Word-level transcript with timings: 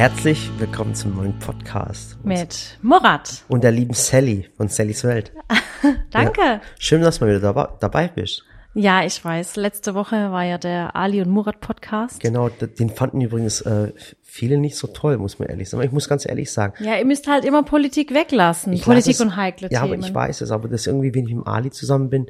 Herzlich 0.00 0.50
willkommen 0.56 0.94
zum 0.94 1.14
neuen 1.14 1.38
Podcast. 1.40 2.16
Mit 2.24 2.78
Murat. 2.80 3.44
Und 3.48 3.62
der 3.62 3.70
lieben 3.70 3.92
Sally 3.92 4.48
von 4.56 4.68
Sallys 4.68 5.04
Welt. 5.04 5.30
Danke. 6.10 6.40
Ja, 6.40 6.60
schön, 6.78 7.02
dass 7.02 7.18
du 7.18 7.26
mal 7.26 7.36
wieder 7.36 7.76
dabei, 7.78 8.08
bist. 8.08 8.42
Ja, 8.72 9.04
ich 9.04 9.22
weiß. 9.22 9.56
Letzte 9.56 9.94
Woche 9.94 10.16
war 10.32 10.42
ja 10.42 10.56
der 10.56 10.96
Ali 10.96 11.20
und 11.20 11.28
Murat 11.28 11.60
Podcast. 11.60 12.18
Genau, 12.18 12.48
den 12.48 12.88
fanden 12.88 13.20
übrigens 13.20 13.60
äh, 13.60 13.92
viele 14.22 14.56
nicht 14.56 14.76
so 14.76 14.86
toll, 14.86 15.18
muss 15.18 15.38
man 15.38 15.50
ehrlich 15.50 15.68
sagen. 15.68 15.84
Ich 15.84 15.92
muss 15.92 16.08
ganz 16.08 16.26
ehrlich 16.26 16.50
sagen. 16.50 16.82
Ja, 16.82 16.96
ihr 16.96 17.04
müsst 17.04 17.26
halt 17.26 17.44
immer 17.44 17.62
Politik 17.62 18.14
weglassen. 18.14 18.72
Ich 18.72 18.84
Politik 18.84 19.16
es, 19.16 19.20
und 19.20 19.36
heikle 19.36 19.68
ja, 19.70 19.82
Themen. 19.82 19.92
Ja, 19.92 19.98
aber 19.98 20.08
ich 20.08 20.14
weiß 20.14 20.40
es. 20.40 20.50
Aber 20.50 20.68
das 20.68 20.86
irgendwie, 20.86 21.14
wenn 21.14 21.28
ich 21.28 21.34
mit 21.34 21.46
Ali 21.46 21.72
zusammen 21.72 22.08
bin, 22.08 22.24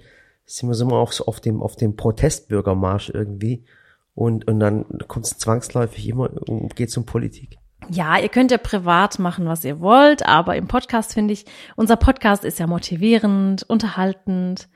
sind 0.45 0.69
wir 0.69 0.75
so 0.75 0.85
immer 0.87 0.97
auch 0.97 1.13
so 1.13 1.27
auf 1.27 1.39
dem, 1.39 1.63
auf 1.63 1.77
dem 1.77 1.95
Protestbürgermarsch 1.95 3.11
irgendwie. 3.11 3.65
Und, 4.17 4.49
und 4.49 4.59
dann 4.59 4.87
kommt 5.07 5.27
es 5.27 5.39
zwangsläufig 5.39 6.09
immer, 6.09 6.31
geht 6.75 6.97
um 6.97 7.07
Politik. 7.07 7.60
Ja, 7.93 8.19
ihr 8.19 8.29
könnt 8.29 8.51
ja 8.51 8.59
privat 8.59 9.19
machen, 9.19 9.47
was 9.47 9.65
ihr 9.65 9.81
wollt, 9.81 10.25
aber 10.25 10.57
im 10.57 10.69
Podcast 10.69 11.15
finde 11.15 11.33
ich, 11.33 11.45
unser 11.75 11.97
Podcast 11.97 12.45
ist 12.45 12.61
ja 12.61 12.69
motivierend, 12.69 13.65
unterhaltend, 13.65 14.69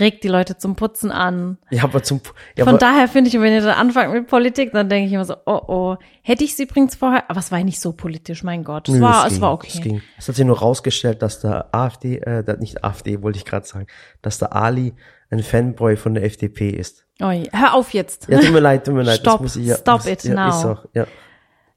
regt 0.00 0.24
die 0.24 0.28
Leute 0.28 0.56
zum 0.56 0.74
Putzen 0.74 1.12
an. 1.12 1.58
Ja, 1.70 1.84
aber 1.84 2.02
zum 2.02 2.20
ja, 2.56 2.64
Von 2.64 2.74
aber, 2.74 2.78
daher 2.78 3.08
finde 3.08 3.28
ich, 3.28 3.40
wenn 3.40 3.52
ihr 3.52 3.60
dann 3.60 3.76
anfangt 3.76 4.12
mit 4.12 4.26
Politik, 4.26 4.72
dann 4.72 4.88
denke 4.88 5.06
ich 5.06 5.12
immer 5.12 5.24
so, 5.24 5.36
oh 5.46 5.60
oh, 5.68 5.96
hätte 6.22 6.42
ich 6.42 6.56
sie 6.56 6.64
übrigens 6.64 6.96
vorher, 6.96 7.30
aber 7.30 7.38
es 7.38 7.52
war 7.52 7.62
nicht 7.62 7.80
so 7.80 7.92
politisch, 7.92 8.42
mein 8.42 8.64
Gott. 8.64 8.88
Es 8.88 8.94
nö, 8.94 9.00
war, 9.02 9.26
es, 9.26 9.34
ging, 9.34 9.42
war 9.42 9.52
okay. 9.52 9.70
Es, 9.72 9.80
ging. 9.80 10.02
es 10.18 10.28
hat 10.28 10.34
sich 10.34 10.44
nur 10.44 10.58
rausgestellt, 10.58 11.22
dass 11.22 11.40
der 11.40 11.72
AfD, 11.72 12.18
äh, 12.18 12.44
nicht 12.58 12.84
AfD, 12.84 13.22
wollte 13.22 13.38
ich 13.38 13.44
gerade 13.44 13.66
sagen, 13.66 13.86
dass 14.20 14.38
der 14.38 14.54
Ali 14.54 14.94
ein 15.30 15.42
Fanboy 15.42 15.96
von 15.96 16.14
der 16.14 16.24
FDP 16.24 16.70
ist. 16.70 17.06
Oh, 17.20 17.30
hör 17.30 17.74
auf 17.74 17.92
jetzt. 17.92 18.28
Ja, 18.28 18.38
tut 18.40 18.52
mir 18.52 18.60
leid, 18.60 18.84
tut 18.84 18.94
mir 18.94 19.02
leid. 19.02 19.20
Stop, 19.20 19.34
das 19.34 19.40
muss 19.42 19.56
ich, 19.56 19.66
ja, 19.66 19.76
stop 19.76 19.98
muss, 19.98 20.06
it 20.06 20.24
ja, 20.24 20.34
now. 20.34 20.48
Ist 20.48 20.64
auch, 20.64 20.84
ja. 20.94 21.06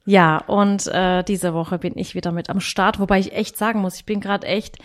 Ja, 0.05 0.39
und 0.39 0.87
äh, 0.87 1.23
diese 1.23 1.53
Woche 1.53 1.77
bin 1.77 1.93
ich 1.95 2.15
wieder 2.15 2.31
mit 2.31 2.49
am 2.49 2.59
Start, 2.59 2.99
wobei 2.99 3.19
ich 3.19 3.33
echt 3.33 3.57
sagen 3.57 3.81
muss, 3.81 3.95
ich 3.95 4.05
bin 4.05 4.19
gerade 4.19 4.47
echt 4.47 4.77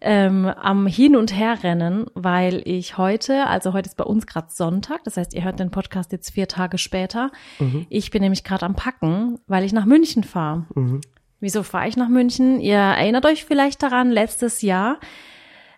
ähm, 0.00 0.46
am 0.46 0.86
Hin- 0.86 1.16
und 1.16 1.34
Herrennen, 1.34 2.06
weil 2.14 2.62
ich 2.64 2.98
heute, 2.98 3.46
also 3.46 3.72
heute 3.72 3.88
ist 3.88 3.96
bei 3.96 4.04
uns 4.04 4.26
gerade 4.26 4.48
Sonntag, 4.50 5.02
das 5.04 5.16
heißt, 5.16 5.34
ihr 5.34 5.42
hört 5.42 5.58
den 5.58 5.70
Podcast 5.70 6.12
jetzt 6.12 6.30
vier 6.30 6.46
Tage 6.46 6.78
später. 6.78 7.30
Mhm. 7.58 7.86
Ich 7.88 8.10
bin 8.10 8.22
nämlich 8.22 8.44
gerade 8.44 8.66
am 8.66 8.76
Packen, 8.76 9.40
weil 9.46 9.64
ich 9.64 9.72
nach 9.72 9.86
München 9.86 10.22
fahre. 10.22 10.66
Mhm. 10.74 11.00
Wieso 11.40 11.62
fahre 11.62 11.88
ich 11.88 11.96
nach 11.96 12.08
München? 12.08 12.60
Ihr 12.60 12.76
erinnert 12.76 13.26
euch 13.26 13.44
vielleicht 13.44 13.82
daran, 13.82 14.10
letztes 14.10 14.62
Jahr, 14.62 14.98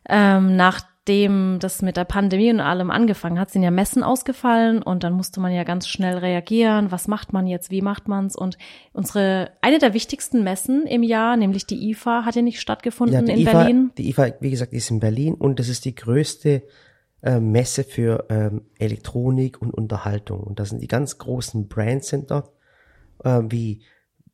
ähm, 0.08 0.56
nach 0.56 0.80
nachdem 1.10 1.58
das 1.58 1.82
mit 1.82 1.96
der 1.96 2.04
Pandemie 2.04 2.52
und 2.52 2.60
allem 2.60 2.90
angefangen 2.90 3.40
hat, 3.40 3.50
sind 3.50 3.62
ja 3.62 3.72
Messen 3.72 4.04
ausgefallen 4.04 4.80
und 4.80 5.02
dann 5.02 5.12
musste 5.12 5.40
man 5.40 5.52
ja 5.52 5.64
ganz 5.64 5.88
schnell 5.88 6.18
reagieren. 6.18 6.92
Was 6.92 7.08
macht 7.08 7.32
man 7.32 7.48
jetzt? 7.48 7.70
Wie 7.70 7.82
macht 7.82 8.06
man's? 8.06 8.36
Und 8.36 8.58
unsere, 8.92 9.50
eine 9.60 9.78
der 9.78 9.92
wichtigsten 9.92 10.44
Messen 10.44 10.86
im 10.86 11.02
Jahr, 11.02 11.36
nämlich 11.36 11.66
die 11.66 11.90
IFA, 11.90 12.24
hat 12.24 12.36
ja 12.36 12.42
nicht 12.42 12.60
stattgefunden 12.60 13.26
ja, 13.26 13.34
in 13.34 13.40
IFA, 13.40 13.52
Berlin. 13.52 13.90
Die 13.98 14.08
IFA, 14.10 14.34
wie 14.38 14.50
gesagt, 14.50 14.72
ist 14.72 14.88
in 14.90 15.00
Berlin 15.00 15.34
und 15.34 15.58
das 15.58 15.68
ist 15.68 15.84
die 15.84 15.96
größte 15.96 16.62
äh, 17.22 17.40
Messe 17.40 17.82
für 17.82 18.26
ähm, 18.28 18.62
Elektronik 18.78 19.60
und 19.60 19.74
Unterhaltung. 19.74 20.40
Und 20.40 20.60
da 20.60 20.64
sind 20.64 20.80
die 20.80 20.88
ganz 20.88 21.18
großen 21.18 21.68
dort, 22.28 22.52
äh, 23.24 23.40
wie, 23.48 23.82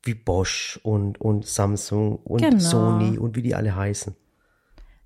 wie 0.03 0.15
Bosch 0.15 0.79
und, 0.83 1.19
und 1.23 1.47
Samsung 1.47 2.17
und 2.17 2.43
genau. 2.43 2.59
Sony 2.59 3.17
und 3.17 3.35
wie 3.35 3.43
die 3.43 3.55
alle 3.55 3.75
heißen. 3.75 4.15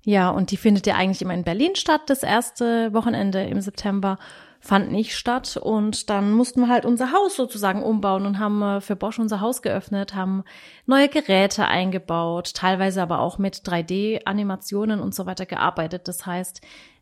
Ja, 0.03 0.29
und 0.29 0.51
die 0.51 0.57
findet 0.57 0.87
ja 0.87 0.95
eigentlich 0.95 1.21
immer 1.21 1.33
in 1.33 1.43
Berlin 1.43 1.75
statt. 1.75 2.01
Das 2.07 2.23
erste 2.23 2.93
Wochenende 2.93 3.43
im 3.43 3.61
September 3.61 4.17
fand 4.59 4.91
nicht 4.91 5.15
statt. 5.15 5.57
Und 5.57 6.09
dann 6.09 6.31
mussten 6.31 6.61
wir 6.61 6.69
halt 6.69 6.85
unser 6.85 7.11
Haus 7.11 7.35
sozusagen 7.35 7.83
umbauen 7.83 8.25
und 8.25 8.39
haben 8.39 8.61
äh, 8.61 8.81
für 8.81 8.95
Bosch 8.95 9.19
unser 9.19 9.41
Haus 9.41 9.61
geöffnet, 9.61 10.15
haben 10.15 10.43
neue 10.85 11.09
Geräte 11.09 11.67
eingebaut, 11.67 12.53
teilweise 12.53 13.01
aber 13.01 13.19
auch 13.19 13.37
mit 13.37 13.57
3D-Animationen 13.57 14.99
und 14.99 15.13
so 15.13 15.25
weiter 15.25 15.45
gearbeitet. 15.45 16.07
Das 16.07 16.25
heißt, 16.25 16.61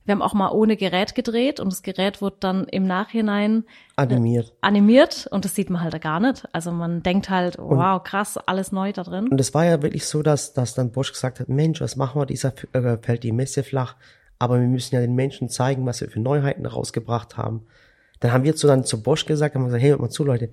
wir 0.10 0.14
haben 0.14 0.24
auch 0.24 0.34
mal 0.34 0.50
ohne 0.50 0.76
Gerät 0.76 1.14
gedreht 1.14 1.60
und 1.60 1.72
das 1.72 1.84
Gerät 1.84 2.20
wird 2.20 2.44
dann 2.44 2.64
im 2.64 2.88
Nachhinein 2.88 3.64
äh, 3.96 4.02
animiert. 4.02 4.48
Äh, 4.48 4.52
animiert 4.62 5.28
und 5.30 5.46
das 5.46 5.54
sieht 5.54 5.70
man 5.70 5.84
halt 5.84 6.02
gar 6.02 6.20
nicht. 6.20 6.48
Also 6.52 6.72
man 6.72 7.04
denkt 7.04 7.30
halt, 7.30 7.58
wow, 7.60 8.04
krass, 8.04 8.38
alles 8.38 8.72
neu 8.72 8.92
da 8.92 9.04
drin. 9.04 9.28
Und 9.28 9.40
es 9.40 9.54
war 9.54 9.66
ja 9.66 9.84
wirklich 9.84 10.08
so, 10.08 10.24
dass, 10.24 10.54
dass 10.54 10.74
dann 10.74 10.92
Bosch 10.92 11.12
gesagt 11.12 11.40
hat, 11.40 11.48
Mensch, 11.48 11.80
was 11.80 11.96
machen 11.96 12.20
wir, 12.20 12.26
dieser 12.26 12.54
äh, 12.74 12.98
fällt 13.00 13.22
die 13.22 13.32
Messe 13.32 13.62
flach, 13.62 13.98
aber 14.40 14.60
wir 14.60 14.68
müssen 14.68 14.96
ja 14.96 15.02
den 15.02 15.14
Menschen 15.14 15.48
zeigen, 15.48 15.86
was 15.86 16.02
wir 16.02 16.10
für 16.10 16.20
Neuheiten 16.20 16.66
rausgebracht 16.66 17.38
haben. 17.38 17.68
Dann 18.20 18.34
haben 18.34 18.44
wir 18.44 18.56
zu 18.56 18.66
dann 18.66 18.86
zu 18.86 19.04
Bosch 19.04 19.28
gesagt, 19.28 19.54
haben 19.54 19.62
wir 19.62 19.68
gesagt, 19.68 19.84
hey, 19.84 19.92
hört 19.92 20.02
mal 20.02 20.10
zu, 20.10 20.24
Leute, 20.24 20.50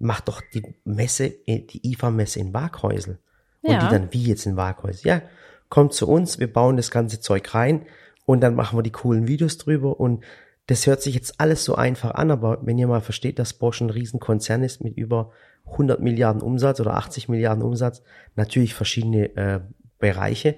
macht 0.00 0.26
doch 0.26 0.42
die 0.52 0.74
Messe, 0.84 1.30
die 1.46 1.92
IFA-Messe 1.92 2.40
in 2.40 2.52
Waghäusel. 2.52 3.20
Und 3.62 3.72
ja. 3.72 3.78
die 3.78 3.94
dann, 3.94 4.12
wie 4.12 4.24
jetzt 4.24 4.44
in 4.44 4.56
Waghäusel? 4.56 5.06
Ja, 5.06 5.22
kommt 5.68 5.92
zu 5.92 6.08
uns, 6.08 6.40
wir 6.40 6.52
bauen 6.52 6.76
das 6.76 6.90
ganze 6.90 7.20
Zeug 7.20 7.54
rein 7.54 7.86
und 8.28 8.42
dann 8.42 8.54
machen 8.54 8.76
wir 8.76 8.82
die 8.82 8.92
coolen 8.92 9.26
Videos 9.26 9.56
drüber 9.56 9.98
und 9.98 10.22
das 10.66 10.86
hört 10.86 11.00
sich 11.00 11.14
jetzt 11.14 11.40
alles 11.40 11.64
so 11.64 11.76
einfach 11.76 12.10
an, 12.10 12.30
aber 12.30 12.58
wenn 12.60 12.76
ihr 12.76 12.86
mal 12.86 13.00
versteht, 13.00 13.38
dass 13.38 13.54
Bosch 13.54 13.80
ein 13.80 13.88
Riesenkonzern 13.88 14.62
ist 14.62 14.84
mit 14.84 14.98
über 14.98 15.30
100 15.64 16.02
Milliarden 16.02 16.42
Umsatz 16.42 16.78
oder 16.78 16.92
80 16.98 17.30
Milliarden 17.30 17.64
Umsatz, 17.64 18.02
natürlich 18.36 18.74
verschiedene 18.74 19.34
äh, 19.34 19.60
Bereiche, 19.98 20.56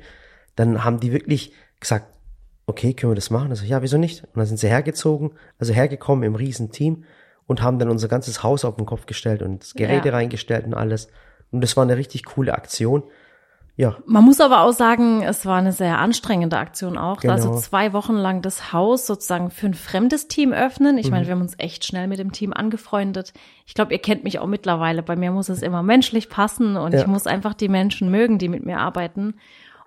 dann 0.57 0.83
haben 0.83 0.99
die 0.99 1.13
wirklich 1.13 1.53
gesagt, 1.79 2.07
okay, 2.67 2.93
können 2.93 3.13
wir 3.13 3.15
das 3.15 3.31
machen? 3.31 3.51
Also 3.51 3.65
ja, 3.65 3.83
wieso 3.83 3.99
nicht? 3.99 4.25
Und 4.25 4.39
dann 4.39 4.47
sind 4.47 4.59
sie 4.59 4.67
hergezogen, 4.69 5.31
also 5.61 5.73
hergekommen 5.73 6.25
im 6.25 6.35
Riesenteam 6.35 7.05
und 7.47 7.63
haben 7.63 7.79
dann 7.79 7.89
unser 7.89 8.09
ganzes 8.09 8.43
Haus 8.43 8.65
auf 8.65 8.75
den 8.75 8.87
Kopf 8.87 9.07
gestellt 9.07 9.43
und 9.43 9.63
das 9.63 9.75
Geräte 9.75 10.09
ja. 10.09 10.15
reingestellt 10.15 10.67
und 10.67 10.75
alles. 10.75 11.07
Und 11.53 11.61
das 11.61 11.77
war 11.77 11.85
eine 11.85 11.97
richtig 11.97 12.25
coole 12.25 12.53
Aktion. 12.53 13.05
Ja. 13.81 13.97
Man 14.05 14.25
muss 14.25 14.43
aber 14.43 14.61
auch 14.61 14.73
sagen, 14.73 15.23
es 15.23 15.47
war 15.47 15.57
eine 15.57 15.73
sehr 15.73 15.99
anstrengende 15.99 16.59
Aktion 16.59 16.99
auch. 16.99 17.21
Genau. 17.21 17.33
Also 17.33 17.57
zwei 17.57 17.95
Wochen 17.95 18.13
lang 18.15 18.43
das 18.43 18.75
Haus 18.75 19.07
sozusagen 19.07 19.51
für 19.51 19.65
ein 19.65 19.75
fremdes 19.75 20.29
Team 20.29 20.53
öffnen. 20.53 20.99
Ich 20.99 21.07
mhm. 21.07 21.13
meine, 21.13 21.27
wir 21.27 21.33
haben 21.33 21.41
uns 21.41 21.55
echt 21.57 21.87
schnell 21.87 22.07
mit 22.07 22.19
dem 22.19 22.31
Team 22.31 22.53
angefreundet. 22.53 23.33
Ich 23.65 23.73
glaube, 23.73 23.93
ihr 23.93 23.99
kennt 23.99 24.23
mich 24.23 24.39
auch 24.39 24.47
mittlerweile. 24.47 25.03
Bei 25.03 25.17
mir 25.17 25.31
muss 25.31 25.49
es 25.49 25.63
immer 25.63 25.83
menschlich 25.83 26.29
passen 26.29 26.77
und 26.77 26.93
ja. 26.93 27.01
ich 27.01 27.07
muss 27.07 27.27
einfach 27.27 27.55
die 27.55 27.71
Menschen 27.71 28.11
mögen, 28.11 28.37
die 28.37 28.51
mit 28.51 28.67
mir 28.67 28.81
arbeiten. 28.81 29.37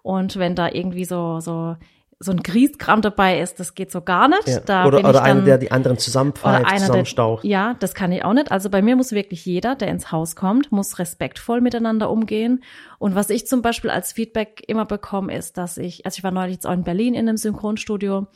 Und 0.01 0.37
wenn 0.37 0.55
da 0.55 0.69
irgendwie 0.69 1.05
so, 1.05 1.39
so 1.39 1.75
so 2.23 2.31
ein 2.31 2.41
Grieskram 2.41 3.01
dabei 3.01 3.39
ist, 3.39 3.59
das 3.59 3.75
geht 3.75 3.91
so 3.91 4.01
gar 4.01 4.27
nicht. 4.27 4.47
Ja. 4.47 4.59
Da 4.59 4.85
oder 4.85 4.99
oder 4.99 5.23
einer, 5.23 5.41
der 5.41 5.57
die 5.57 5.71
anderen 5.71 5.97
zusammenpfeift, 5.97 6.79
zusammenstaucht. 6.79 7.43
Der, 7.43 7.49
ja, 7.49 7.73
das 7.79 7.93
kann 7.93 8.11
ich 8.11 8.23
auch 8.23 8.33
nicht. 8.33 8.51
Also 8.51 8.69
bei 8.69 8.81
mir 8.81 8.95
muss 8.95 9.11
wirklich 9.11 9.45
jeder, 9.45 9.75
der 9.75 9.89
ins 9.89 10.11
Haus 10.11 10.35
kommt, 10.35 10.71
muss 10.71 10.99
respektvoll 10.99 11.61
miteinander 11.61 12.09
umgehen. 12.09 12.63
Und 12.99 13.15
was 13.15 13.29
ich 13.29 13.47
zum 13.47 13.61
Beispiel 13.61 13.89
als 13.89 14.13
Feedback 14.13 14.63
immer 14.67 14.85
bekomme, 14.85 15.35
ist, 15.35 15.57
dass 15.57 15.77
ich, 15.77 16.05
also 16.05 16.17
ich 16.17 16.23
war 16.23 16.31
neulich 16.31 16.53
jetzt 16.53 16.67
auch 16.67 16.73
in 16.73 16.83
Berlin 16.83 17.13
in 17.13 17.27
einem 17.27 17.37
Synchronstudio 17.37 18.27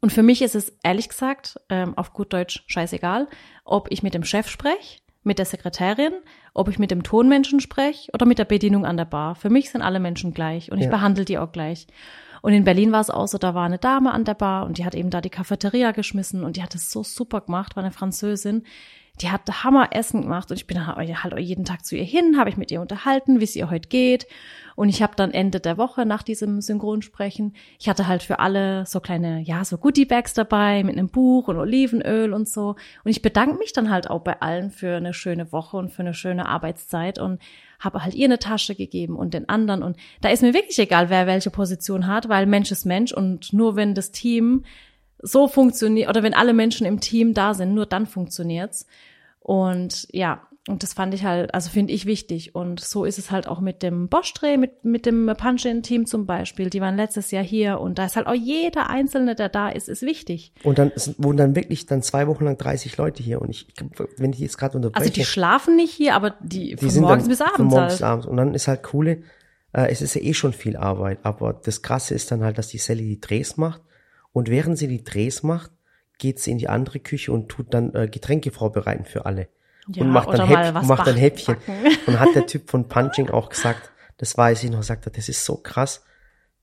und 0.00 0.12
für 0.12 0.22
mich 0.22 0.42
ist 0.42 0.54
es 0.54 0.76
ehrlich 0.82 1.08
gesagt, 1.08 1.60
ähm, 1.68 1.96
auf 1.96 2.12
gut 2.12 2.32
Deutsch 2.32 2.64
scheißegal, 2.66 3.28
ob 3.64 3.90
ich 3.90 4.02
mit 4.02 4.14
dem 4.14 4.24
Chef 4.24 4.48
spreche, 4.48 5.00
mit 5.22 5.38
der 5.38 5.44
Sekretärin, 5.44 6.14
ob 6.54 6.68
ich 6.68 6.78
mit 6.78 6.90
dem 6.90 7.02
Tonmenschen 7.02 7.60
spreche 7.60 8.10
oder 8.12 8.24
mit 8.24 8.38
der 8.38 8.46
Bedienung 8.46 8.86
an 8.86 8.96
der 8.96 9.04
Bar. 9.04 9.34
Für 9.34 9.50
mich 9.50 9.70
sind 9.70 9.82
alle 9.82 10.00
Menschen 10.00 10.32
gleich 10.32 10.72
und 10.72 10.78
ich 10.78 10.84
ja. 10.84 10.90
behandle 10.90 11.24
die 11.24 11.38
auch 11.38 11.52
gleich. 11.52 11.86
Und 12.42 12.52
in 12.52 12.64
Berlin 12.64 12.92
war 12.92 13.00
es 13.00 13.10
auch 13.10 13.28
so, 13.28 13.38
da 13.38 13.54
war 13.54 13.64
eine 13.64 13.78
Dame 13.78 14.12
an 14.12 14.24
der 14.24 14.34
Bar 14.34 14.66
und 14.66 14.78
die 14.78 14.84
hat 14.84 14.94
eben 14.94 15.10
da 15.10 15.20
die 15.20 15.30
Cafeteria 15.30 15.92
geschmissen 15.92 16.44
und 16.44 16.56
die 16.56 16.62
hat 16.62 16.74
es 16.74 16.90
so 16.90 17.02
super 17.02 17.40
gemacht, 17.40 17.76
war 17.76 17.82
eine 17.82 17.92
Französin. 17.92 18.64
Die 19.20 19.30
hat 19.30 19.64
Hammer 19.64 19.88
Essen 19.92 20.22
gemacht 20.22 20.50
und 20.50 20.56
ich 20.56 20.66
bin 20.66 20.86
halt 20.86 21.38
jeden 21.38 21.66
Tag 21.66 21.84
zu 21.84 21.94
ihr 21.94 22.04
hin, 22.04 22.38
habe 22.38 22.48
ich 22.48 22.56
mit 22.56 22.70
ihr 22.70 22.80
unterhalten, 22.80 23.38
wie 23.38 23.44
es 23.44 23.54
ihr 23.54 23.68
heute 23.68 23.88
geht. 23.88 24.26
Und 24.76 24.88
ich 24.88 25.02
habe 25.02 25.14
dann 25.14 25.32
Ende 25.32 25.60
der 25.60 25.76
Woche 25.76 26.06
nach 26.06 26.22
diesem 26.22 26.62
Synchronsprechen, 26.62 27.54
ich 27.78 27.88
hatte 27.90 28.06
halt 28.06 28.22
für 28.22 28.38
alle 28.38 28.86
so 28.86 29.00
kleine, 29.00 29.40
ja, 29.42 29.62
so 29.64 29.76
Goodie-Bags 29.76 30.32
dabei 30.32 30.84
mit 30.84 30.96
einem 30.96 31.10
Buch 31.10 31.48
und 31.48 31.58
Olivenöl 31.58 32.32
und 32.32 32.48
so. 32.48 32.76
Und 33.04 33.10
ich 33.10 33.20
bedanke 33.20 33.58
mich 33.58 33.74
dann 33.74 33.90
halt 33.90 34.08
auch 34.08 34.20
bei 34.20 34.40
allen 34.40 34.70
für 34.70 34.96
eine 34.96 35.12
schöne 35.12 35.52
Woche 35.52 35.76
und 35.76 35.90
für 35.90 36.00
eine 36.00 36.14
schöne 36.14 36.46
Arbeitszeit 36.46 37.18
und 37.18 37.40
habe 37.80 38.04
halt 38.04 38.14
ihr 38.14 38.26
eine 38.26 38.38
Tasche 38.38 38.74
gegeben 38.74 39.16
und 39.16 39.34
den 39.34 39.48
anderen. 39.48 39.82
Und 39.82 39.96
da 40.20 40.28
ist 40.28 40.42
mir 40.42 40.54
wirklich 40.54 40.78
egal, 40.78 41.10
wer 41.10 41.26
welche 41.26 41.50
Position 41.50 42.06
hat, 42.06 42.28
weil 42.28 42.46
Mensch 42.46 42.70
ist 42.70 42.84
Mensch 42.84 43.12
und 43.12 43.52
nur 43.52 43.74
wenn 43.74 43.94
das 43.94 44.12
Team 44.12 44.64
so 45.22 45.48
funktioniert 45.48 46.08
oder 46.08 46.22
wenn 46.22 46.34
alle 46.34 46.52
Menschen 46.52 46.86
im 46.86 47.00
Team 47.00 47.34
da 47.34 47.54
sind, 47.54 47.74
nur 47.74 47.86
dann 47.86 48.06
funktioniert's. 48.06 48.86
Und 49.40 50.06
ja, 50.12 50.46
und 50.68 50.82
das 50.82 50.92
fand 50.92 51.14
ich 51.14 51.24
halt, 51.24 51.54
also 51.54 51.70
finde 51.70 51.94
ich 51.94 52.04
wichtig. 52.04 52.54
Und 52.54 52.80
so 52.80 53.06
ist 53.06 53.18
es 53.18 53.30
halt 53.30 53.48
auch 53.48 53.60
mit 53.60 53.82
dem 53.82 54.08
Bosch-Dreh, 54.08 54.58
mit, 54.58 54.84
mit 54.84 55.06
dem 55.06 55.32
Punch-In-Team 55.34 56.04
zum 56.04 56.26
Beispiel. 56.26 56.68
Die 56.68 56.82
waren 56.82 56.96
letztes 56.96 57.30
Jahr 57.30 57.42
hier 57.42 57.80
und 57.80 57.98
da 57.98 58.04
ist 58.04 58.14
halt 58.14 58.26
auch 58.26 58.34
jeder 58.34 58.90
Einzelne, 58.90 59.34
der 59.34 59.48
da 59.48 59.70
ist, 59.70 59.88
ist 59.88 60.02
wichtig. 60.02 60.52
Und 60.62 60.78
dann 60.78 60.92
wurden 61.16 61.38
dann 61.38 61.56
wirklich 61.56 61.86
dann 61.86 62.02
zwei 62.02 62.26
Wochen 62.26 62.44
lang 62.44 62.58
30 62.58 62.98
Leute 62.98 63.22
hier. 63.22 63.40
Und 63.40 63.48
ich, 63.50 63.68
wenn 64.18 64.34
ich 64.34 64.38
jetzt 64.38 64.58
gerade 64.58 64.76
unterbreche. 64.76 65.00
Also 65.00 65.14
die 65.14 65.24
schlafen 65.24 65.76
nicht 65.76 65.94
hier, 65.94 66.14
aber 66.14 66.36
die, 66.42 66.74
die 66.74 66.76
von 66.76 66.90
sind 66.90 67.02
morgens 67.02 67.28
bis 67.28 67.40
abends. 67.40 67.56
Von 67.56 67.66
morgens 67.66 67.80
halt. 67.80 67.98
bis 67.98 68.02
abends. 68.02 68.26
Und 68.26 68.36
dann 68.36 68.54
ist 68.54 68.68
halt 68.68 68.82
coole, 68.82 69.22
äh, 69.72 69.90
es 69.90 70.02
ist 70.02 70.14
ja 70.14 70.20
eh 70.20 70.34
schon 70.34 70.52
viel 70.52 70.76
Arbeit, 70.76 71.20
aber 71.22 71.54
das 71.54 71.80
Krasse 71.80 72.14
ist 72.14 72.30
dann 72.30 72.44
halt, 72.44 72.58
dass 72.58 72.68
die 72.68 72.78
Sally 72.78 73.04
die 73.04 73.20
Drehs 73.20 73.56
macht. 73.56 73.80
Und 74.32 74.50
während 74.50 74.76
sie 74.76 74.88
die 74.88 75.04
Drehs 75.04 75.42
macht, 75.42 75.70
geht 76.18 76.38
sie 76.38 76.50
in 76.50 76.58
die 76.58 76.68
andere 76.68 77.00
Küche 77.00 77.32
und 77.32 77.48
tut 77.48 77.72
dann 77.72 77.94
äh, 77.94 78.08
Getränke 78.08 78.50
vorbereiten 78.50 79.06
für 79.06 79.24
alle. 79.24 79.48
Ja, 79.94 80.02
und 80.02 80.10
macht 80.10 80.32
dann, 80.32 80.46
Häpp, 80.46 80.74
macht 80.74 80.88
dann 80.88 80.96
backen. 80.96 81.16
Häppchen. 81.16 81.56
Und 82.06 82.20
hat 82.20 82.34
der 82.34 82.46
Typ 82.46 82.70
von 82.70 82.88
Punching 82.88 83.30
auch 83.30 83.48
gesagt, 83.48 83.90
das 84.18 84.36
weiß 84.36 84.64
ich 84.64 84.70
noch, 84.70 84.82
sagt 84.82 85.06
er, 85.06 85.12
das 85.12 85.28
ist 85.28 85.44
so 85.44 85.56
krass. 85.56 86.04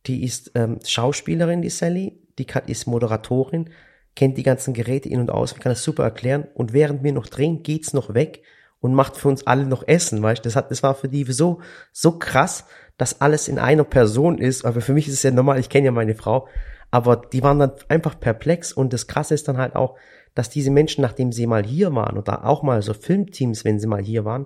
Die 0.05 0.23
ist 0.23 0.51
ähm, 0.55 0.79
Schauspielerin, 0.85 1.61
die 1.61 1.69
Sally, 1.69 2.19
die 2.37 2.45
kann, 2.45 2.63
ist 2.67 2.87
Moderatorin, 2.87 3.69
kennt 4.15 4.37
die 4.37 4.43
ganzen 4.43 4.73
Geräte 4.73 5.09
in- 5.09 5.19
und 5.19 5.31
aus, 5.31 5.55
kann 5.55 5.71
das 5.71 5.83
super 5.83 6.03
erklären. 6.03 6.47
Und 6.53 6.73
während 6.73 7.03
wir 7.03 7.13
noch 7.13 7.27
drehen, 7.27 7.63
geht's 7.63 7.93
noch 7.93 8.13
weg 8.13 8.43
und 8.79 8.93
macht 8.93 9.17
für 9.17 9.27
uns 9.27 9.45
alle 9.47 9.65
noch 9.65 9.87
Essen, 9.87 10.21
weißt 10.21 10.45
du? 10.45 10.47
Das 10.47 10.55
hat, 10.55 10.71
das 10.71 10.83
war 10.83 10.95
für 10.95 11.09
die 11.09 11.23
so, 11.23 11.61
so 11.91 12.17
krass, 12.19 12.65
dass 12.97 13.21
alles 13.21 13.47
in 13.47 13.59
einer 13.59 13.83
Person 13.83 14.37
ist. 14.37 14.65
Aber 14.65 14.81
für 14.81 14.93
mich 14.93 15.07
ist 15.07 15.15
es 15.15 15.23
ja 15.23 15.31
normal, 15.31 15.59
ich 15.59 15.69
kenne 15.69 15.85
ja 15.85 15.91
meine 15.91 16.15
Frau. 16.15 16.47
Aber 16.89 17.17
die 17.17 17.43
waren 17.43 17.59
dann 17.59 17.71
einfach 17.89 18.19
perplex 18.19 18.71
und 18.71 18.93
das 18.93 19.07
Krasse 19.07 19.33
ist 19.33 19.47
dann 19.47 19.57
halt 19.57 19.75
auch, 19.75 19.97
dass 20.37 20.49
diese 20.49 20.71
Menschen, 20.71 21.01
nachdem 21.01 21.31
sie 21.31 21.47
mal 21.47 21.65
hier 21.65 21.93
waren 21.95 22.17
oder 22.17 22.45
auch 22.45 22.63
mal 22.63 22.81
so 22.81 22.93
Filmteams, 22.93 23.65
wenn 23.65 23.79
sie 23.79 23.87
mal 23.87 24.01
hier 24.03 24.25
waren, 24.25 24.45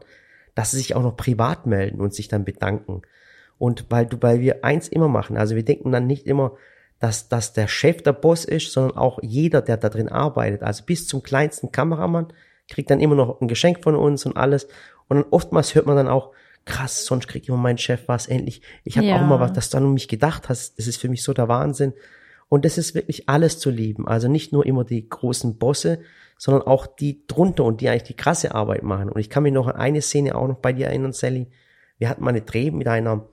dass 0.55 0.71
sie 0.71 0.77
sich 0.77 0.95
auch 0.95 1.03
noch 1.03 1.17
privat 1.17 1.65
melden 1.65 1.99
und 1.99 2.13
sich 2.13 2.27
dann 2.27 2.45
bedanken. 2.45 3.01
Und 3.57 3.85
weil 3.89 4.05
du, 4.05 4.17
weil 4.21 4.39
wir 4.39 4.63
eins 4.63 4.87
immer 4.87 5.07
machen, 5.07 5.37
also 5.37 5.55
wir 5.55 5.65
denken 5.65 5.91
dann 5.91 6.07
nicht 6.07 6.25
immer, 6.25 6.53
dass, 6.99 7.29
dass 7.29 7.53
der 7.53 7.67
Chef 7.67 8.03
der 8.03 8.13
Boss 8.13 8.45
ist, 8.45 8.71
sondern 8.71 8.97
auch 8.97 9.19
jeder, 9.21 9.61
der 9.61 9.77
da 9.77 9.89
drin 9.89 10.09
arbeitet, 10.09 10.61
also 10.63 10.83
bis 10.85 11.07
zum 11.07 11.23
kleinsten 11.23 11.71
Kameramann, 11.71 12.27
kriegt 12.69 12.89
dann 12.89 12.99
immer 12.99 13.15
noch 13.15 13.41
ein 13.41 13.47
Geschenk 13.47 13.83
von 13.83 13.95
uns 13.95 14.25
und 14.25 14.37
alles. 14.37 14.67
Und 15.07 15.17
dann 15.17 15.25
oftmals 15.31 15.75
hört 15.75 15.87
man 15.87 15.95
dann 15.95 16.07
auch, 16.07 16.31
krass, 16.65 17.05
sonst 17.05 17.27
kriegt 17.27 17.47
immer 17.49 17.57
mein 17.57 17.77
Chef 17.77 18.07
was 18.07 18.27
endlich. 18.27 18.61
Ich 18.83 18.97
habe 18.97 19.07
Ja. 19.07 19.17
auch 19.17 19.27
mal 19.27 19.39
was, 19.39 19.51
dass 19.53 19.69
du 19.71 19.77
an 19.77 19.93
mich 19.93 20.07
gedacht 20.07 20.47
hast. 20.47 20.77
Das 20.77 20.87
ist 20.87 20.97
für 20.97 21.09
mich 21.09 21.23
so 21.23 21.33
der 21.33 21.47
Wahnsinn. 21.47 21.93
Und 22.51 22.65
das 22.65 22.77
ist 22.77 22.95
wirklich 22.95 23.29
alles 23.29 23.59
zu 23.59 23.69
lieben. 23.69 24.09
Also 24.09 24.27
nicht 24.27 24.51
nur 24.51 24.65
immer 24.65 24.83
die 24.83 25.07
großen 25.07 25.57
Bosse, 25.57 25.99
sondern 26.37 26.63
auch 26.63 26.85
die 26.85 27.25
drunter 27.25 27.63
und 27.63 27.79
die 27.79 27.87
eigentlich 27.87 28.03
die 28.03 28.13
krasse 28.13 28.53
Arbeit 28.53 28.83
machen. 28.83 29.07
Und 29.07 29.21
ich 29.21 29.29
kann 29.29 29.43
mich 29.43 29.53
noch 29.53 29.67
an 29.67 29.77
eine 29.77 30.01
Szene 30.01 30.35
auch 30.35 30.49
noch 30.49 30.57
bei 30.57 30.73
dir 30.73 30.87
erinnern, 30.87 31.13
Sally. 31.13 31.47
Wir 31.97 32.09
hatten 32.09 32.25
mal 32.25 32.31
eine 32.31 32.41
Dreh 32.41 32.69
mit 32.69 32.89
einer, 32.89 33.25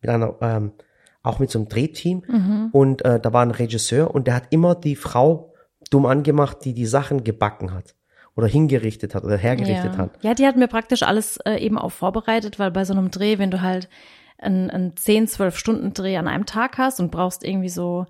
mit 0.00 0.08
einer, 0.08 0.36
ähm, 0.40 0.70
auch 1.24 1.40
mit 1.40 1.50
so 1.50 1.58
einem 1.58 1.68
Drehteam. 1.68 2.70
Und 2.70 3.04
äh, 3.04 3.18
da 3.18 3.32
war 3.32 3.42
ein 3.42 3.50
Regisseur 3.50 4.14
und 4.14 4.28
der 4.28 4.34
hat 4.34 4.44
immer 4.50 4.76
die 4.76 4.94
Frau 4.94 5.52
dumm 5.90 6.06
angemacht, 6.06 6.58
die 6.64 6.72
die 6.72 6.86
Sachen 6.86 7.24
gebacken 7.24 7.74
hat. 7.74 7.96
Oder 8.36 8.46
hingerichtet 8.46 9.16
hat 9.16 9.24
oder 9.24 9.36
hergerichtet 9.36 9.94
ja. 9.94 9.98
hat. 9.98 10.10
Ja, 10.22 10.34
die 10.34 10.46
hat 10.46 10.56
mir 10.56 10.68
praktisch 10.68 11.02
alles 11.02 11.38
äh, 11.38 11.56
eben 11.56 11.76
auch 11.76 11.90
vorbereitet, 11.90 12.60
weil 12.60 12.70
bei 12.70 12.84
so 12.84 12.92
einem 12.92 13.10
Dreh, 13.10 13.38
wenn 13.38 13.50
du 13.50 13.62
halt 13.62 13.88
einen, 14.38 14.70
einen 14.70 14.96
10, 14.96 15.26
12 15.26 15.58
Stunden 15.58 15.92
Dreh 15.92 16.16
an 16.18 16.28
einem 16.28 16.46
Tag 16.46 16.78
hast 16.78 17.00
und 17.00 17.10
brauchst 17.10 17.42
irgendwie 17.42 17.68
so, 17.68 18.06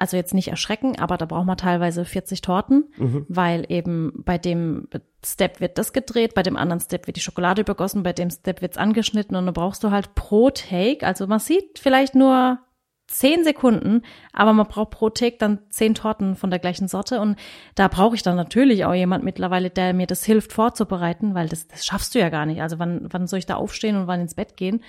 also 0.00 0.16
jetzt 0.16 0.34
nicht 0.34 0.48
erschrecken, 0.48 0.98
aber 0.98 1.16
da 1.16 1.26
braucht 1.26 1.46
man 1.46 1.56
teilweise 1.56 2.04
40 2.04 2.40
Torten, 2.40 2.84
Mhm. 2.96 3.26
weil 3.28 3.64
eben 3.68 4.22
bei 4.24 4.38
dem 4.38 4.88
Step 5.24 5.60
wird 5.60 5.76
das 5.78 5.92
gedreht, 5.92 6.34
bei 6.34 6.42
dem 6.42 6.56
anderen 6.56 6.80
Step 6.80 7.06
wird 7.06 7.16
die 7.16 7.20
Schokolade 7.22 7.62
übergossen, 7.62 8.02
bei 8.02 8.12
dem 8.12 8.30
Step 8.30 8.62
wird's 8.62 8.78
angeschnitten 8.78 9.36
und 9.36 9.44
dann 9.44 9.54
brauchst 9.54 9.84
du 9.84 9.90
halt 9.90 10.14
pro 10.14 10.50
Take, 10.50 11.06
also 11.06 11.26
man 11.26 11.38
sieht 11.38 11.78
vielleicht 11.78 12.14
nur 12.14 12.58
zehn 13.06 13.42
Sekunden, 13.42 14.02
aber 14.32 14.52
man 14.52 14.68
braucht 14.68 14.90
pro 14.90 15.10
Take 15.10 15.36
dann 15.38 15.58
zehn 15.68 15.96
Torten 15.96 16.36
von 16.36 16.48
der 16.48 16.60
gleichen 16.60 16.86
Sorte 16.86 17.20
und 17.20 17.36
da 17.74 17.88
brauche 17.88 18.14
ich 18.14 18.22
dann 18.22 18.36
natürlich 18.36 18.84
auch 18.84 18.94
jemand 18.94 19.24
mittlerweile, 19.24 19.68
der 19.68 19.92
mir 19.94 20.06
das 20.06 20.24
hilft 20.24 20.52
vorzubereiten, 20.52 21.34
weil 21.34 21.48
das, 21.48 21.66
das 21.66 21.84
schaffst 21.84 22.14
du 22.14 22.20
ja 22.20 22.28
gar 22.28 22.46
nicht. 22.46 22.62
Also 22.62 22.78
wann, 22.78 23.08
wann 23.10 23.26
soll 23.26 23.40
ich 23.40 23.46
da 23.46 23.56
aufstehen 23.56 23.96
und 23.96 24.06
wann 24.06 24.20
ins 24.20 24.36
Bett 24.36 24.56
gehen? 24.56 24.80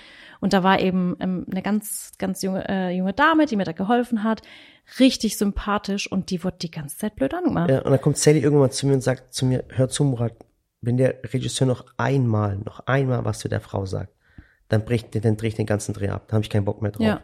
Und 0.42 0.54
da 0.54 0.64
war 0.64 0.80
eben 0.80 1.16
ähm, 1.20 1.46
eine 1.50 1.62
ganz, 1.62 2.14
ganz 2.18 2.42
junge, 2.42 2.68
äh, 2.68 2.90
junge 2.90 3.14
Dame, 3.14 3.46
die 3.46 3.56
mir 3.56 3.64
da 3.64 3.72
geholfen 3.72 4.24
hat, 4.24 4.42
richtig 5.00 5.38
sympathisch 5.38 6.12
und 6.12 6.32
die 6.32 6.44
wurde 6.44 6.58
die 6.62 6.72
ganze 6.72 6.98
Zeit 6.98 7.16
blöd 7.16 7.34
angemacht. 7.34 7.70
Ja, 7.70 7.82
und 7.84 7.92
dann 7.92 8.02
kommt 8.02 8.18
Sally 8.18 8.40
irgendwann 8.40 8.72
zu 8.72 8.88
mir 8.88 8.94
und 8.96 9.02
sagt 9.02 9.34
zu 9.34 9.46
mir, 9.46 9.64
hör 9.70 9.88
zu, 9.88 10.04
Murat, 10.04 10.34
wenn 10.82 10.98
der 10.98 11.20
Regisseur 11.24 11.68
noch 11.68 11.86
einmal, 11.98 12.58
noch 12.58 12.82
einmal 12.88 13.24
was 13.24 13.40
zu 13.40 13.48
der 13.48 13.62
Frau 13.62 13.86
sagt, 13.86 14.12
dann 14.68 14.84
bricht, 14.84 15.14
dann 15.24 15.38
drehe 15.38 15.50
ich 15.50 15.56
den 15.56 15.68
ganzen 15.68 15.94
Dreh 15.94 16.10
ab. 16.10 16.28
Dann 16.28 16.38
habe 16.38 16.44
ich 16.44 16.50
keinen 16.50 16.66
Bock 16.66 16.82
mehr 16.82 16.92
drauf. 16.92 17.06
Ja. 17.06 17.22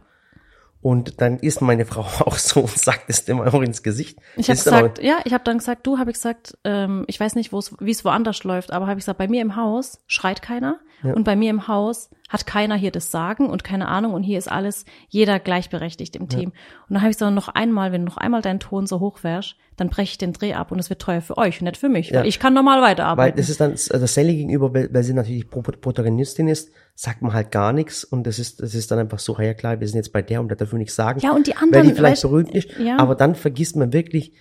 Und 0.80 1.22
dann 1.22 1.40
ist 1.40 1.62
meine 1.62 1.86
Frau 1.86 2.02
auch 2.26 2.38
so 2.38 2.62
und 2.62 2.78
sagt 2.78 3.06
es 3.08 3.26
dem 3.26 3.42
auch 3.42 3.62
ins 3.62 3.82
Gesicht. 3.82 4.20
Ich 4.36 4.48
habe 4.50 4.58
gesagt, 4.58 5.02
ja, 5.02 5.18
ich 5.26 5.34
habe 5.34 5.44
dann 5.44 5.58
gesagt, 5.58 5.88
du 5.88 5.98
habe 5.98 6.12
ich 6.12 6.16
gesagt, 6.18 6.56
ähm, 6.64 7.04
ich 7.08 7.20
weiß 7.20 7.34
nicht, 7.34 7.52
wo 7.52 7.58
es, 7.58 7.74
wie 7.80 7.92
es 7.92 8.06
woanders 8.06 8.44
läuft, 8.44 8.72
aber 8.72 8.86
habe 8.86 9.00
ich 9.00 9.06
gesagt, 9.06 9.18
bei 9.18 9.28
mir 9.28 9.42
im 9.42 9.56
Haus 9.56 10.04
schreit 10.06 10.44
keiner 10.44 10.80
und 11.04 11.24
bei 11.24 11.36
mir 11.36 11.50
im 11.50 11.68
Haus 11.68 12.10
hat 12.30 12.46
keiner 12.46 12.76
hier 12.76 12.92
das 12.92 13.12
Sagen 13.12 13.50
und 13.50 13.64
keine 13.64 13.88
Ahnung 13.88 14.14
und 14.14 14.24
hier 14.24 14.38
ist 14.38 14.52
alles 14.52 14.84
jeder 15.08 15.40
gleichberechtigt 15.40 16.16
im 16.16 16.28
Team. 16.28 16.50
Und 16.50 16.94
dann 16.94 17.02
habe 17.02 17.12
ich 17.12 17.18
gesagt, 17.18 17.34
noch 17.34 17.48
einmal, 17.50 17.92
wenn 17.92 18.02
du 18.02 18.08
noch 18.08 18.18
einmal 18.18 18.42
deinen 18.42 18.60
Ton 18.60 18.86
so 18.88 19.00
hoch 19.00 19.24
wärst, 19.24 19.56
dann 19.78 19.90
breche 19.90 20.12
ich 20.12 20.18
den 20.18 20.34
Dreh 20.34 20.54
ab 20.56 20.72
und 20.72 20.80
es 20.80 20.90
wird 20.90 21.02
teuer 21.02 21.22
für 21.22 21.38
euch 21.38 21.62
und 21.62 21.66
nicht 21.66 21.78
für 21.78 21.88
mich, 21.88 22.10
Ja. 22.10 22.22
weil 22.22 22.28
ich 22.28 22.40
kann 22.40 22.54
normal 22.54 22.82
Weil 22.82 22.90
weiterarbeiten. 22.92 23.38
das 23.38 23.48
ist 23.50 23.62
dann, 23.62 23.72
also 23.72 24.06
Sally 24.08 24.36
gegenüber, 24.36 24.74
weil, 24.74 24.92
weil 24.94 25.04
sie 25.04 25.14
natürlich 25.14 25.50
Pro- 25.50 25.62
Protagonistin 25.62 26.48
ist, 26.48 26.72
sagt 26.96 27.22
man 27.22 27.32
halt 27.34 27.52
gar 27.52 27.74
nichts 27.74 28.04
und 28.04 28.26
das 28.26 28.40
ist, 28.40 28.60
das 28.62 28.74
ist 28.74 28.90
dann 28.92 28.98
einfach 29.00 29.20
so, 29.20 29.40
ja 29.40 29.54
klar, 29.54 29.80
wir 29.80 29.88
sind 29.88 29.98
jetzt 29.98 30.12
bei 30.12 30.22
der 30.24 30.42
und 30.42 30.50
da 30.50 30.56
dürfen 30.56 30.74
wir 30.74 30.80
nichts 30.80 30.96
sagen. 30.96 31.20
Ja, 31.20 31.32
und 31.32 31.46
die 31.48 31.52
Weil 31.52 31.64
anderen, 31.64 31.88
die 31.90 31.94
vielleicht 31.94 32.24
berühmt 32.24 32.52
ist, 32.54 32.70
ja. 32.80 32.98
aber 32.98 33.16
dann 33.16 33.36
vergisst 33.36 33.76
man 33.76 33.94
wirklich 33.94 34.34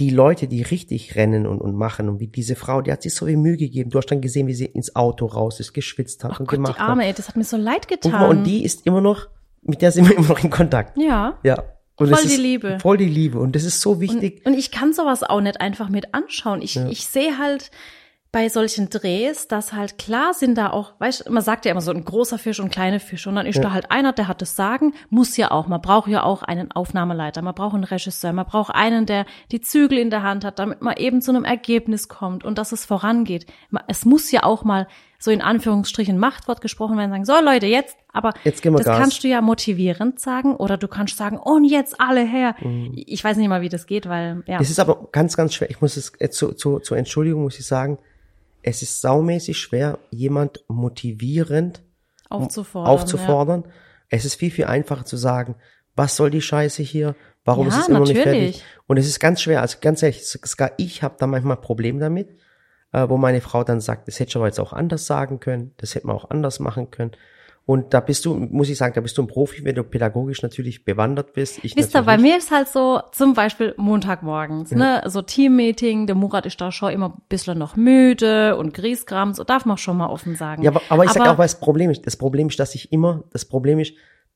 die 0.00 0.10
Leute, 0.10 0.48
die 0.48 0.62
richtig 0.62 1.14
rennen 1.14 1.46
und, 1.46 1.60
und 1.60 1.76
machen 1.76 2.08
und 2.08 2.18
wie 2.20 2.26
diese 2.26 2.56
Frau, 2.56 2.82
die 2.82 2.90
hat 2.90 3.02
sich 3.02 3.14
so 3.14 3.26
viel 3.26 3.36
Mühe 3.36 3.56
gegeben. 3.56 3.90
Du 3.90 3.98
hast 3.98 4.06
dann 4.10 4.20
gesehen, 4.20 4.46
wie 4.48 4.54
sie 4.54 4.64
ins 4.66 4.96
Auto 4.96 5.26
raus 5.26 5.60
ist, 5.60 5.72
geschwitzt 5.72 6.24
hat 6.24 6.32
Ach 6.34 6.40
und 6.40 6.46
Gott, 6.46 6.56
gemacht 6.56 6.76
die 6.78 6.80
Arme, 6.80 7.02
hat. 7.02 7.08
ey, 7.10 7.14
das 7.14 7.28
hat 7.28 7.36
mir 7.36 7.44
so 7.44 7.56
leid 7.56 7.86
Und, 7.90 8.00
getan. 8.02 8.12
mal, 8.12 8.28
und 8.30 8.44
die 8.44 8.64
ist 8.64 8.86
immer 8.86 9.00
noch, 9.00 9.28
mit 9.62 9.82
der 9.82 9.92
sind 9.92 10.08
wir 10.08 10.16
immer 10.18 10.28
noch 10.28 10.42
in 10.42 10.50
Kontakt. 10.50 10.96
ja. 10.98 11.38
Ja. 11.44 11.62
Und 11.96 12.08
Voll 12.08 12.24
die 12.26 12.36
Liebe. 12.42 12.78
Voll 12.82 12.96
die 12.96 13.08
Liebe. 13.08 13.38
Und 13.38 13.54
das 13.54 13.62
ist 13.62 13.80
so 13.80 14.00
wichtig. 14.00 14.44
Und 14.44 14.54
ich 14.54 14.72
kann 14.72 14.92
sowas 14.92 15.22
auch 15.22 15.40
nicht 15.40 15.60
einfach 15.60 15.88
mit 15.88 16.12
anschauen. 16.12 16.60
Ich, 16.60 16.76
ich 16.76 17.06
sehe 17.06 17.38
halt 17.38 17.70
bei 18.34 18.48
solchen 18.48 18.90
Drehs, 18.90 19.46
dass 19.46 19.72
halt 19.72 19.96
klar 19.96 20.34
sind 20.34 20.58
da 20.58 20.70
auch, 20.70 20.94
weißt 20.98 21.28
du, 21.28 21.32
man 21.32 21.44
sagt 21.44 21.66
ja 21.66 21.70
immer 21.70 21.80
so 21.80 21.92
ein 21.92 22.04
großer 22.04 22.36
Fisch 22.36 22.58
und 22.58 22.72
kleine 22.72 22.98
Fische 22.98 23.28
und 23.28 23.36
dann 23.36 23.46
ist 23.46 23.62
da 23.62 23.72
halt 23.72 23.92
einer, 23.92 24.12
der 24.12 24.26
hat 24.26 24.42
das 24.42 24.56
Sagen, 24.56 24.92
muss 25.08 25.36
ja 25.36 25.52
auch, 25.52 25.68
man 25.68 25.80
braucht 25.80 26.08
ja 26.08 26.24
auch 26.24 26.42
einen 26.42 26.72
Aufnahmeleiter, 26.72 27.42
man 27.42 27.54
braucht 27.54 27.76
einen 27.76 27.84
Regisseur, 27.84 28.32
man 28.32 28.44
braucht 28.44 28.74
einen, 28.74 29.06
der 29.06 29.24
die 29.52 29.60
Zügel 29.60 29.98
in 29.98 30.10
der 30.10 30.24
Hand 30.24 30.44
hat, 30.44 30.58
damit 30.58 30.82
man 30.82 30.96
eben 30.96 31.22
zu 31.22 31.30
einem 31.30 31.44
Ergebnis 31.44 32.08
kommt 32.08 32.42
und 32.42 32.58
dass 32.58 32.72
es 32.72 32.84
vorangeht. 32.84 33.46
Es 33.86 34.04
muss 34.04 34.32
ja 34.32 34.42
auch 34.42 34.64
mal 34.64 34.88
so 35.20 35.30
in 35.30 35.40
Anführungsstrichen 35.40 36.18
Machtwort 36.18 36.60
gesprochen 36.60 36.98
werden, 36.98 37.12
sagen, 37.12 37.24
so 37.24 37.40
Leute, 37.40 37.66
jetzt, 37.66 37.96
aber 38.12 38.32
Jetzt 38.42 38.66
das 38.66 38.84
Gas. 38.84 38.98
kannst 38.98 39.22
du 39.22 39.28
ja 39.28 39.42
motivierend 39.42 40.18
sagen 40.18 40.56
oder 40.56 40.76
du 40.76 40.88
kannst 40.88 41.16
sagen, 41.18 41.38
und 41.38 41.64
jetzt 41.64 42.00
alle 42.00 42.24
her. 42.24 42.56
Mhm. 42.60 42.94
Ich 42.96 43.22
weiß 43.22 43.36
nicht 43.36 43.48
mal, 43.48 43.62
wie 43.62 43.68
das 43.68 43.86
geht, 43.86 44.08
weil, 44.08 44.42
ja. 44.48 44.58
Es 44.60 44.70
ist 44.70 44.80
aber 44.80 45.06
ganz, 45.12 45.36
ganz 45.36 45.54
schwer. 45.54 45.70
Ich 45.70 45.80
muss 45.80 45.96
es 45.96 46.12
äh, 46.18 46.30
zu, 46.30 46.52
zu, 46.52 46.80
zur 46.80 46.96
Entschuldigung 46.96 47.44
muss 47.44 47.60
ich 47.60 47.64
sagen, 47.64 47.96
es 48.64 48.80
ist 48.82 49.02
saumäßig 49.02 49.58
schwer, 49.58 49.98
jemand 50.10 50.64
motivierend 50.68 51.82
aufzufordern. 52.30 52.92
aufzufordern. 52.92 53.64
Es 54.08 54.24
ist 54.24 54.36
viel, 54.36 54.50
viel 54.50 54.64
einfacher 54.64 55.04
zu 55.04 55.16
sagen, 55.16 55.56
was 55.94 56.16
soll 56.16 56.30
die 56.30 56.40
Scheiße 56.40 56.82
hier? 56.82 57.14
Warum 57.44 57.68
Ja, 57.68 57.74
ist 57.74 57.82
es 57.82 57.88
immer 57.88 58.00
noch 58.00 58.06
nicht 58.06 58.16
natürlich. 58.16 58.56
fertig? 58.56 58.64
Und 58.86 58.96
es 58.96 59.06
ist 59.06 59.20
ganz 59.20 59.42
schwer, 59.42 59.60
also 59.60 59.78
ganz 59.80 60.02
ehrlich, 60.02 60.26
sogar 60.26 60.72
ich 60.78 61.02
habe 61.02 61.16
da 61.18 61.26
manchmal 61.26 61.58
Probleme 61.58 62.00
damit, 62.00 62.30
äh, 62.92 63.06
wo 63.08 63.18
meine 63.18 63.42
Frau 63.42 63.64
dann 63.64 63.82
sagt, 63.82 64.08
das 64.08 64.18
hätte 64.18 64.30
ich 64.30 64.36
aber 64.36 64.46
jetzt 64.46 64.60
auch 64.60 64.72
anders 64.72 65.06
sagen 65.06 65.40
können, 65.40 65.74
das 65.76 65.94
hätte 65.94 66.06
man 66.06 66.16
auch 66.16 66.30
anders 66.30 66.58
machen 66.58 66.90
können. 66.90 67.12
Und 67.66 67.94
da 67.94 68.00
bist 68.00 68.26
du, 68.26 68.34
muss 68.34 68.68
ich 68.68 68.76
sagen, 68.76 68.92
da 68.94 69.00
bist 69.00 69.16
du 69.16 69.22
ein 69.22 69.26
Profi, 69.26 69.64
wenn 69.64 69.74
du 69.74 69.84
pädagogisch 69.84 70.42
natürlich 70.42 70.84
bewandert 70.84 71.32
bist. 71.32 71.64
Ich 71.64 71.74
Wisst 71.74 71.94
ihr, 71.94 72.02
bei 72.02 72.18
mir 72.18 72.36
ist 72.36 72.50
halt 72.50 72.68
so, 72.68 73.00
zum 73.12 73.32
Beispiel 73.32 73.74
Montagmorgens, 73.78 74.70
ne, 74.72 75.02
so 75.06 75.22
Teammeeting, 75.22 76.06
der 76.06 76.14
Murat 76.14 76.44
ist 76.44 76.60
da 76.60 76.70
schon 76.70 76.92
immer 76.92 77.08
ein 77.08 77.22
bisschen 77.30 77.56
noch 77.56 77.76
müde 77.76 78.56
und 78.56 78.74
Griesgram, 78.74 79.32
so 79.32 79.44
darf 79.44 79.64
man 79.64 79.78
schon 79.78 79.96
mal 79.96 80.08
offen 80.08 80.36
sagen. 80.36 80.62
Ja, 80.62 80.72
aber, 80.72 80.82
aber 80.90 81.04
ich 81.04 81.12
sag 81.12 81.26
auch, 81.26 81.38
was 81.38 81.52
das 81.52 81.60
Problem 81.60 81.90
ist. 81.90 82.06
Das 82.06 82.16
Problem 82.16 82.48
ist, 82.48 82.60
dass 82.60 82.74
ich 82.74 82.92
immer, 82.92 83.24
das 83.32 83.46
Problem 83.46 83.78
ist, 83.78 83.94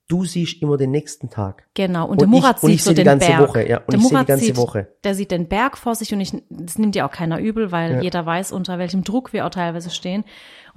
du 0.08 0.24
siehst 0.24 0.62
immer 0.62 0.78
den 0.78 0.90
nächsten 0.90 1.28
Tag. 1.28 1.64
Genau, 1.74 2.04
und, 2.04 2.12
Und 2.12 2.20
der 2.22 2.28
Murat 2.28 2.56
ich- 2.56 2.62
und 2.62 2.70
ich 2.70 2.82
sieht 2.82 2.88
so 2.88 2.94
den 2.94 3.04
ganze 3.04 3.28
Berg. 3.28 3.40
Woche, 3.40 3.68
ja, 3.68 3.78
und 3.78 3.92
der 3.92 3.98
ich 3.98 4.02
sehe 4.04 4.08
die 4.08 4.14
Murat 4.14 4.26
ganze 4.26 4.44
sieht, 4.46 4.56
Woche. 4.56 4.88
Der 5.04 5.14
sieht 5.14 5.30
den 5.30 5.48
Berg 5.48 5.76
vor 5.76 5.94
sich 5.94 6.12
und 6.14 6.20
ich, 6.20 6.32
das 6.48 6.78
nimmt 6.78 6.96
ja 6.96 7.06
auch 7.06 7.12
keiner 7.12 7.38
übel, 7.38 7.70
weil 7.72 8.02
jeder 8.02 8.24
weiß, 8.24 8.52
unter 8.52 8.78
welchem 8.78 9.04
Druck 9.04 9.34
wir 9.34 9.44
auch 9.44 9.50
teilweise 9.50 9.90
stehen. 9.90 10.24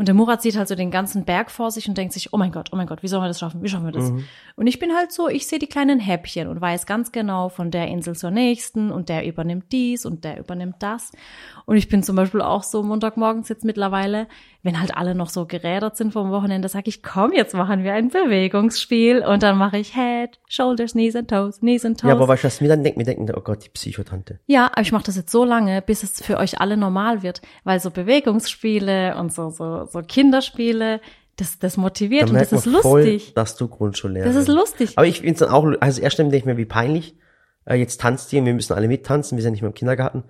Und 0.02 0.08
der 0.08 0.16
Murat 0.16 0.42
sieht 0.42 0.58
halt 0.58 0.68
so 0.68 0.74
den 0.74 0.90
ganzen 0.90 1.26
Berg 1.26 1.52
vor 1.52 1.70
sich 1.70 1.88
und 1.88 1.96
denkt 1.96 2.14
sich, 2.14 2.34
oh 2.34 2.38
mein 2.38 2.52
Gott, 2.52 2.70
oh 2.74 2.76
mein 2.76 2.88
Gott, 2.88 3.04
wie 3.04 3.08
sollen 3.08 3.22
wir 3.22 3.28
das 3.28 3.38
schaffen? 3.38 3.62
Wie 3.62 3.70
schaffen 3.70 3.86
wir 3.86 3.92
das? 3.92 4.10
Mhm. 4.10 4.24
Und 4.56 4.66
ich 4.66 4.80
bin 4.80 4.96
halt 4.96 5.12
so, 5.12 5.28
ich 5.28 5.46
sehe 5.46 5.60
die 5.60 5.68
kleinen 5.68 6.00
Häppchen 6.00 6.48
und 6.48 6.60
weiß 6.60 6.88
ganz 6.88 7.12
genau 7.12 7.50
von 7.50 7.70
der 7.70 7.88
Insel 7.88 8.16
zur 8.16 8.32
nächsten 8.32 8.90
und 8.92 9.10
der 9.10 9.28
übernimmt 9.28 9.72
dies 9.72 10.08
und 10.08 10.24
der 10.24 10.40
übernimmt 10.40 10.78
das. 10.80 11.12
Und 11.66 11.78
ich 11.78 11.88
bin 11.88 12.02
zum 12.02 12.16
Beispiel 12.16 12.42
auch 12.42 12.64
so 12.64 12.82
Montagmorgens 12.82 13.48
jetzt 13.48 13.64
mittlerweile, 13.64 14.28
wenn 14.64 14.80
halt 14.80 14.98
alle 14.98 15.14
noch 15.14 15.30
so 15.30 15.46
gerädert 15.46 15.98
sind 15.98 16.14
vom 16.14 16.32
Wochenende, 16.32 16.68
sage 16.68 16.90
ich, 16.90 17.04
komm, 17.04 17.34
jetzt 17.34 17.54
machen 17.54 17.84
wir 17.84 17.94
ein 17.94 18.10
Bewegungsspiel 18.10 19.24
und 19.24 19.44
dann 19.44 19.56
mache 19.56 19.78
ich 19.78 19.96
Head, 19.96 20.40
Shoulders, 20.48 20.94
Knees 20.94 21.16
and 21.16 21.30
Toes, 21.30 21.60
Knees 21.60 21.86
and 21.86 22.00
Toes. 22.00 22.10
Ja, 22.10 22.16
aber 22.16 22.28
weißt 22.28 22.44
du, 22.44 22.48
was 22.48 22.60
mir 22.60 22.70
dann 22.70 22.84
denkt? 22.84 22.98
Mir 22.98 23.04
denken, 23.04 23.32
oh 23.36 23.42
Gott, 23.42 23.66
die 23.66 23.70
Psychotante. 23.70 24.40
Ja, 24.48 24.66
aber 24.72 24.82
ich 24.82 24.92
mache 24.92 25.04
das 25.04 25.16
jetzt 25.16 25.32
so 25.32 25.46
lange, 25.46 25.84
bis 25.84 26.02
es 26.02 26.24
für 26.24 26.38
euch 26.38 26.60
alle 26.60 26.76
normal 26.76 27.22
wird, 27.22 27.44
weil 27.64 27.80
so 27.80 27.92
Bewegungsspiele 27.92 29.16
und 29.18 29.32
so 29.32 29.52
so 29.52 29.86
so 29.92 30.02
Kinderspiele, 30.02 31.02
das 31.38 31.60
das 31.60 31.78
motiviert 31.78 32.24
Da 32.24 32.34
und 32.34 32.36
das 32.36 32.52
ist 32.52 32.68
voll, 32.82 33.02
lustig. 33.04 33.34
dass 33.34 33.56
du 33.56 33.68
Grundschullehrerin 33.68 34.34
Das 34.34 34.42
ist 34.42 34.48
lustig. 34.48 34.94
Aber 34.96 35.08
ich 35.08 35.20
finde 35.20 35.34
es 35.34 35.40
dann 35.40 35.50
auch, 35.50 35.66
also 35.80 36.02
erst 36.02 36.20
denke 36.20 36.36
ich 36.36 36.46
mir, 36.46 36.58
wie 36.58 36.66
peinlich. 36.66 37.16
Äh, 37.66 37.76
jetzt 37.76 38.02
tanzt 38.02 38.32
ihr, 38.34 38.44
wir 38.44 38.54
müssen 38.54 38.74
alle 38.74 38.88
mittanzen, 38.88 39.38
wir 39.38 39.44
sind 39.44 39.54
nicht 39.54 39.62
mehr 39.62 39.70
im 39.70 39.76
Kindergarten. 39.76 40.24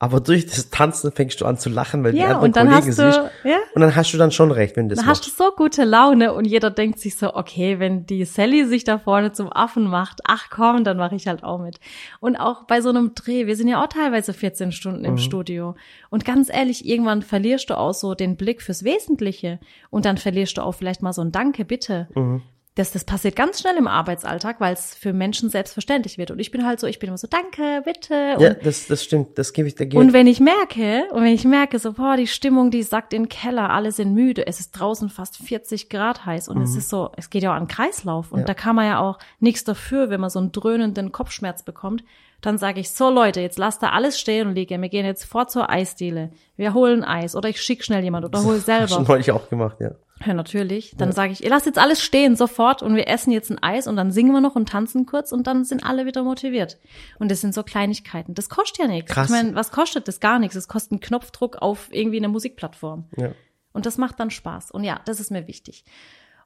Aber 0.00 0.20
durch 0.20 0.46
das 0.46 0.70
Tanzen 0.70 1.10
fängst 1.10 1.40
du 1.40 1.44
an 1.44 1.58
zu 1.58 1.68
lachen, 1.68 2.04
weil 2.04 2.12
die 2.12 2.18
Ja, 2.18 2.26
anderen 2.26 2.44
und 2.44 2.56
dann 2.56 2.68
Kollegen 2.68 2.86
hast 2.88 2.98
du, 3.00 3.02
siehst. 3.12 3.20
ja, 3.42 3.56
Und 3.74 3.80
dann 3.82 3.96
hast 3.96 4.12
du 4.14 4.16
dann 4.18 4.30
schon 4.30 4.52
recht, 4.52 4.76
wenn 4.76 4.88
du 4.88 4.94
das 4.94 5.02
dann 5.04 5.10
hast 5.10 5.26
du 5.26 5.30
machst. 5.30 5.38
so 5.38 5.50
gute 5.56 5.82
Laune 5.82 6.32
und 6.34 6.44
jeder 6.44 6.70
denkt 6.70 7.00
sich 7.00 7.16
so, 7.16 7.34
okay, 7.34 7.80
wenn 7.80 8.06
die 8.06 8.24
Sally 8.24 8.64
sich 8.66 8.84
da 8.84 8.98
vorne 8.98 9.32
zum 9.32 9.52
Affen 9.52 9.88
macht, 9.88 10.20
ach 10.24 10.50
komm, 10.50 10.84
dann 10.84 10.98
mache 10.98 11.16
ich 11.16 11.26
halt 11.26 11.42
auch 11.42 11.58
mit. 11.58 11.80
Und 12.20 12.36
auch 12.36 12.62
bei 12.64 12.80
so 12.80 12.90
einem 12.90 13.14
Dreh, 13.16 13.48
wir 13.48 13.56
sind 13.56 13.66
ja 13.66 13.82
auch 13.82 13.88
teilweise 13.88 14.32
14 14.32 14.70
Stunden 14.70 15.00
Mhm. 15.00 15.06
im 15.06 15.18
Studio. 15.18 15.74
Und 16.10 16.24
ganz 16.24 16.48
ehrlich, 16.48 16.86
irgendwann 16.86 17.22
verlierst 17.22 17.68
du 17.70 17.76
auch 17.76 17.92
so 17.92 18.14
den 18.14 18.36
Blick 18.36 18.62
fürs 18.62 18.84
Wesentliche 18.84 19.58
und 19.90 20.04
dann 20.04 20.16
verlierst 20.16 20.58
du 20.58 20.62
auch 20.62 20.76
vielleicht 20.76 21.02
mal 21.02 21.12
so 21.12 21.22
ein 21.22 21.32
Danke, 21.32 21.64
bitte. 21.64 22.06
Mhm. 22.14 22.42
Das, 22.78 22.92
das 22.92 23.02
passiert 23.04 23.34
ganz 23.34 23.60
schnell 23.60 23.76
im 23.76 23.88
Arbeitsalltag, 23.88 24.60
weil 24.60 24.72
es 24.72 24.94
für 24.94 25.12
Menschen 25.12 25.50
selbstverständlich 25.50 26.16
wird. 26.16 26.30
Und 26.30 26.38
ich 26.38 26.52
bin 26.52 26.64
halt 26.64 26.78
so, 26.78 26.86
ich 26.86 27.00
bin 27.00 27.08
immer 27.08 27.18
so, 27.18 27.26
danke, 27.26 27.82
bitte. 27.84 28.34
Und 28.36 28.40
Ja, 28.42 28.54
das, 28.54 28.86
das 28.86 29.02
stimmt, 29.02 29.36
das 29.36 29.52
gebe 29.52 29.66
ich 29.66 29.74
dir 29.74 29.92
und 29.94 30.12
wenn 30.12 30.26
ich 30.28 30.38
merke, 30.38 31.04
und 31.12 31.22
wenn 31.22 31.32
ich 31.34 31.44
merke, 31.44 31.78
so, 31.80 31.94
boah, 31.94 32.16
die 32.16 32.28
Stimmung, 32.28 32.70
die 32.70 32.84
sackt 32.84 33.12
in 33.12 33.24
den 33.24 33.28
Keller, 33.28 33.70
alle 33.70 33.90
sind 33.90 34.14
müde, 34.14 34.46
es 34.46 34.60
ist 34.60 34.70
draußen 34.72 35.08
fast 35.08 35.38
40 35.38 35.88
Grad 35.88 36.24
heiß 36.24 36.48
und 36.48 36.62
es 36.62 36.76
ist 36.76 36.88
so, 36.88 37.10
es 37.16 37.30
geht 37.30 37.42
ja 37.42 37.50
auch 37.52 37.56
an 37.56 37.66
Kreislauf 37.66 38.30
und 38.30 38.40
Ja. 38.40 38.44
da 38.46 38.54
kann 38.54 38.76
man 38.76 38.86
ja 38.86 39.00
auch 39.00 39.18
nichts 39.40 39.64
dafür, 39.64 40.08
wenn 40.10 40.20
man 40.20 40.30
so 40.30 40.38
einen 40.38 40.52
dröhnenden 40.52 41.10
Kopfschmerz 41.10 41.64
bekommt. 41.64 42.04
Dann 42.40 42.58
sage 42.58 42.78
ich, 42.78 42.92
so 42.92 43.10
Leute, 43.10 43.40
jetzt 43.40 43.58
lasst 43.58 43.82
da 43.82 43.88
alles 43.88 44.20
stehen 44.20 44.46
und 44.46 44.54
liegen. 44.54 44.80
Wir 44.80 44.88
gehen 44.88 45.04
jetzt 45.04 45.24
vor 45.24 45.48
zur 45.48 45.68
Eisdiele. 45.68 46.30
Wir 46.56 46.72
holen 46.74 47.02
Eis 47.02 47.34
oder 47.34 47.48
ich 47.48 47.60
schick 47.60 47.82
schnell 47.84 48.04
jemand 48.04 48.24
oder 48.24 48.44
hol 48.44 48.54
Hast 48.58 48.68
du 48.68 48.86
selber. 48.86 49.04
neulich 49.08 49.32
auch 49.32 49.48
gemacht, 49.50 49.78
ja. 49.80 49.90
Ja, 50.24 50.34
natürlich. 50.34 50.94
Dann 50.96 51.12
sage 51.12 51.32
ich, 51.32 51.44
ihr 51.44 51.50
lasst 51.50 51.66
jetzt 51.66 51.78
alles 51.78 52.02
stehen, 52.02 52.34
sofort, 52.34 52.82
und 52.82 52.96
wir 52.96 53.08
essen 53.08 53.30
jetzt 53.30 53.50
ein 53.50 53.62
Eis 53.62 53.86
und 53.86 53.96
dann 53.96 54.10
singen 54.10 54.32
wir 54.32 54.40
noch 54.40 54.56
und 54.56 54.68
tanzen 54.68 55.06
kurz 55.06 55.30
und 55.32 55.46
dann 55.46 55.64
sind 55.64 55.84
alle 55.84 56.06
wieder 56.06 56.22
motiviert. 56.24 56.78
Und 57.18 57.30
das 57.30 57.40
sind 57.40 57.54
so 57.54 57.62
Kleinigkeiten. 57.62 58.34
Das 58.34 58.48
kostet 58.48 58.78
ja 58.78 58.86
nichts. 58.88 59.10
Krass. 59.12 59.26
Ich 59.26 59.30
meine, 59.30 59.54
was 59.54 59.70
kostet 59.70 60.08
das? 60.08 60.20
Gar 60.20 60.38
nichts. 60.40 60.56
Es 60.56 60.66
kostet 60.68 60.92
einen 60.92 61.00
Knopfdruck 61.00 61.56
auf 61.56 61.88
irgendwie 61.92 62.18
eine 62.18 62.28
Musikplattform. 62.28 63.06
ja. 63.16 63.32
Und 63.72 63.86
das 63.86 63.96
macht 63.96 64.18
dann 64.18 64.30
Spaß. 64.30 64.72
Und 64.72 64.82
ja, 64.82 65.00
das 65.04 65.20
ist 65.20 65.30
mir 65.30 65.46
wichtig. 65.46 65.84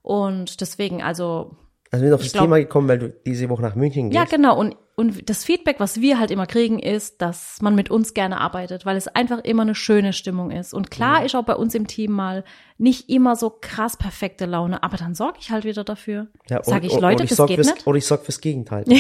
Und 0.03 0.61
deswegen, 0.61 1.03
also, 1.03 1.57
Also 1.93 2.03
wir 2.05 2.09
sind 2.09 2.15
auf 2.15 2.23
das 2.23 2.33
glaub- 2.33 2.45
Thema 2.45 2.59
gekommen, 2.59 2.89
weil 2.89 2.99
du 2.99 3.11
diese 3.11 3.49
Woche 3.49 3.63
nach 3.63 3.75
München 3.75 4.11
gehst. 4.11 4.19
ja, 4.19 4.25
genau. 4.25 4.59
Und, 4.59 4.77
und 4.97 5.29
das 5.29 5.45
Feedback, 5.45 5.77
was 5.79 6.01
wir 6.01 6.19
halt 6.19 6.31
immer 6.31 6.47
kriegen, 6.47 6.79
ist, 6.79 7.21
dass 7.21 7.59
man 7.61 7.75
mit 7.75 7.91
uns 7.91 8.15
gerne 8.15 8.41
arbeitet, 8.41 8.87
weil 8.87 8.97
es 8.97 9.09
einfach 9.09 9.39
immer 9.45 9.63
eine 9.63 9.75
schöne 9.75 10.13
Stimmung 10.15 10.51
ist. 10.51 10.73
Und 10.73 10.91
klar 10.91 11.25
ist 11.25 11.35
auch 11.35 11.45
bei 11.45 11.55
uns 11.55 11.75
im 11.75 11.87
Team 11.87 12.13
mal 12.13 12.45
nicht 12.79 13.11
immer 13.11 13.37
so 13.37 13.51
krass 13.61 13.97
perfekte 13.97 14.47
Laune, 14.47 14.83
aber 14.83 14.97
dann 14.97 15.15
sorge 15.15 15.39
ich 15.41 15.51
halt 15.51 15.65
wieder 15.65 15.85
dafür. 15.85 16.29
Ja, 16.49 16.63
Sag 16.65 16.83
ich, 16.85 16.99
Leute, 16.99 17.25
ich 17.25 17.31
das 17.31 17.47
geht 17.47 17.57
fürs, 17.57 17.75
nicht. 17.75 17.87
Oder 17.87 17.99
ich 17.99 18.07
sorge 18.07 18.25
fürs 18.25 18.41
Gegenteil. 18.41 18.85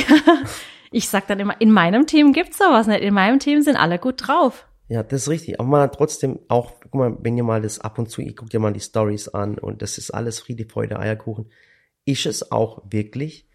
Ich 0.94 1.08
sag 1.08 1.26
dann 1.26 1.40
immer, 1.40 1.58
in 1.58 1.72
meinem 1.72 2.06
Team 2.06 2.34
gibt's 2.34 2.58
sowas 2.58 2.86
nicht. 2.86 3.00
In 3.00 3.14
meinem 3.14 3.38
Team 3.38 3.62
sind 3.62 3.76
alle 3.76 3.98
gut 3.98 4.26
drauf. 4.26 4.66
Ja, 4.88 5.02
das 5.02 5.22
ist 5.22 5.28
richtig. 5.30 5.58
Aber 5.58 5.66
man 5.66 5.80
hat 5.80 5.94
trotzdem 5.94 6.38
auch, 6.48 6.72
guck 6.82 6.94
mal, 6.94 7.16
wenn 7.20 7.34
ihr 7.38 7.44
mal 7.44 7.62
das 7.62 7.80
ab 7.80 7.98
und 7.98 8.10
zu, 8.10 8.20
ihr 8.20 8.34
guckt 8.34 8.52
ihr 8.52 8.60
mal 8.60 8.74
die 8.74 8.80
Stories 8.80 9.28
an 9.28 9.56
und 9.56 9.80
das 9.80 9.96
ist 9.96 10.10
alles 10.10 10.40
Friede, 10.40 10.66
Freude, 10.66 10.98
Eierkuchen. 10.98 11.46
Ist 12.04 12.26
es 12.26 12.50
auch 12.52 12.82
wirklich. 12.90 13.48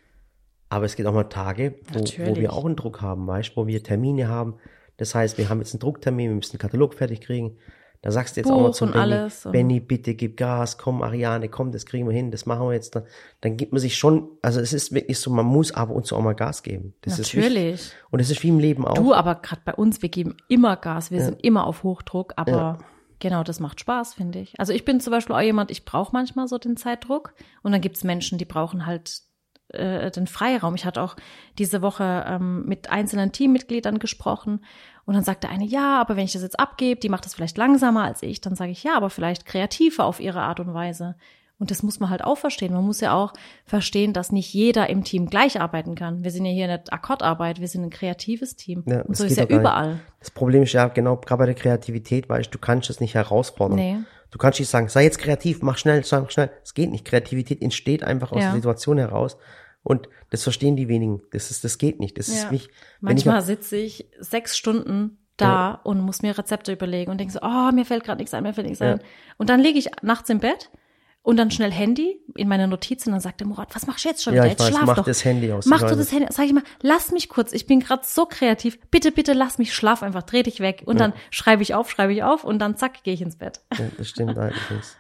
Aber 0.70 0.86
es 0.86 0.96
gibt 0.96 1.08
auch 1.08 1.14
mal 1.14 1.24
Tage, 1.26 1.76
wo, 1.94 2.00
wo 2.00 2.36
wir 2.36 2.52
auch 2.52 2.66
einen 2.66 2.76
Druck 2.76 3.02
haben, 3.02 3.26
weißt 3.26 3.52
du, 3.52 3.56
wo 3.56 3.68
wir 3.68 3.84
Termine 3.84 4.28
haben. 4.28 4.56
Das 4.98 5.16
heißt, 5.16 5.38
wir 5.38 5.50
haben 5.50 5.60
jetzt 5.60 5.74
einen 5.74 5.80
Drucktermin, 5.80 6.30
wir 6.30 6.36
müssen 6.36 6.54
einen 6.54 6.60
Katalog 6.60 6.94
fertig 6.94 7.22
kriegen. 7.22 7.58
Da 8.02 8.12
sagst 8.12 8.36
du 8.36 8.42
jetzt 8.42 8.50
auch 8.50 8.58
mal 8.58 8.68
Buch 8.68 8.76
zu 8.76 8.86
und 8.86 8.94
Benny, 8.94 9.30
Benny, 9.52 9.80
bitte 9.80 10.14
gib 10.14 10.38
Gas, 10.38 10.78
komm, 10.78 11.02
Ariane, 11.02 11.50
komm, 11.50 11.72
das 11.72 11.86
kriegen 11.86 12.08
wir 12.08 12.14
hin, 12.14 12.30
das 12.32 12.46
machen 12.46 12.68
wir 12.68 12.74
jetzt. 12.74 12.96
Dann, 12.96 13.04
dann 13.42 13.58
gibt 13.58 13.72
man 13.72 13.80
sich 13.80 13.98
schon, 13.98 14.30
also 14.42 14.60
es 14.60 14.72
ist 14.72 14.94
wirklich 14.94 15.20
so, 15.20 15.32
man 15.32 15.46
muss 15.46 15.74
aber 15.74 15.96
und 15.96 16.06
zu 16.06 16.16
auch 16.16 16.22
mal 16.22 16.36
Gas 16.36 16.62
geben. 16.62 16.94
Das. 17.02 17.18
Natürlich. 17.18 17.92
und 18.12 18.20
es 18.20 18.30
ist 18.30 18.44
wie 18.44 18.50
im 18.50 18.60
Leben 18.60 18.86
auch. 18.86 18.94
Du, 18.94 19.14
aber 19.14 19.36
gerade 19.36 19.62
bei 19.66 19.74
uns, 19.74 20.02
wir 20.02 20.10
geben 20.10 20.38
immer 20.48 20.78
Gas, 20.78 21.10
wir 21.12 21.22
sind 21.22 21.44
immer 21.44 21.66
auf 21.66 21.84
Hochdruck, 21.84 22.34
aber 22.36 22.78
genau, 23.20 23.44
das 23.44 23.60
macht 23.60 23.80
Spaß, 23.80 24.14
finde 24.14 24.40
ich. 24.40 24.60
Also 24.60 24.74
ich 24.74 24.86
bin 24.86 25.00
zum 25.00 25.12
Beispiel 25.12 25.36
auch 25.36 25.42
jemand, 25.42 25.72
ich 25.72 25.86
brauche 25.86 26.12
manchmal 26.14 26.48
so 26.48 26.58
den 26.58 26.78
Zeitdruck 26.78 27.34
und 27.64 27.72
dann 27.72 27.82
gibt's 27.82 28.04
Menschen, 28.04 28.38
die 28.38 28.46
brauchen 28.46 28.86
halt 28.86 29.22
äh, 29.70 30.12
den 30.12 30.28
Freiraum. 30.28 30.76
Ich 30.76 30.86
hatte 30.86 31.02
auch 31.02 31.16
diese 31.58 31.82
Woche 31.82 32.26
ähm, 32.28 32.66
mit 32.66 32.90
einzelnen 32.90 33.32
Teammitgliedern 33.32 34.00
gesprochen 34.00 34.64
und 35.06 35.14
dann 35.14 35.24
sagte 35.24 35.50
eine, 35.50 35.66
ja, 35.66 36.00
aber 36.00 36.16
wenn 36.16 36.26
ich 36.26 36.34
das 36.34 36.42
jetzt 36.42 36.60
abgebe, 36.60 37.00
die 37.00 37.10
macht 37.10 37.26
das 37.26 37.34
vielleicht 37.34 37.58
langsamer 37.58 38.04
als 38.04 38.24
ich, 38.24 38.42
dann 38.42 38.56
sage 38.56 38.72
ich, 38.72 38.84
ja, 38.84 38.96
aber 38.96 39.10
vielleicht 39.10 39.46
kreativer 39.46 40.06
auf 40.06 40.20
ihre 40.20 40.42
Art 40.42 40.60
und 40.60 40.74
Weise. 40.74 41.16
Und 41.60 41.72
das 41.72 41.82
muss 41.82 42.00
man 42.00 42.10
halt 42.12 42.24
auch 42.24 42.38
verstehen. 42.38 42.74
Man 42.74 42.84
muss 42.86 43.02
ja 43.02 43.14
auch 43.14 43.34
verstehen, 43.66 44.14
dass 44.14 44.32
nicht 44.32 44.54
jeder 44.54 44.90
im 44.92 45.04
Team 45.04 45.28
gleich 45.28 45.60
arbeiten 45.60 45.96
kann. 45.96 46.24
Wir 46.24 46.30
sind 46.32 46.46
ja 46.46 46.52
hier 46.52 46.68
nicht 46.68 46.94
Akkordarbeit, 46.94 47.60
wir 47.60 47.68
sind 47.68 47.84
ein 47.84 47.90
kreatives 47.90 48.56
Team. 48.56 48.84
Ja, 48.86 49.02
und 49.02 49.18
so 49.18 49.24
ist 49.24 49.38
ja 49.38 49.46
gar 49.46 49.56
nicht. 49.56 49.62
überall. 49.62 50.00
Das 50.20 50.30
Problem 50.30 50.64
ist 50.64 50.74
ja 50.74 50.88
genau, 50.88 51.16
gerade 51.18 51.40
bei 51.40 51.46
der 51.48 51.56
Kreativität, 51.56 52.30
weißt 52.30 52.48
du, 52.48 52.52
du 52.52 52.60
kannst 52.60 52.90
es 52.92 53.00
nicht 53.00 53.16
herausfordern. 53.16 53.76
Nee. 53.78 53.98
Du 54.30 54.38
kannst 54.38 54.60
nicht 54.60 54.70
sagen, 54.70 54.88
sei 54.90 55.04
jetzt 55.04 55.18
kreativ, 55.20 55.62
mach 55.64 55.78
schnell, 55.78 56.04
sag 56.04 56.32
schnell. 56.32 56.52
Es 56.64 56.74
geht 56.76 56.92
nicht. 56.92 57.06
Kreativität 57.06 57.62
entsteht 57.62 58.04
einfach 58.04 58.32
aus 58.32 58.42
Ja. 58.42 58.48
der 58.50 58.56
Situation 58.58 58.98
heraus. 59.00 59.38
Und 59.84 60.10
das 60.30 60.44
verstehen 60.44 60.76
die 60.76 60.90
wenigen. 60.90 61.22
Das 61.32 61.50
ist, 61.50 61.64
das 61.64 61.78
geht 61.78 62.00
nicht. 62.00 62.18
Das 62.20 62.28
ist 62.28 62.44
Ja. 62.44 62.52
nicht, 62.52 62.68
wenn 63.02 63.18
ich 63.18 63.26
Manchmal 63.26 63.42
sitze 63.42 63.78
ich 63.78 64.06
sechs 64.20 64.58
Stunden 64.58 65.18
da 65.38 65.72
und 65.84 66.02
muss 66.02 66.22
mir 66.22 66.38
Rezepte 66.38 66.74
überlegen 66.74 67.10
und 67.10 67.20
denke 67.20 67.32
so, 67.34 67.40
oh, 67.42 67.72
mir 67.72 67.86
fällt 67.86 68.04
gerade 68.04 68.18
nichts 68.20 68.34
ein, 68.34 68.44
mir 68.44 68.54
fällt 68.54 68.68
nichts 68.68 68.80
Ja. 68.82 68.94
ein. 68.94 69.00
Und 69.38 69.50
dann 69.50 69.60
liege 69.62 69.80
ich 69.80 69.90
nachts 70.02 70.30
im 70.30 70.40
Bett 70.40 70.70
und 71.28 71.36
dann 71.36 71.52
schnell 71.52 71.74
Handy 71.74 72.22
in 72.36 72.48
meine 72.48 72.70
Notizen 72.70 73.10
und 73.10 73.16
dann 73.16 73.20
sagt 73.22 73.42
der 73.42 73.48
Murat, 73.48 73.76
was 73.76 73.86
machst 73.86 74.06
du 74.06 74.08
jetzt 74.10 74.24
schon 74.24 74.34
Ja, 74.34 74.44
wieder? 74.44 74.52
Jetzt 74.52 74.62
weiß, 74.62 74.70
schlaf 74.70 74.86
mach 74.86 74.96
doch. 74.96 75.04
das 75.04 75.26
Handy 75.26 75.52
aus. 75.52 75.66
Mach 75.66 75.82
du 75.84 75.94
das. 75.94 76.10
Handy, 76.14 76.28
sag 76.32 76.46
ich 76.46 76.54
mal, 76.54 76.64
lass 76.82 77.12
mich 77.12 77.28
kurz, 77.28 77.52
ich 77.52 77.66
bin 77.68 77.82
gerade 77.82 78.04
so 78.06 78.26
kreativ. 78.26 78.80
Bitte, 78.92 79.12
bitte 79.12 79.34
lass 79.34 79.58
mich, 79.58 79.74
schlaf 79.74 80.04
einfach, 80.04 80.24
dreh 80.24 80.44
dich 80.44 80.62
weg. 80.62 80.84
Und 80.86 81.02
dann 81.02 81.12
schreibe 81.30 81.64
ich 81.64 81.76
auf, 81.76 81.92
schreibe 81.92 82.14
ich 82.14 82.24
auf 82.24 82.46
und 82.46 82.60
dann 82.60 82.78
zack, 82.78 83.04
gehe 83.04 83.14
ich 83.14 83.22
ins 83.22 83.36
Bett. 83.36 83.60
ja, 83.78 83.88
das 83.98 84.08
stimmt 84.08 84.38
allerdings. 84.38 84.96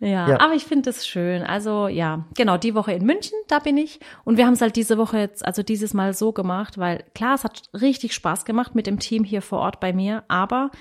Ja, 0.00 0.28
Ja. 0.28 0.40
aber 0.40 0.54
ich 0.54 0.64
finde 0.64 0.90
es 0.90 1.06
schön. 1.06 1.42
Also 1.44 1.86
ja, 1.86 2.24
genau, 2.36 2.56
die 2.56 2.74
Woche 2.74 2.90
in 2.92 3.04
München, 3.06 3.38
da 3.46 3.60
bin 3.60 3.76
ich. 3.76 4.00
Und 4.24 4.36
wir 4.36 4.46
haben 4.46 4.54
es 4.54 4.60
halt 4.60 4.74
diese 4.74 4.98
Woche 4.98 5.18
jetzt, 5.18 5.44
also 5.44 5.62
dieses 5.62 5.94
Mal 5.94 6.12
so 6.12 6.32
gemacht, 6.32 6.76
weil 6.78 7.04
klar, 7.14 7.36
es 7.36 7.44
hat 7.44 7.62
richtig 7.80 8.14
Spaß 8.14 8.44
gemacht 8.44 8.74
mit 8.74 8.88
dem 8.88 8.98
Team 8.98 9.22
hier 9.22 9.42
vor 9.42 9.60
Ort 9.60 9.78
bei 9.78 9.92
mir, 9.92 10.24
aber 10.26 10.72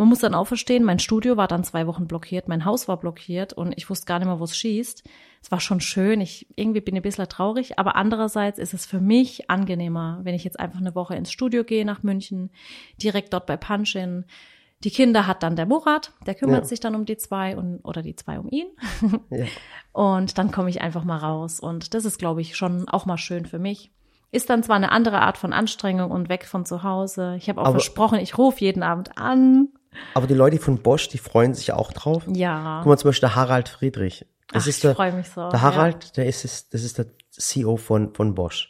man 0.00 0.08
muss 0.08 0.18
dann 0.20 0.34
auch 0.34 0.46
verstehen, 0.46 0.82
mein 0.82 0.98
Studio 0.98 1.36
war 1.36 1.46
dann 1.46 1.62
zwei 1.62 1.86
Wochen 1.86 2.06
blockiert, 2.08 2.48
mein 2.48 2.64
Haus 2.64 2.88
war 2.88 2.96
blockiert 2.98 3.52
und 3.52 3.72
ich 3.76 3.88
wusste 3.90 4.06
gar 4.06 4.18
nicht 4.18 4.26
mehr, 4.28 4.40
wo 4.40 4.44
es 4.44 4.56
schießt. 4.56 5.04
Es 5.42 5.50
war 5.50 5.60
schon 5.60 5.80
schön, 5.80 6.20
ich 6.20 6.46
irgendwie 6.56 6.80
bin 6.80 6.96
ein 6.96 7.02
bisschen 7.02 7.28
traurig, 7.28 7.78
aber 7.78 7.96
andererseits 7.96 8.58
ist 8.58 8.74
es 8.74 8.86
für 8.86 9.00
mich 9.00 9.50
angenehmer, 9.50 10.20
wenn 10.22 10.34
ich 10.34 10.42
jetzt 10.44 10.58
einfach 10.58 10.80
eine 10.80 10.94
Woche 10.94 11.14
ins 11.14 11.30
Studio 11.30 11.64
gehe 11.64 11.84
nach 11.84 12.02
München, 12.02 12.50
direkt 13.02 13.32
dort 13.32 13.46
bei 13.46 13.56
Punchin. 13.56 14.24
Die 14.82 14.90
Kinder 14.90 15.26
hat 15.26 15.42
dann 15.42 15.56
der 15.56 15.66
Murat, 15.66 16.12
der 16.26 16.34
kümmert 16.34 16.62
Ja. 16.62 16.64
sich 16.64 16.80
dann 16.80 16.94
um 16.94 17.04
die 17.04 17.18
zwei 17.18 17.54
und 17.56 17.80
oder 17.84 18.00
die 18.00 18.16
zwei 18.16 18.38
um 18.40 18.48
ihn. 18.48 18.66
Ja. 19.30 19.44
Und 19.92 20.38
dann 20.38 20.50
komme 20.50 20.70
ich 20.70 20.80
einfach 20.80 21.04
mal 21.04 21.18
raus. 21.18 21.60
Und 21.60 21.92
das 21.94 22.04
ist, 22.06 22.18
glaube 22.18 22.40
ich, 22.40 22.56
schon 22.56 22.88
auch 22.88 23.04
mal 23.06 23.18
schön 23.18 23.44
für 23.44 23.58
mich. 23.58 23.90
Ist 24.32 24.48
dann 24.48 24.62
zwar 24.62 24.76
eine 24.76 24.92
andere 24.92 25.20
Art 25.20 25.36
von 25.36 25.52
Anstrengung 25.52 26.10
und 26.12 26.28
weg 26.28 26.44
von 26.46 26.64
zu 26.64 26.82
Hause. 26.84 27.34
Ich 27.36 27.48
habe 27.48 27.60
auch 27.60 27.64
Aber- 27.66 27.72
versprochen, 27.72 28.18
ich 28.20 28.38
rufe 28.38 28.60
jeden 28.64 28.82
Abend 28.82 29.18
an. 29.18 29.68
Aber 30.14 30.26
die 30.26 30.34
Leute 30.34 30.58
von 30.58 30.78
Bosch, 30.78 31.08
die 31.08 31.18
freuen 31.18 31.54
sich 31.54 31.72
auch 31.72 31.92
drauf. 31.92 32.24
Ja. 32.32 32.80
Guck 32.82 32.88
mal 32.90 32.98
zum 32.98 33.08
Beispiel 33.08 33.28
der 33.28 33.36
Harald 33.36 33.68
Friedrich. 33.68 34.26
Das 34.52 34.64
Ach, 34.64 34.68
ist 34.68 34.76
ich 34.76 34.82
der, 34.82 34.94
freue 34.94 35.12
mich 35.12 35.28
so. 35.28 35.48
Der 35.48 35.62
Harald, 35.62 36.16
der 36.16 36.26
ist 36.26 36.44
es, 36.44 36.68
das 36.68 36.82
ist 36.82 36.98
der 36.98 37.06
CEO 37.30 37.76
von, 37.76 38.14
von 38.14 38.34
Bosch. 38.34 38.68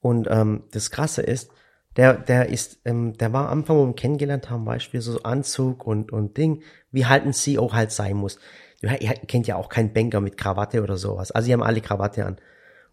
Und 0.00 0.28
ähm, 0.30 0.64
das 0.72 0.90
Krasse 0.90 1.22
ist, 1.22 1.50
der, 1.96 2.14
der 2.14 2.48
ist, 2.48 2.78
ähm, 2.84 3.16
der 3.18 3.32
war 3.32 3.46
am 3.48 3.60
Anfang, 3.60 3.76
wo 3.76 3.82
wir 3.82 3.88
ihn 3.88 3.96
kennengelernt 3.96 4.50
haben, 4.50 4.64
Beispiel 4.64 5.00
so 5.00 5.22
Anzug 5.22 5.84
und, 5.84 6.12
und 6.12 6.36
Ding, 6.36 6.62
wie 6.92 7.06
halt 7.06 7.24
ein 7.24 7.32
CEO 7.32 7.72
halt 7.72 7.90
sein 7.90 8.16
muss. 8.16 8.38
Ihr, 8.80 8.90
kennt 8.90 9.48
ja 9.48 9.56
auch 9.56 9.68
keinen 9.68 9.92
Banker 9.92 10.20
mit 10.20 10.36
Krawatte 10.36 10.82
oder 10.82 10.96
sowas. 10.96 11.32
Also 11.32 11.46
die 11.46 11.52
haben 11.52 11.64
alle 11.64 11.80
Krawatte 11.80 12.24
an. 12.24 12.36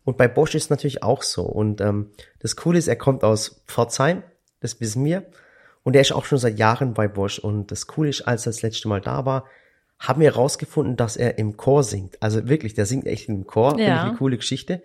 Und 0.04 0.18
bei 0.18 0.28
Bosch 0.28 0.56
ist 0.56 0.66
es 0.66 0.70
natürlich 0.72 1.04
auch 1.04 1.22
so. 1.22 1.44
Und 1.44 1.82
ähm, 1.82 2.12
das 2.40 2.56
Coole 2.56 2.80
ist, 2.80 2.88
er 2.88 2.96
kommt 2.96 3.24
aus 3.24 3.62
Pforzheim, 3.68 4.24
das 4.60 4.82
wissen 4.82 5.06
wir. 5.06 5.26
Und 5.86 5.96
er 5.96 6.02
ist 6.02 6.12
auch 6.12 6.26
schon 6.26 6.40
seit 6.40 6.58
Jahren 6.60 6.94
bei 6.94 7.08
Bosch. 7.08 7.40
Und 7.40 7.72
das 7.72 7.88
Coole 7.88 8.10
ist, 8.10 8.24
als 8.24 8.46
er 8.46 8.52
das 8.52 8.62
letzte 8.64 8.88
Mal 8.88 9.00
da 9.02 9.26
war, 9.26 9.46
haben 10.00 10.20
wir 10.20 10.32
herausgefunden, 10.32 10.98
dass 10.98 11.16
er 11.16 11.38
im 11.38 11.56
Chor 11.56 11.84
singt. 11.84 12.22
Also 12.22 12.50
wirklich, 12.50 12.74
der 12.74 12.86
singt 12.86 13.06
echt 13.06 13.30
im 13.30 13.46
Chor. 13.46 13.70
Finde 13.70 13.84
ich 13.84 13.90
Ja. 13.90 14.04
eine 14.04 14.16
coole 14.18 14.36
Geschichte. 14.36 14.82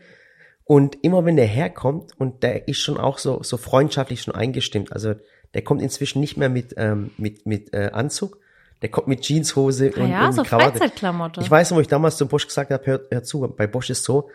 Und 0.65 0.99
immer 1.03 1.25
wenn 1.25 1.37
der 1.37 1.47
herkommt, 1.47 2.13
und 2.19 2.43
der 2.45 2.69
ist 2.69 2.79
schon 2.81 2.97
auch 2.99 3.19
so, 3.19 3.43
so 3.43 3.57
freundschaftlich 3.57 4.23
schon 4.23 4.35
eingestimmt. 4.35 4.93
Also 4.93 5.15
der 5.55 5.63
kommt 5.63 5.83
inzwischen 5.83 6.21
nicht 6.21 6.37
mehr 6.37 6.49
mit, 6.51 6.75
ähm, 6.77 7.11
mit, 7.17 7.45
mit 7.47 7.73
äh, 7.75 7.91
Anzug. 7.93 8.39
Der 8.83 8.91
kommt 8.91 9.09
mit 9.09 9.23
Jeanshose 9.23 9.93
Ah 9.97 10.01
und, 10.01 10.11
ja, 10.11 10.27
und 10.27 10.33
so 10.35 10.43
Krawatte. 10.43 10.79
Freizeitklamotte. 10.79 11.41
Ich 11.41 11.51
weiß 11.51 11.71
noch, 11.71 11.79
wo 11.79 11.81
ich 11.81 11.89
damals 11.89 12.19
zu 12.19 12.29
Bosch 12.29 12.47
gesagt 12.47 12.71
habe, 12.71 12.87
hör, 12.87 13.01
hör 13.11 13.23
zu, 13.25 13.41
bei 13.41 13.67
Bosch 13.67 13.91
ist 13.91 14.05
so, 14.05 14.31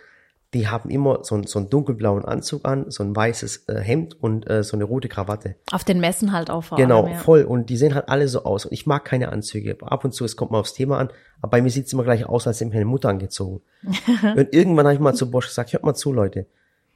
die 0.54 0.68
haben 0.70 0.90
immer 0.90 1.20
so, 1.24 1.36
einen- 1.36 1.48
so 1.48 1.60
einen 1.60 1.70
dunkelblauen 1.70 2.24
Anzug 2.24 2.66
an, 2.66 2.90
so 2.90 3.04
ein 3.04 3.14
weißes 3.16 3.68
äh, 3.68 3.80
Hemd 3.82 4.22
und 4.22 4.50
äh, 4.50 4.64
so 4.64 4.78
eine 4.78 4.86
rote 4.86 5.10
Krawatte. 5.10 5.56
Auf 5.72 5.84
den 5.84 6.00
Messen 6.00 6.32
halt 6.32 6.50
auch 6.50 6.64
vor 6.64 6.78
Genau, 6.78 7.04
allem. 7.04 7.14
Ja. 7.14 7.18
voll. 7.20 7.44
Und 7.44 7.70
die 7.70 7.76
sehen 7.78 7.94
halt 7.96 8.08
alle 8.08 8.28
so 8.30 8.44
aus. 8.44 8.66
Und 8.66 8.72
ich 8.72 8.86
mag 8.86 9.04
keine 9.04 9.30
Anzüge. 9.34 9.76
Ab 9.82 10.06
und 10.06 10.14
zu, 10.14 10.24
es 10.24 10.38
kommt 10.38 10.52
mal 10.52 10.60
aufs 10.60 10.74
Thema 10.74 10.98
an, 11.00 11.10
aber 11.42 11.52
bei 11.52 11.62
mir 11.62 11.70
sieht's 11.70 11.92
immer 11.92 12.04
gleich 12.04 12.26
aus, 12.26 12.48
als 12.48 12.58
hätte 12.62 12.70
ich 12.70 12.74
meine 12.74 12.86
Mutter 12.86 13.10
angezogen. 13.10 13.62
und 14.36 14.54
irgendwann 14.54 14.86
habe 14.86 14.94
ich 14.94 15.00
mal 15.02 15.14
zu 15.14 15.30
Bosch 15.30 15.48
gesagt, 15.48 15.74
hört 15.74 15.84
mal 15.84 15.94
zu, 15.96 16.14
Leute. 16.14 16.46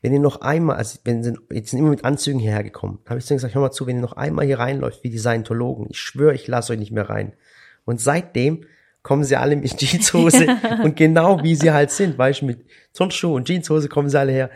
wenn 0.01 0.13
ihr 0.13 0.19
noch 0.21 0.39
einmal, 0.41 0.77
also 0.77 0.99
wenn 1.03 1.23
sie 1.23 1.33
jetzt 1.51 1.71
sind 1.71 1.79
immer 1.79 1.89
mit 1.89 2.05
Anzügen 2.05 2.39
hierher 2.39 2.63
gekommen, 2.63 2.99
habe 3.09 3.19
ich 3.19 3.25
zu 3.25 3.33
gesagt, 3.33 3.53
hör 3.55 3.61
mal 3.61 3.71
zu, 3.71 3.85
wenn 3.87 3.97
ihr 3.97 4.01
noch 4.01 4.13
einmal 4.13 4.45
hier 4.45 4.59
reinläuft 4.59 5.03
wie 5.03 5.09
die 5.09 5.17
Scientologen, 5.19 5.87
ich 5.89 5.99
schwöre, 5.99 6.33
ich 6.33 6.47
lasse 6.47 6.71
euch 6.71 6.79
nicht 6.79 6.91
mehr 6.93 7.09
rein. 7.09 7.33
Und 7.83 7.99
seitdem 7.99 8.63
kommen 9.03 9.23
sie 9.23 9.35
alle 9.35 9.55
mit 9.55 9.77
Jeanshose 9.77 10.47
und 10.83 10.95
genau 10.95 11.43
wie 11.43 11.55
sie 11.55 11.71
halt 11.71 11.91
sind, 11.91 12.17
weißt 12.17 12.41
du, 12.41 12.45
mit 12.45 12.65
Turnschuhe 12.93 13.33
und 13.33 13.47
Jeanshose 13.47 13.89
kommen 13.89 14.09
sie 14.09 14.19
alle 14.19 14.31
her. 14.31 14.49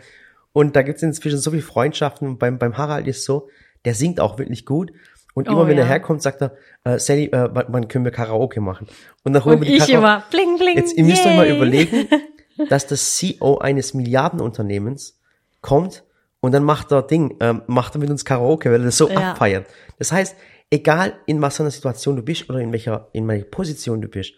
Und 0.52 0.76
da 0.76 0.82
gibt 0.82 0.98
es 0.98 1.02
inzwischen 1.02 1.38
so 1.38 1.50
viele 1.50 1.62
Freundschaften. 1.62 2.28
Und 2.28 2.38
beim, 2.38 2.58
beim 2.58 2.76
Harald 2.78 3.08
ist 3.08 3.24
so, 3.24 3.48
der 3.84 3.94
singt 3.94 4.20
auch 4.20 4.38
wirklich 4.38 4.64
gut. 4.64 4.92
Und 5.34 5.48
immer 5.48 5.62
Oh, 5.62 5.66
wenn 5.66 5.76
er 5.78 5.84
ja. 5.84 5.90
herkommt, 5.90 6.22
sagt 6.22 6.42
er, 6.42 6.56
äh, 6.84 6.96
Sally, 7.00 7.24
äh, 7.26 7.48
wann 7.52 7.88
können 7.88 8.04
wir 8.04 8.12
Karaoke 8.12 8.60
machen? 8.60 8.86
Und 9.24 9.32
dann 9.32 9.44
holen 9.44 9.56
Und 9.56 9.62
wir 9.62 9.66
die 9.72 9.76
ich 9.78 9.90
Karaoke. 9.90 9.98
immer, 9.98 10.24
bling, 10.30 10.58
bling, 10.58 10.76
Jetzt, 10.76 10.96
ihr 10.96 11.02
müsst 11.02 11.26
euch 11.26 11.34
mal 11.36 11.48
überlegen, 11.48 12.08
dass 12.68 12.86
das 12.86 13.16
CEO 13.16 13.58
eines 13.58 13.94
Milliardenunternehmens 13.94 15.18
kommt 15.60 16.04
und 16.40 16.52
dann 16.52 16.62
macht 16.62 16.92
er 16.92 17.02
Ding, 17.02 17.36
ähm, 17.40 17.62
macht 17.66 17.96
er 17.96 17.98
mit 18.00 18.10
uns 18.10 18.24
Karaoke, 18.24 18.70
weil 18.70 18.80
er 18.80 18.84
das 18.86 18.96
so 18.96 19.08
Ja. 19.10 19.32
abfeiert. 19.32 19.66
Das 19.98 20.12
heißt, 20.12 20.36
egal 20.74 21.14
in 21.26 21.40
was 21.40 21.56
für 21.56 21.62
einer 21.62 21.70
Situation 21.70 22.16
du 22.16 22.22
bist 22.22 22.50
oder 22.50 22.58
in 22.58 22.72
welcher, 22.72 23.08
in 23.12 23.28
welcher 23.28 23.44
Position 23.46 24.02
du 24.02 24.08
bist, 24.08 24.32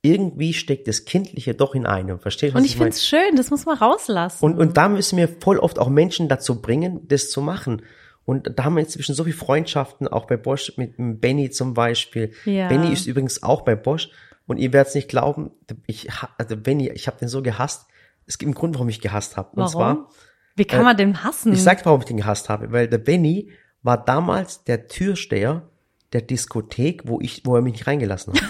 irgendwie 0.00 0.52
steckt 0.52 0.88
das 0.88 1.04
Kindliche 1.04 1.54
doch 1.54 1.74
in 1.74 1.86
einem. 1.86 2.18
Verstehst 2.18 2.54
du, 2.54 2.58
Und 2.58 2.64
ich 2.64 2.76
meine? 2.76 2.90
find's 2.90 3.06
schön, 3.06 3.36
das 3.36 3.50
muss 3.50 3.66
man 3.66 3.76
rauslassen. 3.76 4.44
Und, 4.44 4.58
und 4.58 4.76
da 4.76 4.88
müssen 4.88 5.16
wir 5.16 5.28
voll 5.28 5.58
oft 5.58 5.78
auch 5.78 5.88
Menschen 5.88 6.28
dazu 6.28 6.60
bringen, 6.60 7.06
das 7.06 7.30
zu 7.30 7.40
machen. 7.40 7.82
Und 8.24 8.58
da 8.58 8.64
haben 8.64 8.74
wir 8.74 8.80
inzwischen 8.80 9.14
so 9.14 9.24
viele 9.24 9.36
Freundschaften, 9.36 10.08
auch 10.08 10.26
bei 10.26 10.36
Bosch, 10.36 10.72
mit 10.76 10.94
Benny 10.96 11.50
zum 11.50 11.74
Beispiel. 11.74 12.32
Ja. 12.46 12.68
Benny 12.68 12.92
ist 12.92 13.06
übrigens 13.06 13.42
auch 13.42 13.62
bei 13.62 13.76
Bosch. 13.76 14.08
Und 14.46 14.56
ihr 14.56 14.72
werdet 14.72 14.88
es 14.88 14.94
nicht 14.94 15.08
glauben, 15.08 15.50
ich, 15.86 16.08
also 16.38 16.56
Benny, 16.56 16.90
ich 16.90 17.06
habe 17.06 17.18
den 17.18 17.28
so 17.28 17.42
gehasst. 17.42 17.86
Es 18.26 18.38
gibt 18.38 18.48
einen 18.48 18.54
Grund, 18.54 18.74
warum 18.74 18.88
ich 18.88 19.00
gehasst 19.00 19.36
habe. 19.36 19.60
Und 19.60 19.68
zwar, 19.68 20.08
Wie 20.56 20.64
kann 20.64 20.84
man 20.84 20.96
den 20.96 21.22
hassen? 21.22 21.52
ich 21.52 21.62
sag, 21.62 21.84
warum 21.86 22.00
ich 22.00 22.06
den 22.06 22.16
gehasst 22.16 22.48
habe, 22.48 22.72
weil 22.72 22.88
der 22.88 22.98
Benny 22.98 23.50
war 23.82 24.02
damals 24.04 24.64
der 24.64 24.88
Türsteher 24.88 25.68
der 26.12 26.22
Diskothek, 26.22 27.02
wo 27.06 27.20
ich, 27.20 27.42
wo 27.44 27.56
er 27.56 27.62
mich 27.62 27.74
nicht 27.74 27.86
reingelassen 27.86 28.34
hat. 28.34 28.42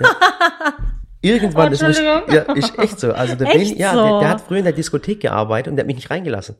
Ja. 0.00 0.10
Irgendwann, 1.24 1.70
das 1.70 1.82
muss, 1.82 2.00
ja, 2.00 2.18
Entschuldigung. 2.18 2.56
ist 2.56 2.78
echt 2.78 3.00
so. 3.00 3.12
Also 3.12 3.36
der 3.36 3.46
Echt 3.48 3.70
Benny, 3.70 3.80
ja, 3.80 3.92
so? 3.92 4.02
der, 4.02 4.18
der 4.20 4.28
hat 4.28 4.40
früher 4.40 4.58
in 4.58 4.64
der 4.64 4.72
Diskothek 4.72 5.20
gearbeitet 5.20 5.70
und 5.70 5.76
der 5.76 5.84
hat 5.84 5.86
mich 5.86 5.96
nicht 5.96 6.10
reingelassen. 6.10 6.56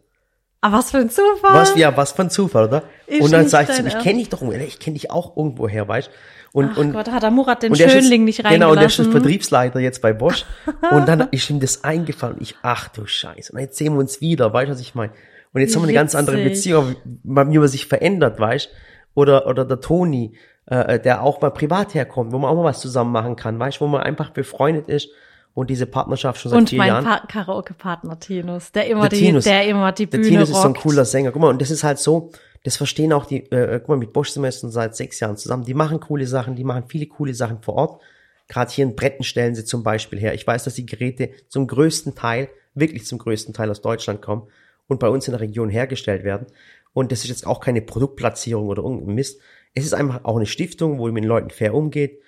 Aber 0.61 0.79
was 0.79 0.93
für 0.93 0.99
ein 0.99 1.11
Zufall. 1.11 1.55
Was, 1.55 1.75
ja, 1.75 1.97
was 1.97 2.13
für 2.13 2.23
ein 2.23 2.31
Zufall, 2.31 2.69
oder? 2.69 2.85
Ist 3.09 3.23
und 3.23 3.33
dann 3.33 3.49
sag 3.49 3.69
ich 3.69 3.75
zu 3.75 3.83
ihm, 3.83 3.89
ich 3.89 3.99
kenne 3.99 4.21
dich 4.21 4.29
doch, 4.29 4.41
ich 4.43 4.79
kenne 4.79 4.95
dich 4.95 5.11
auch 5.11 5.37
irgendwo 5.37 5.67
her, 5.67 5.89
weißt 5.89 6.09
und, 6.53 6.71
Ach 6.73 6.77
und, 6.77 6.93
Gott, 6.93 7.11
hat 7.11 7.23
der 7.23 7.33
Murat 7.33 7.63
den 7.63 7.73
der 7.73 7.87
ist 7.87 7.93
Schönling 7.93 8.25
nicht 8.25 8.45
reingelassen. 8.45 8.61
Genau, 8.61 8.71
und 8.71 8.77
der 8.77 8.87
ist 8.87 9.11
Vertriebsleiter 9.11 9.81
jetzt 9.81 10.01
bei 10.03 10.13
Bosch. 10.13 10.45
und 10.93 11.09
dann 11.09 11.29
ist 11.33 11.51
ihm 11.51 11.59
das 11.59 11.83
eingefallen. 11.83 12.37
Ich, 12.41 12.57
ach 12.63 12.89
du 12.89 13.07
Scheiße. 13.07 13.53
Und 13.53 13.59
jetzt 13.59 13.77
sehen 13.79 13.95
wir 13.95 14.01
uns 14.01 14.21
wieder, 14.21 14.53
weißt 14.53 14.69
du, 14.69 14.75
was 14.75 14.81
ich 14.81 14.95
meine? 14.95 15.13
Und 15.53 15.61
jetzt 15.61 15.73
Wie 15.73 15.77
haben 15.77 15.83
wir 15.83 15.89
eine 15.89 15.95
ganz 15.95 16.15
andere. 16.15 16.37
Beziehung, 16.37 16.95
wie 17.05 17.59
man 17.59 17.69
sich 17.69 17.87
verändert, 17.87 18.39
weißt 18.39 18.71
Oder, 19.15 19.47
oder 19.47 19.65
der 19.65 19.81
Toni, 19.81 20.33
äh, 20.67 20.99
der 20.99 21.23
auch 21.23 21.41
mal 21.41 21.51
privat 21.51 21.95
herkommt, 21.95 22.33
wo 22.33 22.39
man 22.39 22.51
auch 22.51 22.57
mal 22.57 22.65
was 22.65 22.81
zusammen 22.81 23.13
machen 23.13 23.37
kann, 23.37 23.59
weißt 23.59 23.81
wo 23.81 23.87
man 23.87 24.03
einfach 24.03 24.31
befreundet 24.31 24.89
ist 24.89 25.09
und 25.55 25.69
diese 25.69 25.87
Partnerschaft 25.87 26.41
schon 26.41 26.51
seit 26.51 26.59
Und 26.61 26.71
vier 26.71 26.79
mein 26.79 26.89
Jahren. 26.89 27.05
Pa- 27.05 27.27
Karaoke-Partner 27.29 28.19
Tinus, 28.19 28.73
der 28.73 28.87
immer 28.87 29.03
Der 29.09 29.19
die, 29.19 29.25
Tinus. 29.27 29.45
der 29.45 29.67
immer 29.67 29.93
die 29.93 30.07
Der 30.07 30.19
Bühne 30.19 30.29
Tinus 30.31 30.49
ist 30.51 30.57
so 30.57 30.63
ein 30.63 30.69
rockt. 30.69 30.81
cooler 30.83 31.05
Sänger. 31.05 31.31
Guck 31.33 31.43
mal, 31.43 31.51
und 31.51 31.61
das 31.61 31.71
ist 31.71 31.85
halt 31.85 31.99
so, 31.99 32.31
das 32.65 32.77
verstehen 32.77 33.13
auch 33.13 33.27
die, 33.27 33.51
äh, 33.51 33.79
guck 33.81 33.89
mal, 33.91 33.97
mit 33.99 34.13
Bosch 34.15 34.31
sind 34.31 34.43
wir 34.43 34.49
jetzt 34.49 34.61
schon 34.61 34.71
seit 34.71 34.97
sechs 34.97 35.21
Jahren 35.21 35.37
zusammen. 35.37 35.65
Die 35.65 35.75
machen 35.75 36.01
coole 36.01 36.27
Sachen, 36.27 36.55
die 36.57 36.65
machen 36.65 36.85
viele 36.89 37.07
coole 37.07 37.35
Sachen 37.35 37.61
vor 37.61 37.75
Ort. 37.75 38.01
Gerade 38.49 38.71
hier 38.71 38.85
in 38.85 38.97
Bretten 38.97 39.25
stellen 39.25 39.55
sie 39.55 39.65
zum 39.65 39.83
Beispiel 39.83 40.19
her. 40.19 40.33
Ich 40.35 40.47
weiß, 40.47 40.65
dass 40.65 40.75
die 40.75 40.87
Geräte 40.87 41.31
zum 41.49 41.67
größten 41.67 42.15
Teil, 42.15 42.49
wirklich 42.75 43.05
zum 43.07 43.19
größten 43.19 43.53
Teil 43.53 43.71
aus 43.71 43.83
Deutschland 43.83 44.23
kommen 44.23 44.45
und 44.89 45.01
bei 45.01 45.09
uns 45.09 45.27
in 45.29 45.33
der 45.33 45.41
Region 45.41 45.69
hergestellt 45.69 46.25
werden. 46.25 46.47
Und 46.93 47.13
das 47.13 47.25
ist 47.25 47.31
jetzt 47.31 47.47
auch 47.47 47.61
keine 47.61 47.83
Produktplatzierung 47.83 48.69
oder 48.69 48.83
irgendein 48.83 49.15
Mist. 49.15 49.41
Es 49.75 49.85
ist 49.85 49.95
einfach 49.95 50.25
auch 50.25 50.37
eine 50.37 50.47
Stiftung, 50.47 50.99
wo 50.99 51.05
man 51.05 51.15
mit 51.15 51.25
den 51.25 51.29
Leuten 51.29 51.51
fair 51.51 51.75
umgeht. 51.75 52.21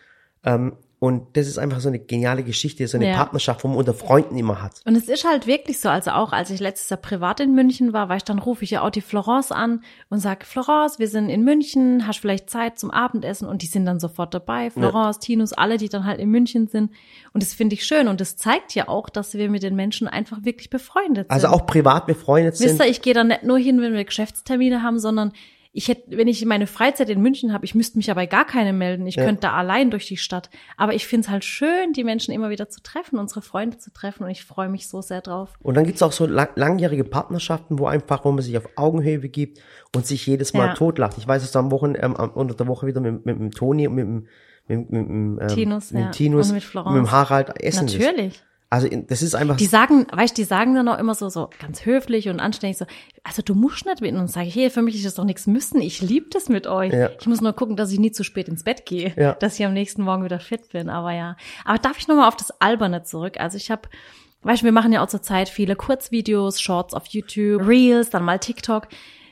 Ähm, 0.44 0.76
und 1.04 1.36
das 1.36 1.46
ist 1.48 1.58
einfach 1.58 1.80
so 1.80 1.88
eine 1.88 1.98
geniale 1.98 2.42
Geschichte, 2.42 2.88
so 2.88 2.96
eine 2.96 3.08
Ja. 3.08 3.16
Partnerschaft, 3.16 3.62
wo 3.62 3.68
man 3.68 3.76
unter 3.76 3.92
Freunden 3.92 4.38
immer 4.38 4.62
hat. 4.62 4.80
Und 4.86 4.96
es 4.96 5.06
ist 5.06 5.24
halt 5.24 5.46
wirklich 5.46 5.78
so, 5.78 5.90
also 5.90 6.12
auch 6.12 6.32
als 6.32 6.48
ich 6.48 6.60
letztes 6.60 6.88
Jahr 6.88 6.98
privat 6.98 7.40
in 7.40 7.54
München 7.54 7.92
war, 7.92 8.08
weil 8.08 8.16
ich 8.16 8.24
dann 8.24 8.38
rufe 8.38 8.64
ich 8.64 8.70
ja 8.70 8.80
auch 8.80 8.88
die 8.88 9.02
Florence 9.02 9.52
an 9.52 9.82
und 10.08 10.20
sage, 10.20 10.46
Florence, 10.46 10.98
wir 10.98 11.08
sind 11.08 11.28
in 11.28 11.44
München, 11.44 12.06
hast 12.06 12.20
vielleicht 12.20 12.48
Zeit 12.48 12.78
zum 12.78 12.90
Abendessen 12.90 13.46
und 13.46 13.60
die 13.60 13.66
sind 13.66 13.84
dann 13.84 14.00
sofort 14.00 14.32
dabei. 14.32 14.70
Florence, 14.70 15.18
Tinus, 15.18 15.52
alle, 15.52 15.76
die 15.76 15.90
dann 15.90 16.06
halt 16.06 16.20
in 16.20 16.30
München 16.30 16.68
sind. 16.68 16.90
Und 17.34 17.42
das 17.42 17.52
finde 17.52 17.74
ich 17.74 17.84
schön 17.84 18.08
und 18.08 18.22
das 18.22 18.38
zeigt 18.38 18.74
ja 18.74 18.88
auch, 18.88 19.10
dass 19.10 19.34
wir 19.34 19.50
mit 19.50 19.62
den 19.62 19.76
Menschen 19.76 20.08
einfach 20.08 20.38
wirklich 20.44 20.70
befreundet 20.70 21.26
sind. 21.28 21.30
Also 21.30 21.48
auch 21.48 21.66
privat 21.66 22.06
befreundet 22.06 22.56
sind. 22.56 22.70
Wisst 22.70 22.80
ihr, 22.80 22.86
ich 22.86 23.02
gehe 23.02 23.12
da 23.12 23.24
nicht 23.24 23.42
nur 23.42 23.58
hin, 23.58 23.82
wenn 23.82 23.92
wir 23.92 24.04
Geschäftstermine 24.04 24.82
haben, 24.82 24.98
sondern 24.98 25.32
ich 25.76 25.88
hätte, 25.88 26.16
wenn 26.16 26.28
ich 26.28 26.44
meine 26.44 26.68
Freizeit 26.68 27.10
in 27.10 27.20
München 27.20 27.52
habe, 27.52 27.64
ich 27.64 27.74
müsste 27.74 27.98
mich 27.98 28.06
ja 28.06 28.14
bei 28.14 28.26
gar 28.26 28.44
keinem 28.46 28.78
melden. 28.78 29.06
Ich 29.08 29.16
Ja. 29.16 29.24
könnte 29.24 29.40
da 29.42 29.52
allein 29.54 29.90
durch 29.90 30.06
die 30.06 30.16
Stadt. 30.16 30.48
Aber 30.76 30.94
ich 30.94 31.06
finde 31.06 31.26
es 31.26 31.30
halt 31.32 31.44
schön, 31.44 31.92
die 31.92 32.04
Menschen 32.04 32.32
immer 32.32 32.48
wieder 32.48 32.68
zu 32.68 32.80
treffen, 32.80 33.18
unsere 33.18 33.42
Freunde 33.42 33.76
zu 33.78 33.92
treffen 33.92 34.22
und 34.22 34.30
ich 34.30 34.44
freue 34.44 34.68
mich 34.68 34.86
so 34.88 35.02
sehr 35.02 35.20
drauf. 35.20 35.50
Und 35.60 35.74
dann 35.76 35.84
gibt's 35.84 36.00
auch 36.02 36.12
so 36.12 36.26
lang, 36.26 36.50
langjährige 36.54 37.02
Partnerschaften, 37.02 37.78
wo 37.80 37.86
einfach, 37.86 38.24
wo 38.24 38.30
man 38.30 38.42
sich 38.42 38.56
auf 38.56 38.68
Augenhöhe 38.76 39.18
begibt 39.18 39.58
und 39.96 40.06
sich 40.06 40.24
jedes 40.26 40.54
Mal 40.54 40.68
Ja. 40.68 40.74
totlacht. 40.74 41.18
Ich 41.18 41.26
weiß, 41.26 41.42
dass 41.42 41.50
du 41.50 41.58
am 41.58 41.72
Wochen, 41.72 41.94
ähm, 41.98 42.14
unter 42.14 42.54
der 42.54 42.68
Woche 42.68 42.86
wieder 42.86 43.00
mit, 43.00 43.26
mit, 43.26 43.36
dem 43.38 43.50
Toni 43.50 43.88
und 43.88 43.94
mit, 43.96 44.04
dem- 44.06 44.26
mit, 44.68 44.90
mit, 44.92 45.08
mit, 45.08 45.42
ähm, 45.42 45.48
Tinus, 45.48 45.90
mit 45.90 46.02
ja. 46.04 46.10
Tinus 46.10 46.48
Und 46.50 46.54
mit 46.54 46.62
Florence. 46.62 46.94
mit 46.94 47.04
dem 47.04 47.10
Harald 47.10 47.60
essen 47.60 47.88
ist. 47.88 48.44
Also 48.74 48.88
das 49.06 49.22
ist 49.22 49.34
einfach, 49.34 49.56
Die 49.56 49.66
sagen, 49.66 50.06
weißt 50.12 50.36
du, 50.36 50.42
die 50.42 50.46
sagen 50.46 50.74
dann 50.74 50.88
auch 50.88 50.98
immer 50.98 51.14
so, 51.14 51.28
so 51.28 51.48
ganz 51.60 51.86
höflich 51.86 52.28
und 52.28 52.40
anständig 52.40 52.76
so, 52.78 52.86
also 53.22 53.40
du 53.42 53.54
musst 53.54 53.86
nicht 53.86 54.00
mit 54.00 54.14
uns. 54.14 54.32
Sage 54.32 54.48
ich, 54.48 54.54
hey, 54.56 54.70
für 54.70 54.82
mich 54.82 54.96
ist 54.96 55.06
das 55.06 55.14
doch 55.14 55.24
nichts 55.24 55.46
müssen. 55.46 55.80
Ich 55.80 56.02
liebe 56.02 56.26
das 56.30 56.48
mit 56.48 56.66
euch. 56.66 56.92
Ja. 56.92 57.10
Ich 57.20 57.26
muss 57.26 57.40
nur 57.40 57.52
gucken, 57.52 57.76
dass 57.76 57.92
ich 57.92 57.98
nie 58.00 58.12
zu 58.12 58.24
spät 58.24 58.48
ins 58.48 58.64
Bett 58.64 58.84
gehe, 58.86 59.14
Ja. 59.16 59.34
dass 59.34 59.58
ich 59.58 59.64
am 59.64 59.72
nächsten 59.72 60.02
Morgen 60.02 60.24
wieder 60.24 60.40
fit 60.40 60.70
bin. 60.70 60.88
Aber 60.90 61.12
ja. 61.12 61.36
Aber 61.64 61.78
darf 61.78 61.98
ich 61.98 62.08
nochmal 62.08 62.28
auf 62.28 62.36
das 62.36 62.60
Alberne 62.60 63.02
zurück? 63.04 63.38
Also 63.38 63.56
ich 63.56 63.70
habe, 63.70 63.88
weißt 64.42 64.62
du, 64.62 64.64
wir 64.64 64.72
machen 64.72 64.92
ja 64.92 65.02
auch 65.02 65.08
zurzeit 65.08 65.48
viele 65.48 65.76
Kurzvideos, 65.76 66.60
Shorts 66.60 66.94
auf 66.94 67.06
YouTube, 67.06 67.66
Reels, 67.66 68.10
dann 68.10 68.24
mal 68.24 68.38
TikTok. 68.38 68.88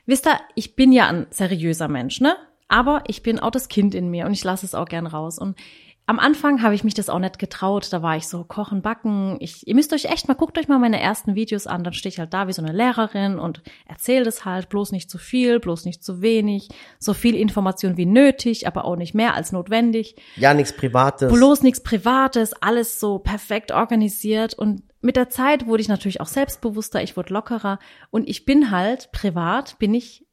Wisst 0.06 0.26
ihr, 0.26 0.38
ich 0.54 0.76
bin 0.76 0.92
ja 0.92 1.08
ein 1.08 1.26
seriöser 1.30 1.88
Mensch, 1.88 2.20
ne? 2.20 2.36
Aber 2.68 3.04
ich 3.06 3.22
bin 3.22 3.38
auch 3.38 3.50
das 3.50 3.68
Kind 3.68 3.94
in 3.94 4.08
mir 4.10 4.24
und 4.26 4.32
ich 4.32 4.42
lasse 4.44 4.64
es 4.64 4.74
auch 4.74 4.86
gern 4.88 5.06
raus. 5.06 5.38
Und 5.38 5.56
am 6.06 6.18
Anfang 6.18 6.62
habe 6.62 6.74
ich 6.74 6.82
mich 6.82 6.94
das 6.94 7.08
auch 7.08 7.20
nicht 7.20 7.38
getraut. 7.38 7.92
Da 7.92 8.02
war 8.02 8.16
ich 8.16 8.26
so 8.26 8.42
kochen, 8.42 8.82
backen. 8.82 9.36
Ich, 9.38 9.66
ihr 9.68 9.74
müsst 9.74 9.92
euch 9.92 10.06
echt 10.06 10.26
mal, 10.26 10.34
guckt 10.34 10.58
euch 10.58 10.66
mal 10.66 10.78
meine 10.78 11.00
ersten 11.00 11.36
Videos 11.36 11.68
an. 11.68 11.84
Dann 11.84 11.92
stehe 11.92 12.12
ich 12.12 12.18
halt 12.18 12.34
da 12.34 12.48
wie 12.48 12.52
so 12.52 12.62
eine 12.62 12.72
Lehrerin 12.72 13.38
und 13.38 13.62
erzähle 13.86 14.24
das 14.24 14.44
halt. 14.44 14.68
Bloß 14.68 14.90
nicht 14.90 15.10
zu 15.10 15.18
viel, 15.18 15.60
bloß 15.60 15.84
nicht 15.84 16.02
zu 16.02 16.20
wenig. 16.20 16.68
So 16.98 17.14
viel 17.14 17.36
Information 17.36 17.96
wie 17.96 18.06
nötig, 18.06 18.66
aber 18.66 18.84
auch 18.84 18.96
nicht 18.96 19.14
mehr 19.14 19.34
als 19.34 19.52
notwendig. 19.52 20.16
ja 20.36 20.54
nichts 20.54 20.76
Privates. 20.76 21.32
Bloß 21.32 21.62
nichts 21.62 21.82
Privates, 21.82 22.52
alles 22.54 22.98
so 22.98 23.20
perfekt 23.20 23.70
organisiert. 23.70 24.54
Und 24.54 24.82
mit 25.02 25.14
der 25.14 25.30
Zeit 25.30 25.66
wurde 25.66 25.82
ich 25.82 25.88
natürlich 25.88 26.20
auch 26.20 26.26
selbstbewusster, 26.26 27.02
ich 27.02 27.16
wurde 27.16 27.32
lockerer. 27.32 27.78
Und 28.10 28.28
ich 28.28 28.44
bin 28.44 28.72
halt 28.72 29.12
privat, 29.12 29.78
bin 29.78 29.94
ich 29.94 30.26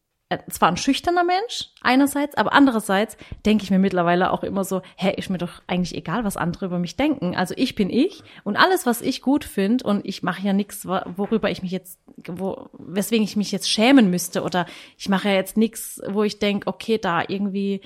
zwar 0.50 0.70
ein 0.70 0.78
schüchterner 0.78 1.24
Mensch 1.24 1.72
einerseits, 1.82 2.36
aber 2.36 2.54
andererseits 2.54 3.18
denke 3.46 3.64
ich 3.64 3.72
mir 3.72 3.80
mittlerweile 3.80 4.32
auch 4.32 4.44
immer 4.44 4.64
so, 4.64 4.82
hä, 4.96 5.14
ist 5.18 5.30
mir 5.30 5.40
doch 5.40 5.62
eigentlich 5.66 5.96
egal, 5.96 6.24
was 6.24 6.38
andere 6.38 6.68
über 6.68 6.78
mich 6.78 6.96
denken. 6.96 7.36
Also 7.36 7.56
ich 7.58 7.74
bin 7.74 7.90
ich 7.90 8.22
und 8.44 8.56
alles, 8.56 8.86
was 8.86 9.02
ich 9.02 9.22
gut 9.22 9.44
finde 9.44 9.86
und 9.86 10.06
ich 10.06 10.22
mache 10.22 10.46
ja 10.46 10.54
nichts, 10.54 10.86
worüber 10.86 11.50
ich 11.50 11.64
mich 11.64 11.72
jetzt, 11.72 12.00
wo, 12.28 12.70
weswegen 12.74 13.24
ich 13.24 13.38
mich 13.38 13.52
jetzt 13.52 13.70
schämen 13.70 14.12
müsste 14.12 14.44
oder 14.44 14.68
ich 14.98 15.10
mache 15.10 15.30
ja 15.30 15.36
jetzt 15.36 15.58
nichts, 15.58 16.00
wo 16.08 16.24
ich 16.24 16.38
denke, 16.38 16.68
okay, 16.68 16.98
da 16.98 17.24
irgendwie 17.28 17.82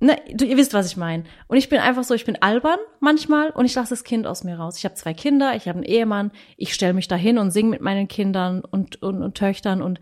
Ne, 0.00 0.16
du, 0.32 0.44
ihr 0.44 0.56
wisst, 0.56 0.74
was 0.74 0.86
ich 0.86 0.96
meine. 0.96 1.24
Und 1.48 1.56
ich 1.56 1.68
bin 1.68 1.80
einfach 1.80 2.04
so, 2.04 2.14
ich 2.14 2.24
bin 2.24 2.40
albern 2.40 2.78
manchmal 3.00 3.50
und 3.50 3.64
ich 3.64 3.74
lasse 3.74 3.90
das 3.90 4.04
Kind 4.04 4.28
aus 4.28 4.44
mir 4.44 4.56
raus. 4.56 4.78
Ich 4.78 4.84
habe 4.84 4.94
zwei 4.94 5.12
Kinder, 5.12 5.56
ich 5.56 5.66
habe 5.66 5.78
einen 5.78 5.82
Ehemann, 5.82 6.30
ich 6.56 6.72
stelle 6.72 6.92
mich 6.92 7.08
da 7.08 7.16
hin 7.16 7.36
und 7.36 7.50
singe 7.50 7.70
mit 7.70 7.80
meinen 7.80 8.06
Kindern 8.06 8.60
und, 8.60 9.02
und, 9.02 9.20
und 9.20 9.34
Töchtern 9.36 9.82
und 9.82 9.98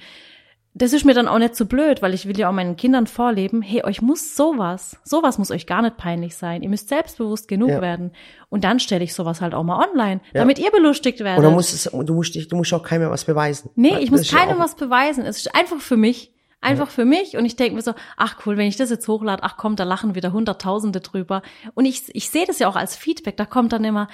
das 0.78 0.92
ist 0.92 1.04
mir 1.06 1.14
dann 1.14 1.26
auch 1.26 1.38
nicht 1.38 1.56
so 1.56 1.64
blöd, 1.64 2.02
weil 2.02 2.12
ich 2.12 2.26
will 2.28 2.38
ja 2.38 2.48
auch 2.50 2.52
meinen 2.52 2.76
Kindern 2.76 3.06
vorleben, 3.06 3.62
hey, 3.62 3.82
euch 3.84 4.02
muss 4.02 4.36
sowas, 4.36 4.98
sowas 5.04 5.38
muss 5.38 5.50
euch 5.50 5.66
gar 5.66 5.80
nicht 5.80 5.96
peinlich 5.96 6.36
sein. 6.36 6.62
Ihr 6.62 6.68
müsst 6.68 6.88
selbstbewusst 6.90 7.48
genug 7.48 7.70
Ja. 7.70 7.80
werden. 7.80 8.12
Und 8.50 8.64
dann 8.64 8.78
stelle 8.78 9.02
ich 9.02 9.14
sowas 9.14 9.40
halt 9.40 9.54
auch 9.54 9.62
mal 9.64 9.82
online, 9.88 10.20
Ja. 10.34 10.40
damit 10.42 10.58
ihr 10.58 10.70
belustigt 10.70 11.20
werdet. 11.20 11.38
und 11.38 11.44
dann 11.44 11.54
musst 11.54 11.72
es, 11.72 11.84
du 11.90 12.14
musst 12.14 12.36
du 12.52 12.56
musst 12.56 12.74
auch 12.74 12.82
keinem 12.82 13.10
was 13.10 13.24
beweisen. 13.24 13.70
Nee, 13.74 13.96
ich 14.00 14.10
Das 14.10 14.20
muss 14.20 14.30
ja 14.30 14.38
keinem 14.38 14.58
was 14.58 14.74
beweisen. 14.76 15.24
Es 15.24 15.38
ist 15.38 15.54
einfach 15.54 15.80
für 15.80 15.96
mich. 15.96 16.32
Einfach 16.60 16.88
für 16.90 17.04
mich. 17.04 17.36
Und 17.36 17.44
ich 17.44 17.54
denke 17.56 17.76
mir 17.76 17.82
so, 17.82 17.94
ach 18.16 18.38
cool, 18.44 18.56
wenn 18.56 18.66
ich 18.66 18.76
das 18.76 18.90
jetzt 18.90 19.06
hochlade, 19.08 19.42
ach 19.44 19.56
komm, 19.56 19.76
da 19.76 19.84
lachen 19.84 20.14
wieder 20.14 20.32
Hunderttausende 20.32 21.00
drüber. 21.00 21.42
Und 21.74 21.84
ich, 21.84 22.02
ich 22.14 22.28
sehe 22.30 22.44
das 22.46 22.58
ja 22.58 22.66
auch 22.68 22.76
als 22.76 22.96
Feedback. 22.96 23.36
Da 23.36 23.44
kommt 23.44 23.72
dann 23.72 23.84
immer, 23.84 24.08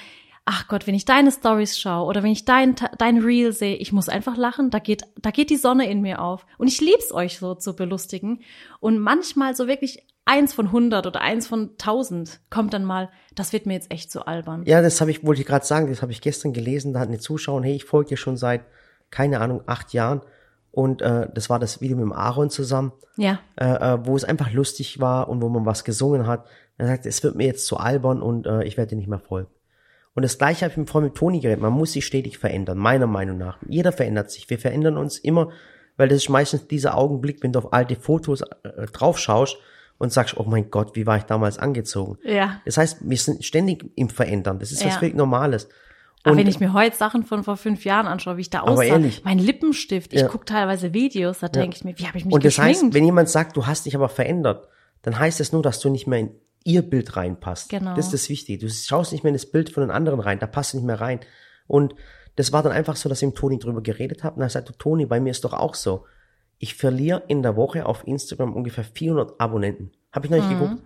ach 0.44 0.68
Gott, 0.68 0.87
wenn 0.87 0.94
ich 0.94 1.05
deine 1.05 1.31
Stories 1.31 1.78
schaue 1.78 2.07
oder 2.07 2.22
wenn 2.22 2.33
ich 2.33 2.44
dein, 2.44 2.74
dein 2.98 3.18
Reel 3.18 3.52
sehe, 3.52 3.76
ich 3.76 3.92
muss 3.92 4.09
einfach 4.09 4.37
lachen. 4.37 4.70
Da 4.70 4.78
geht, 4.78 5.02
da 5.20 5.31
geht 5.31 5.50
die 5.50 5.57
Sonne 5.57 5.88
in 5.88 6.00
mir 6.00 6.20
auf. 6.20 6.46
Und 6.59 6.68
ich 6.68 6.81
lieb's 6.81 7.12
euch 7.12 7.38
so 7.38 7.55
zu 7.55 7.76
belustigen. 7.76 8.40
Und 8.81 8.98
manchmal 8.98 9.55
so 9.55 9.66
wirklich 9.68 10.07
eins 10.24 10.52
von 10.52 10.72
hundert 10.72 11.07
oder 11.07 11.20
eins 11.20 11.46
von 11.46 11.76
tausend 11.78 12.40
kommt 12.50 12.74
dann 12.74 12.85
mal, 12.85 13.11
das 13.35 13.52
wird 13.52 13.66
mir 13.66 13.74
jetzt 13.74 13.90
echt 13.90 14.11
zu 14.11 14.26
albern. 14.26 14.62
Ja, 14.66 14.83
das 14.83 15.00
habe 15.00 15.11
ich, 15.11 15.24
wollte 15.24 15.40
ich 15.40 15.46
gerade 15.46 15.64
sagen, 15.66 15.88
das 15.88 16.02
habe 16.02 16.12
ich 16.12 16.20
gestern 16.20 16.52
gelesen, 16.52 16.92
da 16.92 17.00
hat 17.00 17.09
eine 17.09 17.18
Zuschauerin, 17.18 17.64
hey, 17.64 17.74
ich 17.74 17.85
folge 17.85 18.11
dir 18.11 18.16
schon 18.16 18.37
seit 18.37 18.62
keine 19.11 19.40
Ahnung, 19.40 19.62
acht 19.66 19.92
Jahren. 19.92 20.22
Und 20.70 21.02
äh, 21.02 21.28
das 21.35 21.50
war 21.50 21.59
das 21.59 21.81
Video 21.83 21.96
mit 21.96 22.05
dem 22.05 22.12
Aaron 22.12 22.48
zusammen, 22.48 22.92
Ja. 23.16 23.40
äh, 23.57 23.66
äh, 23.66 24.07
wo 24.07 24.16
es 24.16 24.24
einfach 24.24 24.50
lustig 24.52 25.00
war 25.00 25.28
und 25.28 25.42
wo 25.42 25.48
man 25.50 25.66
was 25.66 25.85
gesungen 25.85 26.26
hat. 26.26 26.46
Er 26.78 26.87
sagte, 26.87 27.09
es 27.11 27.22
wird 27.22 27.35
mir 27.35 27.46
jetzt 27.46 27.66
zu 27.66 27.76
albern 27.76 28.22
und 28.22 28.46
äh, 28.46 28.64
ich 28.64 28.76
werde 28.78 28.90
dir 28.90 28.96
nicht 28.96 29.09
mehr 29.09 29.18
folgen. 29.18 29.50
Und 30.14 30.22
das 30.22 30.37
gleiche 30.38 30.66
habe 30.66 30.81
ich 30.81 30.90
vorhin 30.90 31.09
mit 31.09 31.16
Toni 31.16 31.40
geredet. 31.40 31.61
Man 31.62 31.72
muss 31.72 31.92
sich 31.92 32.05
stetig 32.05 32.37
verändern, 32.38 32.77
meiner 32.79 33.07
Meinung 33.07 33.38
nach. 33.38 33.59
Jeder 33.66 33.92
verändert 33.92 34.31
sich. 34.31 34.48
Wir 34.51 34.59
verändern 34.59 34.96
uns 34.98 35.18
immer, 35.18 35.51
weil 35.96 36.09
das 36.09 36.18
ist 36.18 36.29
meistens 36.29 36.66
dieser 36.68 36.96
Augenblick, 36.98 37.42
wenn 37.42 37.53
du 37.53 37.61
auf 37.61 37.72
alte 37.72 37.96
Fotos 37.96 38.42
äh, 38.42 38.87
drauf 38.92 39.18
schaust 39.18 39.57
und 39.98 40.12
sagst, 40.12 40.37
oh 40.37 40.44
mein 40.44 40.70
Gott, 40.70 40.96
wie 40.96 41.07
war 41.07 41.16
ich 41.16 41.22
damals 41.25 41.59
angezogen. 41.59 42.18
Ja. 42.25 42.61
Das 42.66 42.77
heißt, 42.77 42.98
wir 43.09 43.16
sind 43.16 43.44
ständig 43.44 43.85
im 43.94 44.09
Verändern. 44.11 44.59
Das 44.59 44.70
ist 44.72 44.85
was 44.85 44.94
Ja. 44.94 44.98
völlig 44.98 45.14
Normales. 45.14 45.68
Aber 46.25 46.33
Und- 46.33 46.38
wenn 46.38 46.46
ich 46.46 46.61
mir 46.61 46.72
heute 46.72 46.96
Sachen 46.96 47.25
von 47.25 47.42
vor 47.42 47.57
fünf 47.57 47.85
Jahren 47.85 48.07
anschaue, 48.07 48.37
wie 48.37 48.42
ich 48.42 48.51
da 48.51 48.61
Aber 48.61 48.72
aussah, 48.72 49.01
mein 49.25 49.38
Lippenstift, 49.38 50.12
ich 50.12 50.20
Ja. 50.20 50.29
gucke 50.29 50.44
teilweise 50.44 50.92
Videos, 50.92 51.38
da 51.40 51.48
denke 51.48 51.77
ich 51.77 51.85
mir, 51.85 51.98
wie 51.98 52.07
habe 52.07 52.18
ich 52.18 52.25
mich 52.27 52.35
Und 52.35 52.44
das 52.44 52.57
geschminkt? 52.57 52.83
heißt, 52.83 52.94
wenn 52.94 53.05
jemand 53.05 53.29
sagt, 53.31 53.57
du 53.57 53.66
hast 53.66 53.87
dich 53.87 53.94
aber 53.96 54.09
verändert, 54.09 54.68
dann 55.03 55.18
heißt 55.18 55.40
es 55.40 55.53
nur, 55.53 55.62
dass 55.62 55.81
du 55.81 55.88
nicht 55.88 56.07
mehr 56.07 56.18
in 56.20 56.31
ihr 56.64 56.83
Bild 56.83 57.16
reinpasst. 57.16 57.68
Genau. 57.70 57.94
Das 57.94 58.07
ist 58.07 58.14
das 58.14 58.29
Wichtige. 58.29 58.66
Du 58.66 58.72
schaust 58.72 59.12
nicht 59.12 59.25
mehr 59.25 59.31
in 59.31 59.35
das 59.35 59.46
Bild 59.46 59.70
von 59.70 59.83
den 59.83 59.90
anderen 59.90 60.20
rein, 60.20 60.38
da 60.38 60.46
passt 60.46 60.72
du 60.72 60.79
nicht 60.79 60.87
mehr 60.87 61.01
rein. 61.01 61.20
Und 61.66 61.94
das 62.37 62.53
war 62.53 62.62
dann 62.62 62.72
einfach 62.72 62.96
so, 62.96 63.09
dass 63.09 63.20
ich 63.22 63.27
mit 63.27 63.37
Toni 63.37 63.59
drüber 63.59 63.83
geredet 63.83 64.25
habe. 64.25 64.37
Und 64.37 64.42
er 64.42 64.48
sagte, 64.48 64.72
Toni, 64.77 65.07
bei 65.07 65.20
mir 65.20 65.31
ist 65.31 65.44
doch 65.44 65.53
auch 65.53 65.75
so. 65.75 66.07
Ich 66.59 66.75
verliere 66.75 67.22
in 67.29 67.42
der 67.42 67.57
Woche 67.57 67.87
auf 67.87 68.07
Instagram 68.07 68.55
ungefähr 68.55 68.85
400 68.85 69.40
Abonnenten. 69.40 69.90
Habe 70.12 70.27
ich 70.27 70.31
noch 70.31 70.38
nicht 70.38 70.48
Mhm. 70.51 70.59
geguckt. 70.61 70.83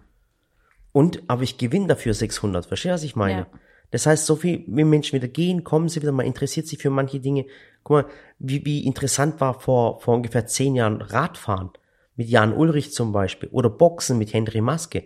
Und, 0.92 1.22
aber 1.28 1.42
ich 1.42 1.58
gewinne 1.58 1.88
dafür 1.88 2.14
600. 2.14 2.66
Verstehst 2.66 2.90
du, 2.90 2.94
was 2.94 3.02
ich 3.02 3.16
meine? 3.16 3.40
Ja. 3.40 3.46
Das 3.90 4.06
heißt, 4.06 4.26
so 4.26 4.36
viel, 4.36 4.64
wie 4.66 4.84
Menschen 4.84 5.14
wieder 5.14 5.28
gehen, 5.28 5.62
kommen 5.62 5.88
sie 5.88 6.02
wieder, 6.02 6.12
man 6.12 6.26
interessiert 6.26 6.66
sich 6.66 6.78
für 6.78 6.90
manche 6.90 7.20
Dinge. 7.20 7.46
Guck 7.84 7.94
mal, 7.94 8.10
wie, 8.38 8.64
wie 8.64 8.84
interessant 8.84 9.40
war 9.40 9.60
vor, 9.60 10.00
vor 10.00 10.16
ungefähr 10.16 10.46
zehn 10.46 10.74
Jahren 10.74 11.00
Radfahren 11.02 11.70
mit 12.16 12.28
Jan 12.28 12.52
Ulrich 12.52 12.92
zum 12.92 13.12
Beispiel 13.12 13.48
oder 13.52 13.70
Boxen 13.70 14.18
mit 14.18 14.32
Henry 14.32 14.60
Maske. 14.60 15.04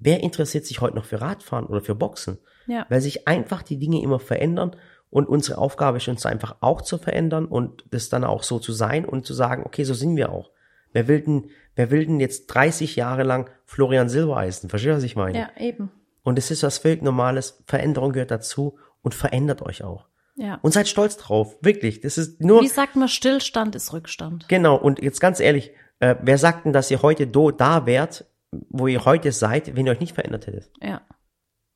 Wer 0.00 0.22
interessiert 0.22 0.66
sich 0.66 0.80
heute 0.80 0.96
noch 0.96 1.04
für 1.04 1.20
Radfahren 1.20 1.66
oder 1.66 1.80
für 1.80 1.94
Boxen? 1.94 2.38
Ja. 2.66 2.86
Weil 2.88 3.00
sich 3.00 3.28
einfach 3.28 3.62
die 3.62 3.78
Dinge 3.78 4.02
immer 4.02 4.18
verändern 4.18 4.76
und 5.10 5.28
unsere 5.28 5.58
Aufgabe 5.58 5.98
ist 5.98 6.08
uns 6.08 6.24
einfach 6.26 6.56
auch 6.60 6.82
zu 6.82 6.98
verändern 6.98 7.44
und 7.46 7.84
das 7.90 8.08
dann 8.08 8.24
auch 8.24 8.42
so 8.42 8.58
zu 8.58 8.72
sein 8.72 9.04
und 9.04 9.26
zu 9.26 9.34
sagen, 9.34 9.64
okay, 9.66 9.84
so 9.84 9.94
sind 9.94 10.16
wir 10.16 10.30
auch. 10.32 10.50
Wer 10.92 11.08
will 11.08 11.20
denn, 11.20 11.50
wer 11.76 11.90
will 11.90 12.06
denn 12.06 12.20
jetzt 12.20 12.46
30 12.46 12.96
Jahre 12.96 13.22
lang 13.22 13.50
Florian 13.64 14.08
Silbereisen? 14.08 14.70
Verstehst 14.70 14.92
du, 14.92 14.96
was 14.96 15.04
ich 15.04 15.16
meine? 15.16 15.38
ja, 15.38 15.48
eben. 15.58 15.90
Und 16.22 16.38
es 16.38 16.50
ist 16.50 16.62
was 16.62 16.78
völlig 16.78 17.02
Normales. 17.02 17.62
Veränderung 17.66 18.12
gehört 18.12 18.30
dazu 18.30 18.78
und 19.02 19.14
verändert 19.14 19.62
euch 19.62 19.82
auch. 19.82 20.06
Ja. 20.36 20.58
Und 20.62 20.72
seid 20.72 20.88
stolz 20.88 21.16
drauf. 21.16 21.56
Wirklich. 21.60 22.00
Das 22.00 22.18
ist 22.18 22.40
nur, 22.40 22.62
Wie 22.62 22.68
sagt 22.68 22.96
man, 22.96 23.08
Stillstand 23.08 23.74
ist 23.74 23.92
Rückstand. 23.92 24.48
genau. 24.48 24.76
Und 24.76 25.02
jetzt 25.02 25.20
ganz 25.20 25.40
ehrlich, 25.40 25.72
äh, 25.98 26.16
wer 26.22 26.38
sagt 26.38 26.64
denn, 26.64 26.72
dass 26.72 26.90
ihr 26.90 27.02
heute 27.02 27.26
do, 27.26 27.50
da 27.50 27.86
wärt, 27.86 28.26
wo 28.68 28.86
ihr 28.86 29.04
heute 29.04 29.32
seid, 29.32 29.76
wenn 29.76 29.86
ihr 29.86 29.92
euch 29.92 30.00
nicht 30.00 30.14
verändert 30.14 30.46
hättet? 30.46 30.70
Ja, 30.82 31.02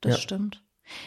das 0.01 0.13
Ja. 0.15 0.19
stimmt. 0.19 0.61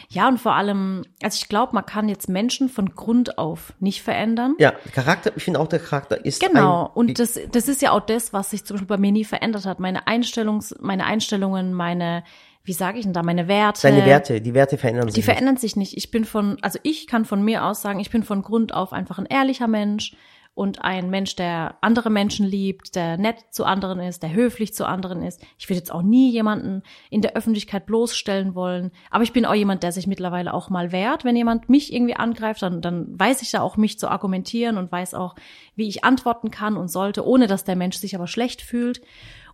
Ja, 0.08 0.26
und 0.26 0.38
vor 0.38 0.54
allem, 0.56 1.04
also 1.22 1.36
ich 1.40 1.48
glaube, 1.48 1.72
man 1.72 1.86
kann 1.86 2.08
jetzt 2.08 2.28
Menschen 2.28 2.68
von 2.68 2.96
Grund 2.96 3.38
auf 3.38 3.74
nicht 3.78 4.02
verändern. 4.02 4.56
Ja, 4.58 4.72
Charakter, 4.92 5.30
ich 5.36 5.44
finde 5.44 5.60
auch 5.60 5.68
der 5.68 5.78
Charakter 5.78 6.24
ist 6.24 6.40
Genau, 6.44 6.86
ein, 6.86 6.92
und 6.94 7.18
das, 7.20 7.38
das 7.52 7.68
ist 7.68 7.80
ja 7.80 7.92
auch 7.92 8.00
das, 8.04 8.32
was 8.32 8.50
sich 8.50 8.64
zum 8.64 8.74
Beispiel 8.74 8.88
bei 8.88 8.96
mir 8.96 9.12
nie 9.12 9.24
verändert 9.24 9.66
hat. 9.66 9.78
Meine 9.78 10.08
Einstellungs, 10.08 10.74
meine 10.80 11.04
Einstellungen, 11.06 11.74
meine, 11.74 12.24
wie 12.64 12.72
sage 12.72 12.98
ich 12.98 13.04
denn 13.04 13.12
da, 13.12 13.22
meine 13.22 13.46
Werte. 13.46 13.80
seine 13.80 14.04
Werte, 14.04 14.40
die 14.40 14.52
Werte 14.52 14.78
verändern 14.78 15.06
sich. 15.06 15.14
Die 15.14 15.20
nicht. 15.20 15.26
verändern 15.26 15.56
sich 15.58 15.76
nicht. 15.76 15.96
Ich 15.96 16.10
bin 16.10 16.24
von, 16.24 16.58
also 16.60 16.80
ich 16.82 17.06
kann 17.06 17.24
von 17.24 17.42
mir 17.42 17.64
aus 17.64 17.80
sagen, 17.80 18.00
ich 18.00 18.10
bin 18.10 18.24
von 18.24 18.42
Grund 18.42 18.74
auf 18.74 18.92
einfach 18.92 19.18
ein 19.18 19.26
ehrlicher 19.26 19.68
Mensch 19.68 20.16
und 20.58 20.82
ein 20.82 21.08
Mensch, 21.08 21.36
der 21.36 21.76
andere 21.82 22.10
Menschen 22.10 22.44
liebt, 22.44 22.96
der 22.96 23.16
nett 23.16 23.36
zu 23.50 23.64
anderen 23.64 24.00
ist, 24.00 24.24
der 24.24 24.32
höflich 24.32 24.74
zu 24.74 24.88
anderen 24.88 25.22
ist. 25.22 25.40
Ich 25.56 25.68
würde 25.68 25.78
jetzt 25.78 25.92
auch 25.92 26.02
nie 26.02 26.32
jemanden 26.32 26.82
in 27.10 27.22
der 27.22 27.36
Öffentlichkeit 27.36 27.86
bloßstellen 27.86 28.56
wollen. 28.56 28.90
Aber 29.12 29.22
ich 29.22 29.32
bin 29.32 29.46
auch 29.46 29.54
jemand, 29.54 29.84
der 29.84 29.92
sich 29.92 30.08
mittlerweile 30.08 30.52
auch 30.52 30.68
mal 30.68 30.90
wehrt. 30.90 31.24
Wenn 31.24 31.36
jemand 31.36 31.68
mich 31.68 31.92
irgendwie 31.92 32.16
angreift, 32.16 32.60
dann, 32.60 32.80
dann 32.80 33.06
weiß 33.16 33.40
ich 33.42 33.52
ja 33.52 33.62
auch, 33.62 33.76
mich 33.76 34.00
zu 34.00 34.08
argumentieren 34.08 34.78
und 34.78 34.90
weiß 34.90 35.14
auch, 35.14 35.36
wie 35.76 35.86
ich 35.86 36.02
antworten 36.02 36.50
kann 36.50 36.76
und 36.76 36.88
sollte, 36.88 37.24
ohne 37.24 37.46
dass 37.46 37.62
der 37.62 37.76
Mensch 37.76 37.98
sich 37.98 38.16
aber 38.16 38.26
schlecht 38.26 38.60
fühlt. 38.60 39.00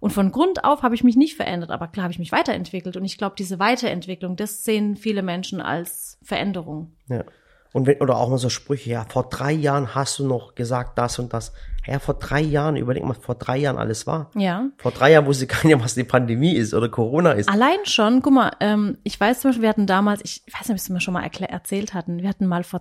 Und 0.01 0.15
von 0.15 0.33
Grund 0.33 0.65
auf 0.65 0.83
habe 0.83 0.95
ich 0.95 1.05
mich 1.05 1.17
nicht 1.17 1.37
verändert, 1.37 1.71
aber 1.71 1.89
klar 1.89 2.05
habe 2.05 2.13
ich 2.13 2.19
mich 2.19 2.33
weiterentwickelt. 2.33 2.97
Und 2.97 3.05
ich 3.05 3.19
glaube, 3.19 3.35
diese 3.37 3.59
Weiterentwicklung, 3.59 4.37
das 4.37 4.65
sehen 4.65 4.97
viele 4.97 5.21
Menschen 5.21 5.61
als 5.61 6.19
Veränderung. 6.23 6.93
Ja. 7.11 7.25
Und 7.75 7.89
wenn, 7.89 8.01
oder 8.01 8.17
auch 8.17 8.29
mal 8.29 8.39
so 8.39 8.51
Sprüche, 8.51 8.91
ja, 8.91 9.05
vor 9.05 9.29
drei 9.29 9.51
Jahren 9.51 9.97
hast 9.97 10.21
du 10.21 10.27
noch 10.27 10.55
gesagt 10.55 10.97
das 10.97 11.19
und 11.19 11.33
das. 11.33 11.53
Ja, 11.87 11.99
vor 11.99 12.15
drei 12.15 12.41
Jahren, 12.41 12.77
überleg 12.77 13.05
mal, 13.05 13.15
vor 13.15 13.35
drei 13.35 13.59
Jahren 13.59 13.77
alles 13.79 14.07
war. 14.07 14.31
Ja. 14.35 14.69
Vor 14.79 14.93
drei 14.93 15.13
Jahren 15.13 15.27
wusste 15.27 15.47
keiner, 15.47 15.81
was 15.83 15.95
die 15.95 16.05
Pandemie 16.05 16.55
ist 16.55 16.73
oder 16.75 16.89
Corona 16.89 17.33
ist. 17.33 17.49
Allein 17.49 17.79
schon, 17.85 18.23
guck 18.23 18.33
mal, 18.33 18.53
ähm, 18.61 18.99
ich 19.05 19.19
weiß 19.21 19.41
zum 19.41 19.51
Beispiel, 19.51 19.63
wir 19.63 19.69
hatten 19.69 19.87
damals, 19.87 20.21
ich 20.25 20.43
weiß 20.47 20.69
nicht, 20.69 20.71
ob 20.71 20.75
wir 20.75 20.77
es 20.77 20.89
mir 20.89 21.01
schon 21.01 21.15
mal 21.15 21.25
erzählt 21.25 21.95
hatten, 21.95 22.23
wir 22.23 22.29
hatten 22.29 22.47
mal 22.47 22.65
vor, 22.65 22.81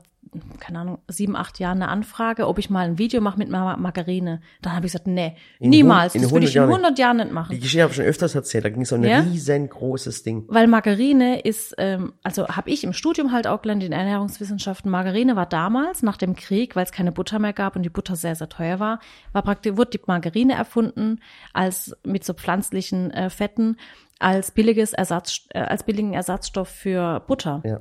keine 0.59 0.79
Ahnung, 0.79 0.99
sieben, 1.09 1.35
acht 1.35 1.59
Jahren 1.59 1.81
eine 1.81 1.89
Anfrage, 1.91 2.47
ob 2.47 2.57
ich 2.57 2.69
mal 2.69 2.87
ein 2.87 2.97
Video 2.97 3.21
mache 3.21 3.37
mit 3.37 3.49
Mar 3.49 3.77
Margarine. 3.77 4.41
Dann 4.61 4.73
habe 4.75 4.85
ich 4.87 4.93
gesagt, 4.93 5.05
nee, 5.07 5.35
In 5.59 5.69
niemals, 5.69 6.13
das 6.13 6.31
würde 6.31 6.45
ich 6.47 6.55
in 6.55 6.63
100 6.63 6.97
Jahren 6.97 6.99
100 6.99 6.99
Jahren 6.99 7.17
nicht 7.17 7.27
Die 7.29 7.33
machen. 7.33 7.59
Geschichte 7.59 7.81
habe 7.83 7.91
ich 7.91 7.97
schon 7.97 8.05
öfters 8.05 8.33
erzählt, 8.35 8.65
da 8.65 8.69
ging 8.69 8.81
es 8.81 8.91
um 8.91 9.01
ein 9.01 9.09
Ja? 9.09 9.19
riesengroßes 9.19 10.23
Ding. 10.23 10.45
Weil 10.47 10.67
Margarine 10.67 11.41
ist, 11.41 11.75
ähm, 11.77 12.13
also 12.23 12.47
habe 12.47 12.69
ich 12.69 12.83
im 12.83 12.93
Studium 12.93 13.31
halt 13.31 13.47
auch 13.47 13.61
gelernt 13.61 13.83
in 13.83 13.91
Ernährungswissenschaften. 13.91 14.89
Margarine 14.89 15.35
war 15.35 15.45
damals 15.45 16.01
nach 16.03 16.17
dem 16.17 16.35
Krieg, 16.35 16.75
weil 16.75 16.85
es 16.85 16.91
keine 16.91 17.11
Butter 17.11 17.37
mehr 17.39 17.53
gab 17.53 17.75
und 17.75 17.83
die 17.83 17.89
Butter 17.89 18.15
sehr 18.15 18.35
sehr 18.35 18.49
teuer 18.49 18.79
war, 18.79 18.92
war 19.31 19.41
praktisch 19.41 19.77
wurde 19.77 19.91
die 19.91 20.01
Margarine 20.05 20.53
erfunden 20.53 21.19
als 21.53 21.95
mit 22.03 22.23
so 22.23 22.33
pflanzlichen 22.33 23.11
äh, 23.11 23.29
Fetten 23.29 23.77
als 24.19 24.51
billiges 24.51 24.93
Ersatz 24.93 25.47
äh, 25.49 25.59
als 25.59 25.83
billigen 25.83 26.13
Ersatzstoff 26.13 26.69
für 26.69 27.21
Butter. 27.27 27.61
Ja. 27.63 27.79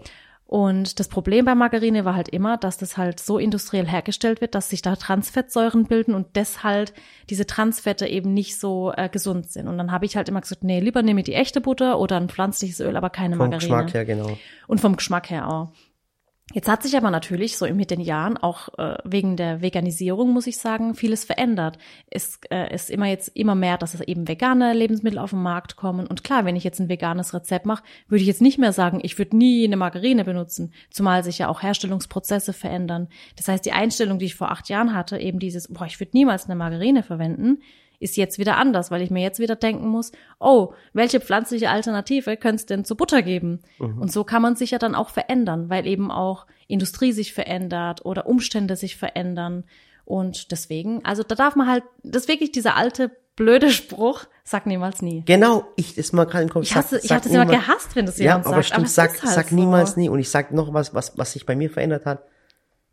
Und 0.52 1.00
das 1.00 1.08
Problem 1.08 1.46
bei 1.46 1.54
Margarine 1.54 2.04
war 2.04 2.14
halt 2.14 2.28
immer, 2.28 2.58
dass 2.58 2.76
das 2.76 2.98
halt 2.98 3.20
so 3.20 3.38
industriell 3.38 3.86
hergestellt 3.86 4.42
wird, 4.42 4.54
dass 4.54 4.68
sich 4.68 4.82
da 4.82 4.96
Transfettsäuren 4.96 5.86
bilden 5.86 6.14
und 6.14 6.36
deshalb 6.36 6.92
diese 7.30 7.46
Transfette 7.46 8.06
eben 8.06 8.34
nicht 8.34 8.60
so 8.60 8.92
äh, 8.94 9.08
gesund 9.08 9.50
sind. 9.50 9.66
Und 9.66 9.78
dann 9.78 9.92
habe 9.92 10.04
ich 10.04 10.14
halt 10.14 10.28
immer 10.28 10.42
gesagt, 10.42 10.62
nee, 10.62 10.78
lieber 10.78 11.02
nehme 11.02 11.20
ich 11.20 11.24
die 11.24 11.32
echte 11.32 11.62
Butter 11.62 11.98
oder 11.98 12.18
ein 12.18 12.28
pflanzliches 12.28 12.80
Öl, 12.80 12.98
aber 12.98 13.08
keine 13.08 13.36
Vom 13.36 13.48
Margarine. 13.48 13.84
Geschmack 13.84 13.94
her, 13.94 14.04
genau. 14.04 14.36
Und 14.66 14.78
vom 14.78 14.96
Geschmack 14.96 15.30
her 15.30 15.48
auch. 15.50 15.72
Jetzt 16.52 16.68
hat 16.68 16.82
sich 16.82 16.96
aber 16.96 17.10
natürlich 17.10 17.56
so 17.56 17.66
mit 17.66 17.90
den 17.90 18.00
Jahren 18.00 18.36
auch 18.36 18.68
äh, 18.78 18.96
wegen 19.04 19.36
der 19.36 19.62
Veganisierung, 19.62 20.32
muss 20.32 20.46
ich 20.46 20.58
sagen, 20.58 20.94
vieles 20.94 21.24
verändert. 21.24 21.78
Es 22.10 22.40
äh, 22.50 22.74
ist 22.74 22.90
immer 22.90 23.06
jetzt 23.06 23.28
immer 23.34 23.54
mehr, 23.54 23.78
dass 23.78 23.94
es 23.94 24.00
eben 24.02 24.28
vegane 24.28 24.74
Lebensmittel 24.74 25.18
auf 25.18 25.30
den 25.30 25.42
Markt 25.42 25.76
kommen. 25.76 26.06
Und 26.06 26.24
klar, 26.24 26.44
wenn 26.44 26.56
ich 26.56 26.64
jetzt 26.64 26.78
ein 26.78 26.88
veganes 26.88 27.32
Rezept 27.32 27.64
mache, 27.64 27.82
würde 28.08 28.20
ich 28.20 28.28
jetzt 28.28 28.42
nicht 28.42 28.58
mehr 28.58 28.72
sagen, 28.72 29.00
ich 29.02 29.18
würde 29.18 29.36
nie 29.36 29.64
eine 29.64 29.76
Margarine 29.76 30.24
benutzen, 30.24 30.72
zumal 30.90 31.24
sich 31.24 31.38
ja 31.38 31.48
auch 31.48 31.62
Herstellungsprozesse 31.62 32.52
verändern. 32.52 33.08
Das 33.36 33.48
heißt, 33.48 33.64
die 33.64 33.72
Einstellung, 33.72 34.18
die 34.18 34.26
ich 34.26 34.34
vor 34.34 34.50
acht 34.50 34.68
Jahren 34.68 34.94
hatte, 34.94 35.18
eben 35.18 35.38
dieses, 35.38 35.68
boah, 35.68 35.86
ich 35.86 36.00
würde 36.00 36.12
niemals 36.14 36.44
eine 36.46 36.56
Margarine 36.56 37.02
verwenden, 37.02 37.62
ist 38.02 38.16
jetzt 38.16 38.38
wieder 38.38 38.56
anders, 38.56 38.90
weil 38.90 39.02
ich 39.02 39.10
mir 39.10 39.22
jetzt 39.22 39.38
wieder 39.38 39.56
denken 39.56 39.88
muss, 39.88 40.12
oh, 40.40 40.72
welche 40.92 41.20
pflanzliche 41.20 41.70
Alternative 41.70 42.36
könnte 42.36 42.56
es 42.56 42.66
denn 42.66 42.84
zu 42.84 42.96
Butter 42.96 43.22
geben? 43.22 43.60
Und 43.78 44.12
so 44.12 44.24
kann 44.24 44.42
man 44.42 44.56
sich 44.56 44.72
ja 44.72 44.78
dann 44.78 44.94
auch 44.94 45.08
verändern, 45.10 45.70
weil 45.70 45.86
eben 45.86 46.10
auch 46.10 46.46
Industrie 46.68 47.12
sich 47.12 47.32
verändert 47.32 48.04
oder 48.04 48.26
Umstände 48.26 48.76
sich 48.76 48.96
verändern. 48.96 49.64
Und 50.04 50.50
deswegen, 50.50 51.04
also 51.04 51.22
da 51.22 51.34
darf 51.34 51.54
man 51.56 51.68
halt, 51.68 51.84
das 52.02 52.22
ist 52.24 52.28
wirklich 52.28 52.52
dieser 52.52 52.76
alte 52.76 53.10
blöde 53.36 53.70
Spruch, 53.70 54.24
sag 54.44 54.66
niemals 54.66 55.00
nie. 55.00 55.22
Genau, 55.24 55.64
ich 55.76 55.96
ist 55.96 56.12
mal 56.12 56.24
gerade 56.24 56.42
im 56.44 56.50
Kopf. 56.50 56.64
Ich, 56.64 56.70
sag- 56.70 56.84
hasse, 56.84 56.98
ich 56.98 57.04
sag 57.04 57.16
hatte 57.18 57.28
es 57.28 57.34
immer 57.34 57.46
gehasst, 57.46 57.94
wenn 57.96 58.04
das 58.06 58.18
Ja, 58.18 58.24
jemand 58.24 58.46
aber 58.46 58.56
sagt. 58.56 58.66
stimmt, 58.66 58.86
es 58.88 58.94
sag, 58.94 59.14
ist 59.14 59.22
halt 59.22 59.34
sag 59.34 59.48
so. 59.48 59.54
niemals 59.54 59.96
nie. 59.96 60.08
Und 60.08 60.18
ich 60.18 60.28
sag 60.28 60.52
noch 60.52 60.74
was, 60.74 60.92
was, 60.92 61.16
was 61.16 61.32
sich 61.32 61.46
bei 61.46 61.56
mir 61.56 61.70
verändert 61.70 62.04
hat, 62.04 62.24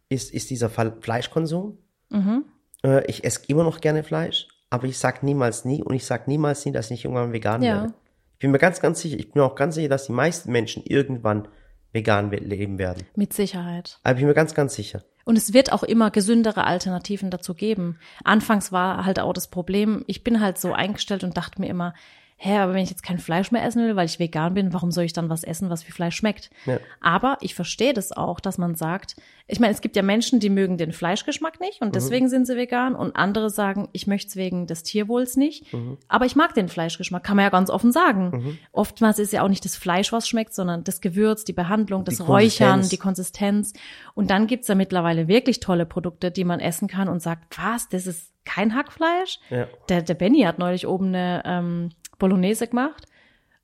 ist, 0.08 0.34
ist 0.34 0.50
dieser 0.50 0.70
Fall 0.70 0.96
Fleischkonsum. 1.02 1.78
Mhm. 2.10 2.46
Äh, 2.84 3.06
ich 3.08 3.24
esse 3.26 3.42
immer 3.48 3.64
noch 3.64 3.82
gerne 3.82 4.04
Fleisch, 4.04 4.48
aber 4.70 4.86
ich 4.88 4.98
sag 4.98 5.24
niemals 5.24 5.66
nie 5.66 5.84
und 5.84 5.96
ich 5.96 6.06
sag 6.06 6.28
niemals 6.28 6.66
nie, 6.66 6.72
dass 6.72 6.86
ich 6.88 6.92
nicht 6.92 7.06
irgendwann 7.06 7.34
vegan 7.34 7.62
Ja. 7.62 7.76
werde. 7.82 7.94
Ich 8.34 8.40
bin 8.40 8.52
mir 8.52 8.60
ganz, 8.60 8.80
ganz 8.80 9.02
sicher, 9.02 9.18
ich 9.18 9.32
bin 9.32 9.42
mir 9.42 9.46
auch 9.46 9.56
ganz 9.56 9.76
sicher, 9.76 9.90
dass 9.90 10.06
die 10.06 10.14
meisten 10.14 10.52
Menschen 10.52 10.84
irgendwann 10.86 11.48
vegan 11.92 12.32
leben 12.32 12.78
werden. 12.78 13.04
Mit 13.16 13.34
Sicherheit. 13.34 14.00
Aber 14.04 14.14
ich 14.14 14.20
bin 14.20 14.28
mir 14.28 14.34
ganz, 14.34 14.54
ganz 14.54 14.76
sicher. 14.76 15.02
Und 15.26 15.38
es 15.38 15.54
wird 15.54 15.72
auch 15.72 15.84
immer 15.84 16.10
gesündere 16.12 16.64
Alternativen 16.64 17.30
dazu 17.32 17.54
geben. 17.54 18.00
Anfangs 18.24 18.72
war 18.72 19.06
halt 19.06 19.20
auch 19.20 19.34
das 19.34 19.50
Problem, 19.50 20.04
ich 20.08 20.24
bin 20.24 20.40
halt 20.40 20.58
so 20.58 20.74
eingestellt 20.74 21.24
und 21.24 21.36
dachte 21.36 21.60
mir 21.62 21.68
immer, 21.68 21.94
hä, 22.42 22.58
aber 22.58 22.74
wenn 22.74 22.84
ich 22.84 22.90
jetzt 22.90 23.04
kein 23.04 23.18
Fleisch 23.20 23.52
mehr 23.52 23.64
essen 23.66 23.84
will, 23.84 23.98
weil 23.98 24.06
ich 24.06 24.18
vegan 24.18 24.54
bin, 24.54 24.74
warum 24.74 24.92
soll 24.92 25.04
ich 25.04 25.12
dann 25.12 25.30
was 25.30 25.44
essen, 25.44 25.70
was 25.70 25.86
wie 25.88 25.92
Fleisch 25.92 26.16
schmeckt? 26.16 26.50
Ja. 26.66 26.80
Aber 27.02 27.38
ich 27.42 27.54
verstehe 27.54 27.94
das 27.94 28.14
auch, 28.14 28.40
dass 28.40 28.58
man 28.58 28.76
sagt, 28.76 29.18
ich 29.46 29.60
meine, 29.60 29.74
es 29.74 29.82
gibt 29.82 29.98
ja 29.98 30.04
Menschen, 30.04 30.40
die 30.40 30.50
mögen 30.50 30.78
den 30.78 30.94
Fleischgeschmack 30.94 31.60
nicht 31.60 31.82
und 31.82 31.96
deswegen 31.96 32.30
sind 32.30 32.48
sie 32.48 32.56
vegan 32.56 32.96
und 32.96 33.16
andere 33.18 33.50
sagen, 33.50 33.90
ich 33.92 34.08
möchte 34.08 34.30
es 34.30 34.36
wegen 34.38 34.68
des 34.68 34.84
Tierwohls 34.84 35.36
nicht, 35.36 35.66
aber 36.08 36.26
ich 36.26 36.36
mag 36.38 36.54
den 36.54 36.70
Fleischgeschmack, 36.70 37.24
kann 37.24 37.36
man 37.36 37.44
ja 37.44 37.50
ganz 37.50 37.70
offen 37.70 37.92
sagen. 37.92 38.58
Oftmals 38.72 39.20
ist 39.20 39.34
ja 39.34 39.44
auch 39.44 39.50
nicht 39.50 39.66
das 39.66 39.76
Fleisch, 39.76 40.14
was 40.14 40.28
schmeckt, 40.30 40.54
sondern 40.54 40.86
das 40.86 41.02
Gewürz, 41.02 41.44
die 41.44 41.54
Behandlung, 41.54 42.06
das 42.06 42.18
Die 42.18 42.24
Räuchern, 42.24 42.70
Konsistenz. 42.70 42.90
die 42.90 42.98
Konsistenz. 42.98 43.74
Und 44.14 44.30
dann 44.30 44.48
gibt's 44.48 44.68
ja 44.70 44.76
mittlerweile 44.76 45.28
wirklich 45.28 45.60
tolle 45.60 45.86
Produkte, 45.86 46.32
die 46.32 46.46
man 46.46 46.62
essen 46.62 46.88
kann 46.88 47.10
und 47.10 47.22
sagt, 47.22 47.58
was, 47.58 47.90
das 47.90 48.08
ist 48.08 48.32
kein 48.46 48.76
Hackfleisch? 48.76 49.40
Ja. 49.50 49.68
Der, 49.90 50.02
der 50.02 50.14
Benny 50.16 50.42
hat 50.42 50.58
neulich 50.60 50.88
oben 50.88 51.08
eine 51.08 51.44
ähm, 51.46 51.90
Bolognese 52.20 52.68
gemacht. 52.68 53.06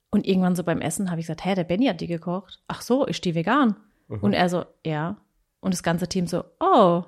Und 0.10 0.26
irgendwann 0.26 0.56
so 0.56 0.64
beim 0.64 0.82
Essen 0.82 1.12
habe 1.12 1.20
ich 1.20 1.28
gesagt, 1.28 1.44
hä, 1.46 1.56
der 1.56 1.64
Benny 1.66 1.88
hat 1.88 2.00
die 2.02 2.08
gekocht. 2.08 2.62
Ach 2.68 2.82
so, 2.82 3.06
ist 3.06 3.24
die 3.26 3.36
vegan? 3.36 3.76
Mhm. 4.08 4.20
Und 4.22 4.34
er 4.34 4.48
so, 4.50 4.64
ja. 4.86 5.18
Und 5.60 5.74
das 5.74 5.84
ganze 5.84 6.08
Team 6.08 6.26
so, 6.28 6.44
oh. 6.60 7.04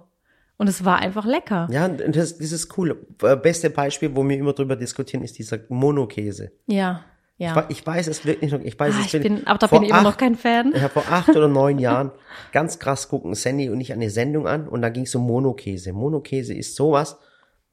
Und 0.58 0.68
es 0.68 0.84
war 0.84 0.98
einfach 1.00 1.26
lecker. 1.26 1.68
Ja, 1.72 1.86
und 1.86 2.00
das, 2.16 2.38
das 2.38 2.52
ist 2.52 2.78
cool. 2.78 3.06
Äh, 3.22 3.36
Beste 3.38 3.70
Beispiel, 3.70 4.16
wo 4.16 4.28
wir 4.28 4.38
immer 4.38 4.54
drüber 4.54 4.76
diskutieren, 4.76 5.24
ist 5.24 5.38
dieser 5.38 5.60
Monokäse. 5.70 6.52
Ja, 6.66 7.04
ja. 7.38 7.66
Ich, 7.70 7.78
ich 7.82 7.86
weiß 7.88 8.08
es 8.08 8.26
wirklich 8.26 8.52
noch, 8.52 8.62
ich 8.62 8.78
weiß 8.80 8.96
Ah, 8.96 9.00
es 9.02 9.06
ich 9.06 9.14
wirklich- 9.14 9.34
bin, 9.36 9.46
aber 9.48 9.60
da 9.60 9.68
bin 9.68 9.84
ich 9.84 9.90
immer 9.92 10.02
noch 10.02 10.10
acht- 10.14 10.18
kein 10.20 10.34
Fan. 10.36 10.74
Ja, 10.76 10.90
vor 10.90 11.04
acht 11.12 11.30
oder 11.30 11.48
neun 11.48 11.78
Jahren, 11.78 12.12
ganz 12.52 12.80
krass 12.80 13.08
gucken 13.08 13.36
Sandy 13.36 13.70
und 13.70 13.80
ich 13.80 13.94
eine 13.94 14.10
Sendung 14.10 14.48
an 14.48 14.68
und 14.68 14.82
da 14.82 14.90
ging 14.90 15.04
es 15.04 15.14
um 15.14 15.22
Monokäse. 15.28 15.94
Monokäse 15.94 16.56
ist 16.56 16.76
sowas, 16.76 17.20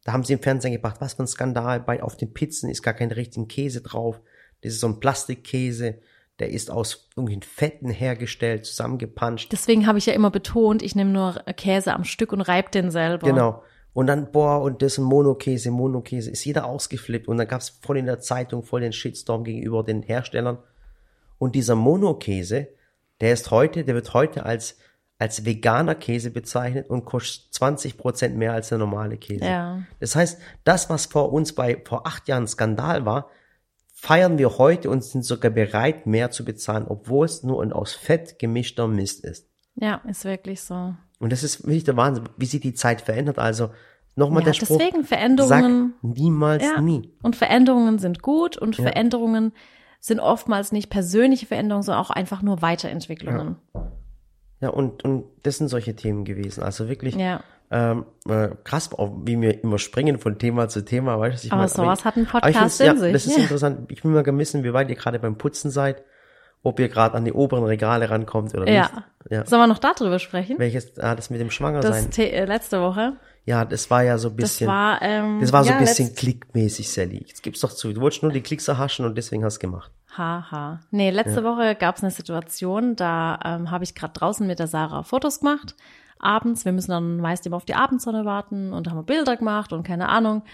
da 0.05 0.13
haben 0.13 0.23
sie 0.23 0.35
im 0.35 0.43
Fernsehen 0.43 0.73
gebracht, 0.73 1.01
was 1.01 1.15
für 1.15 1.25
ein 1.25 1.27
Skandal, 1.27 1.81
bei 1.81 2.03
auf 2.03 2.17
den 2.17 2.33
Pizzen 2.33 2.71
ist 2.71 2.83
gar 2.83 2.95
kein 2.95 3.11
richtigen 3.11 3.49
Käse 3.49 3.81
drauf. 3.81 4.21
Das 4.63 4.75
ist 4.75 4.81
so 4.81 4.87
ein 4.87 5.01
Plastikkäse, 5.01 5.99
der 6.39 6.51
ist 6.51 6.71
aus 6.71 7.09
irgendwelchen 7.17 7.43
Fetten 7.43 7.89
hergestellt, 7.89 8.67
zusammengepanscht. 8.67 9.51
Deswegen 9.53 9.87
habe 9.87 9.99
ich 9.99 10.07
ja 10.07 10.13
immer 10.13 10.31
betont, 10.31 10.83
ich 10.83 10.95
nehme 10.95 11.11
nur 11.11 11.35
Käse 11.57 11.95
am 11.95 12.05
Stück 12.05 12.33
und 12.33 12.43
reib 12.43 12.71
den 12.73 12.91
selber. 12.91 13.27
Genau. 13.27 13.63
Und 13.95 14.09
dann, 14.09 14.33
boah, 14.33 14.61
und 14.61 14.83
das 14.83 14.95
ist 14.95 14.99
ein 14.99 15.05
Monokäse, 15.05 15.71
Monokäse, 15.71 16.31
ist 16.31 16.45
jeder 16.45 16.67
ausgeflippt. 16.67 17.29
Und 17.29 17.39
dann 17.39 17.47
gab's 17.47 17.79
voll 17.81 17.97
in 17.97 18.07
der 18.07 18.21
Zeitung 18.21 18.65
voll 18.65 18.81
den 18.81 18.93
Shitstorm 18.93 19.45
gegenüber 19.45 19.85
den 19.85 20.03
Herstellern. 20.03 20.59
Und 21.39 21.55
dieser 21.55 21.77
Monokäse, 21.77 22.69
der 23.21 23.33
ist 23.33 23.53
heute, 23.53 23.85
der 23.85 23.95
wird 23.95 24.13
heute 24.13 24.45
als, 24.45 24.79
als 25.19 25.45
veganer 25.45 25.95
Käse 25.95 26.31
bezeichnet 26.31 26.91
und 26.91 27.05
kostet 27.05 27.55
20 27.55 27.97
Prozent 27.97 28.37
mehr 28.37 28.53
als 28.53 28.69
der 28.71 28.79
normale 28.79 29.17
Käse. 29.17 29.45
Ja. 29.45 29.83
Das 30.01 30.17
heißt, 30.17 30.41
das, 30.65 30.91
was 30.91 31.07
vor 31.07 31.33
uns 31.33 31.53
bei, 31.55 31.81
vor 31.85 32.07
acht 32.07 32.29
Jahren 32.29 32.47
Skandal 32.49 33.07
war, 33.07 33.29
feiern 33.93 34.39
wir 34.39 34.59
heute 34.59 34.91
und 34.91 35.03
sind 35.05 35.25
sogar 35.25 35.51
bereit, 35.51 36.07
mehr 36.07 36.31
zu 36.31 36.45
bezahlen, 36.45 36.85
obwohl 36.89 37.27
es 37.27 37.43
nur 37.43 37.63
ein 37.63 37.73
aus 37.73 37.95
Fett 37.95 38.39
gemischter 38.39 38.87
Mist 38.89 39.25
ist. 39.25 39.49
Ja, 39.77 40.03
ist 40.09 40.25
wirklich 40.25 40.61
so. 40.63 40.95
Und 41.21 41.33
das 41.33 41.43
ist 41.43 41.65
wirklich 41.65 41.85
der 41.85 41.97
Wahnsinn, 41.97 42.25
wie 42.37 42.47
sich 42.47 42.61
die 42.61 42.75
Zeit 42.75 43.01
verändert. 43.01 43.39
Also 43.39 43.71
nochmal 44.17 44.43
Ja, 44.43 44.47
der 44.47 44.53
Spruch, 44.55 44.79
deswegen 44.79 45.05
Veränderungen. 45.05 45.95
sag 46.03 46.17
niemals 46.17 46.63
Ja. 46.65 46.81
nie. 46.81 47.13
Und 47.23 47.35
Veränderungen 47.37 47.99
sind 47.99 48.21
gut 48.21 48.57
und 48.59 48.77
Ja. 48.77 48.83
Veränderungen 48.85 49.53
sind 50.01 50.21
oftmals 50.21 50.71
nicht 50.71 50.91
persönliche 50.91 51.47
Veränderungen, 51.47 51.83
sondern 51.83 52.05
auch 52.05 52.11
einfach 52.11 52.43
nur 52.43 52.61
Weiterentwicklungen. 52.61 53.57
Ja, 54.61 54.71
und, 54.71 55.05
und 55.05 55.25
das 55.43 55.59
sind 55.59 55.69
solche 55.69 55.95
Themen 55.95 56.25
gewesen. 56.25 56.63
Also 56.63 56.89
wirklich 56.89 57.15
Ja. 57.17 57.43
ähm, 57.71 58.07
äh, 58.29 58.49
krass, 58.65 58.91
wie 59.25 59.41
wir 59.41 59.63
immer 59.63 59.79
springen 59.79 60.19
von 60.19 60.39
Thema 60.39 60.69
zu 60.69 60.85
Thema. 60.85 61.19
Weißt, 61.19 61.45
ich 61.45 61.53
Aber 61.53 61.63
meine? 61.63 61.69
sowas 61.71 61.99
ich- 62.01 62.05
hat 62.05 62.17
ein 62.17 62.27
aber 62.33 62.49
ich 62.49 62.55
Podcast 62.55 62.77
find's- 62.77 62.79
ja, 62.81 62.93
in 62.93 62.99
sich. 62.99 63.13
Das 63.13 63.27
ist 63.27 63.37
Ja. 63.37 63.43
interessant. 63.43 63.93
Ich 63.93 64.05
will 64.05 64.13
mal 64.13 64.23
gerne 64.23 64.39
wissen, 64.39 64.65
wie 64.65 64.73
weit 64.73 64.89
ihr 64.91 64.97
gerade 64.97 65.19
beim 65.19 65.37
Putzen 65.37 65.71
seid, 65.71 66.03
ob 66.63 66.81
ihr 66.81 66.89
gerade 66.89 67.15
an 67.17 67.25
die 67.25 67.33
oberen 67.33 67.65
Regale 67.65 68.09
rankommt 68.09 68.55
oder 68.55 68.69
Ja. 68.71 68.83
nicht. 68.83 68.93
Ja. 69.31 69.47
Sollen 69.47 69.63
wir 69.63 69.67
noch 69.67 69.79
darüber 69.79 70.19
sprechen? 70.19 70.59
Welches, 70.59 70.99
ah, 70.99 71.15
das 71.15 71.31
mit 71.31 71.41
dem 71.41 71.49
Das 71.49 71.55
Schwangersein. 71.55 72.13
The 72.13 72.23
äh, 72.31 72.45
letzte 72.45 72.81
Woche. 72.81 73.15
Ja, 73.47 73.67
das 73.67 73.91
war 73.91 74.03
ja 74.03 74.17
so 74.17 74.29
ein 74.29 74.37
Das 74.39 74.51
bisschen. 74.53 74.69
war, 74.69 75.03
ähm, 75.03 75.39
das 75.41 75.53
war 75.53 75.65
so 75.65 75.71
ja, 75.71 75.77
ein 75.77 75.85
bisschen 75.85 76.15
klickmäßig, 76.15 76.91
Sally. 76.91 77.25
Jetzt 77.29 77.43
gib's 77.43 77.61
doch 77.61 77.73
zu. 77.73 77.93
Du 77.93 78.01
wolltest 78.01 78.23
nur 78.23 78.33
die 78.33 78.41
Klicks 78.41 78.69
erhaschen 78.69 79.05
und 79.05 79.17
deswegen 79.19 79.45
hast 79.45 79.57
du 79.57 79.61
gemacht. 79.67 79.91
Haha. 80.17 80.81
Nee, 80.91 81.11
letzte 81.11 81.43
Woche 81.43 81.75
gab 81.75 81.97
es 81.97 82.03
eine 82.03 82.11
Situation, 82.11 82.95
da 82.97 83.39
ähm, 83.45 83.71
habe 83.71 83.85
ich 83.85 83.95
gerade 83.95 84.13
draußen 84.13 84.47
mit 84.47 84.59
der 84.59 84.67
Sarah 84.67 85.03
Fotos 85.03 85.41
gemacht. 85.41 85.75
Abends, 86.19 86.65
wir 86.65 86.73
müssen 86.73 86.93
dann 86.93 87.19
meist 87.19 87.47
immer 87.47 87.57
auf 87.57 87.65
die 87.65 87.75
Abendsonne 87.75 88.25
warten 88.25 88.73
und 88.73 88.89
haben 88.89 89.05
Bilder 89.05 89.37
gemacht 89.37 89.73
und 89.73 89.83
keine 89.83 90.09
Ahnung. 90.09 90.45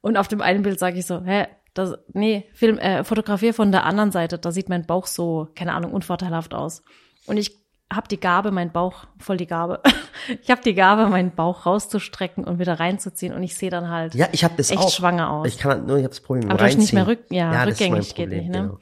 Und 0.00 0.16
auf 0.16 0.28
dem 0.28 0.40
einen 0.40 0.62
Bild 0.62 0.78
sage 0.78 0.98
ich 0.98 1.06
so, 1.06 1.22
hä, 1.22 1.46
das, 1.74 1.94
nee, 2.12 2.48
Film, 2.54 2.78
äh, 2.78 3.04
fotografier 3.04 3.54
von 3.54 3.70
der 3.70 3.84
anderen 3.84 4.10
Seite, 4.10 4.38
da 4.38 4.50
sieht 4.50 4.68
mein 4.68 4.86
Bauch 4.86 5.06
so, 5.06 5.48
keine 5.54 5.74
Ahnung, 5.74 5.92
unvorteilhaft 5.92 6.54
aus. 6.54 6.82
Und 7.26 7.36
ich 7.36 7.61
habe 7.94 8.08
die 8.08 8.18
Gabe, 8.18 8.50
meinen 8.50 8.72
Bauch, 8.72 9.04
voll 9.18 9.36
die 9.36 9.46
Gabe, 9.46 9.80
ich 10.42 10.50
habe 10.50 10.62
die 10.62 10.74
Gabe, 10.74 11.08
meinen 11.08 11.32
Bauch 11.32 11.66
rauszustrecken 11.66 12.44
und 12.44 12.58
wieder 12.58 12.80
reinzuziehen 12.80 13.34
und 13.34 13.42
ich 13.42 13.56
sehe 13.56 13.70
dann 13.70 13.88
halt 13.88 14.14
Ja, 14.14 14.28
ich 14.32 14.44
habe 14.44 14.54
das 14.56 14.70
echt 14.70 14.80
auch. 14.80 14.90
schwanger 14.90 15.30
aus. 15.30 15.48
Ich 15.48 15.58
kann 15.58 15.72
halt 15.72 15.86
nur, 15.86 15.96
ich 15.96 16.04
habe 16.04 16.10
das 16.10 16.20
Problem 16.20 16.50
Aber 16.50 16.64
hast 16.64 16.78
nicht 16.78 16.92
mehr 16.92 17.06
Reinziehen. 17.06 17.24
rück, 17.24 17.32
ja, 17.32 17.48
mein 17.50 17.68
rückgängig 17.68 18.14
geht 18.14 18.26
Problem, 18.26 18.38
nicht, 18.40 18.50
ne? 18.50 18.62
genau. 18.62 18.78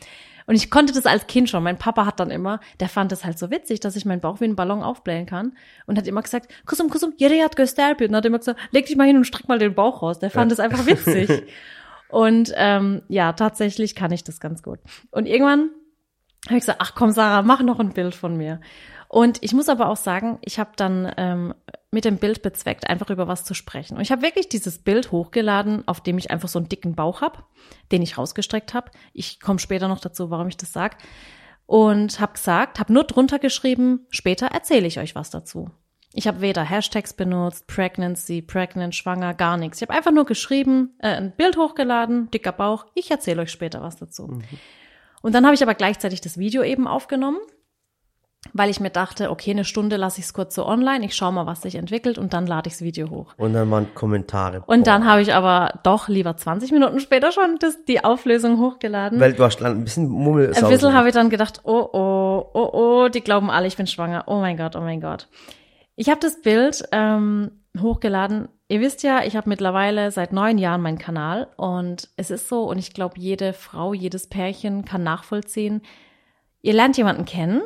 Und 0.50 0.56
ich 0.56 0.68
konnte 0.68 0.92
das 0.92 1.06
als 1.06 1.28
Kind 1.28 1.48
schon. 1.48 1.62
Mein 1.62 1.78
Papa 1.78 2.06
hat 2.06 2.18
dann 2.18 2.32
immer, 2.32 2.58
der 2.80 2.88
fand 2.88 3.12
das 3.12 3.24
halt 3.24 3.38
so 3.38 3.52
witzig, 3.52 3.78
dass 3.78 3.94
ich 3.94 4.04
meinen 4.04 4.20
Bauch 4.20 4.40
wie 4.40 4.46
einen 4.46 4.56
Ballon 4.56 4.82
aufblähen 4.82 5.24
kann 5.24 5.52
und 5.86 5.96
hat 5.96 6.08
immer 6.08 6.22
gesagt, 6.22 6.52
Kusum, 6.66 6.90
Kusum, 6.90 7.12
jeder 7.18 7.40
hat 7.44 7.54
gösterbt. 7.54 8.02
Und 8.02 8.16
hat 8.16 8.24
immer 8.24 8.38
gesagt, 8.38 8.58
leg 8.72 8.84
dich 8.84 8.96
mal 8.96 9.06
hin 9.06 9.16
und 9.16 9.24
streck 9.26 9.46
mal 9.46 9.60
den 9.60 9.76
Bauch 9.76 10.02
raus. 10.02 10.18
Der 10.18 10.28
fand 10.28 10.50
das 10.50 10.58
einfach 10.58 10.86
witzig. 10.86 11.44
und 12.08 12.52
ähm, 12.56 13.02
ja, 13.06 13.32
tatsächlich 13.32 13.94
kann 13.94 14.10
ich 14.10 14.24
das 14.24 14.40
ganz 14.40 14.64
gut. 14.64 14.80
Und 15.12 15.26
irgendwann 15.26 15.70
habe 16.46 16.56
ich 16.56 16.62
gesagt, 16.62 16.80
ach 16.82 16.96
komm, 16.96 17.12
Sarah, 17.12 17.42
mach 17.42 17.62
noch 17.62 17.78
ein 17.78 17.90
Bild 17.90 18.16
von 18.16 18.36
mir. 18.36 18.60
Und 19.12 19.38
ich 19.42 19.52
muss 19.52 19.68
aber 19.68 19.88
auch 19.88 19.96
sagen, 19.96 20.38
ich 20.40 20.60
habe 20.60 20.70
dann 20.76 21.12
ähm, 21.16 21.52
mit 21.90 22.04
dem 22.04 22.18
Bild 22.18 22.42
bezweckt, 22.42 22.88
einfach 22.88 23.10
über 23.10 23.26
was 23.26 23.44
zu 23.44 23.54
sprechen. 23.54 23.96
Und 23.96 24.02
ich 24.02 24.12
habe 24.12 24.22
wirklich 24.22 24.48
dieses 24.48 24.78
Bild 24.78 25.10
hochgeladen, 25.10 25.82
auf 25.88 26.00
dem 26.00 26.16
ich 26.16 26.30
einfach 26.30 26.48
so 26.48 26.60
einen 26.60 26.68
dicken 26.68 26.94
Bauch 26.94 27.20
habe, 27.20 27.40
den 27.90 28.02
ich 28.02 28.16
rausgestreckt 28.16 28.72
habe. 28.72 28.92
Ich 29.12 29.40
komme 29.40 29.58
später 29.58 29.88
noch 29.88 29.98
dazu, 29.98 30.30
warum 30.30 30.46
ich 30.46 30.56
das 30.58 30.72
sag. 30.72 30.98
Und 31.66 32.20
habe 32.20 32.34
gesagt, 32.34 32.78
habe 32.78 32.92
nur 32.92 33.02
drunter 33.02 33.40
geschrieben, 33.40 34.06
später 34.10 34.46
erzähle 34.46 34.86
ich 34.86 35.00
euch 35.00 35.16
was 35.16 35.30
dazu. 35.30 35.70
Ich 36.12 36.28
habe 36.28 36.40
weder 36.40 36.62
Hashtags 36.62 37.12
benutzt, 37.12 37.66
Pregnancy, 37.66 38.42
Pregnant, 38.42 38.94
Schwanger, 38.94 39.34
gar 39.34 39.56
nichts. 39.56 39.78
Ich 39.78 39.88
habe 39.88 39.98
einfach 39.98 40.12
nur 40.12 40.24
geschrieben, 40.24 40.94
äh, 41.00 41.08
ein 41.08 41.32
Bild 41.32 41.56
hochgeladen, 41.56 42.30
dicker 42.30 42.52
Bauch, 42.52 42.86
ich 42.94 43.10
erzähle 43.10 43.42
euch 43.42 43.50
später 43.50 43.82
was 43.82 43.96
dazu. 43.96 44.38
Und 45.20 45.34
dann 45.34 45.44
habe 45.44 45.54
ich 45.56 45.62
aber 45.64 45.74
gleichzeitig 45.74 46.20
das 46.20 46.38
Video 46.38 46.62
eben 46.62 46.86
aufgenommen, 46.86 47.38
weil 48.52 48.70
ich 48.70 48.80
mir 48.80 48.90
dachte, 48.90 49.30
okay, 49.30 49.50
eine 49.50 49.64
Stunde 49.64 49.96
lasse 49.96 50.18
ich 50.18 50.26
es 50.26 50.32
kurz 50.32 50.54
so 50.54 50.66
online, 50.66 51.04
ich 51.04 51.14
schaue 51.14 51.32
mal, 51.32 51.46
was 51.46 51.62
sich 51.62 51.74
entwickelt 51.74 52.18
und 52.18 52.32
dann 52.32 52.46
lade 52.46 52.68
ich 52.68 52.74
das 52.74 52.82
Video 52.82 53.10
hoch. 53.10 53.34
Und 53.36 53.52
dann 53.52 53.70
waren 53.70 53.94
Kommentare. 53.94 54.62
Und 54.66 54.86
dann 54.86 55.02
Boah. 55.02 55.10
habe 55.10 55.22
ich 55.22 55.34
aber 55.34 55.78
doch 55.82 56.08
lieber 56.08 56.36
20 56.36 56.72
Minuten 56.72 57.00
später 57.00 57.32
schon 57.32 57.58
das, 57.60 57.84
die 57.84 58.02
Auflösung 58.02 58.58
hochgeladen. 58.58 59.20
Weil 59.20 59.34
du 59.34 59.44
hast 59.44 59.62
ein 59.62 59.84
bisschen 59.84 60.08
Mummel. 60.08 60.54
Ein 60.54 60.68
bisschen 60.68 60.94
habe 60.94 61.08
ich 61.08 61.14
dann 61.14 61.30
gedacht, 61.30 61.60
oh, 61.64 61.88
oh, 61.92 62.50
oh, 62.54 62.70
oh, 62.72 63.08
die 63.08 63.20
glauben 63.20 63.50
alle, 63.50 63.66
ich 63.66 63.76
bin 63.76 63.86
schwanger. 63.86 64.24
Oh 64.26 64.40
mein 64.40 64.56
Gott, 64.56 64.74
oh 64.74 64.80
mein 64.80 65.00
Gott. 65.00 65.28
Ich 65.96 66.08
habe 66.08 66.20
das 66.20 66.40
Bild 66.40 66.82
ähm, 66.92 67.50
hochgeladen. 67.78 68.48
Ihr 68.68 68.80
wisst 68.80 69.02
ja, 69.02 69.22
ich 69.22 69.36
habe 69.36 69.50
mittlerweile 69.50 70.10
seit 70.12 70.32
neun 70.32 70.56
Jahren 70.56 70.80
meinen 70.80 70.98
Kanal 70.98 71.48
und 71.56 72.08
es 72.16 72.30
ist 72.30 72.48
so, 72.48 72.64
und 72.64 72.78
ich 72.78 72.94
glaube, 72.94 73.14
jede 73.18 73.52
Frau, 73.52 73.92
jedes 73.92 74.28
Pärchen 74.28 74.84
kann 74.86 75.02
nachvollziehen. 75.02 75.82
Ihr 76.62 76.72
lernt 76.72 76.96
jemanden 76.96 77.24
kennen, 77.24 77.62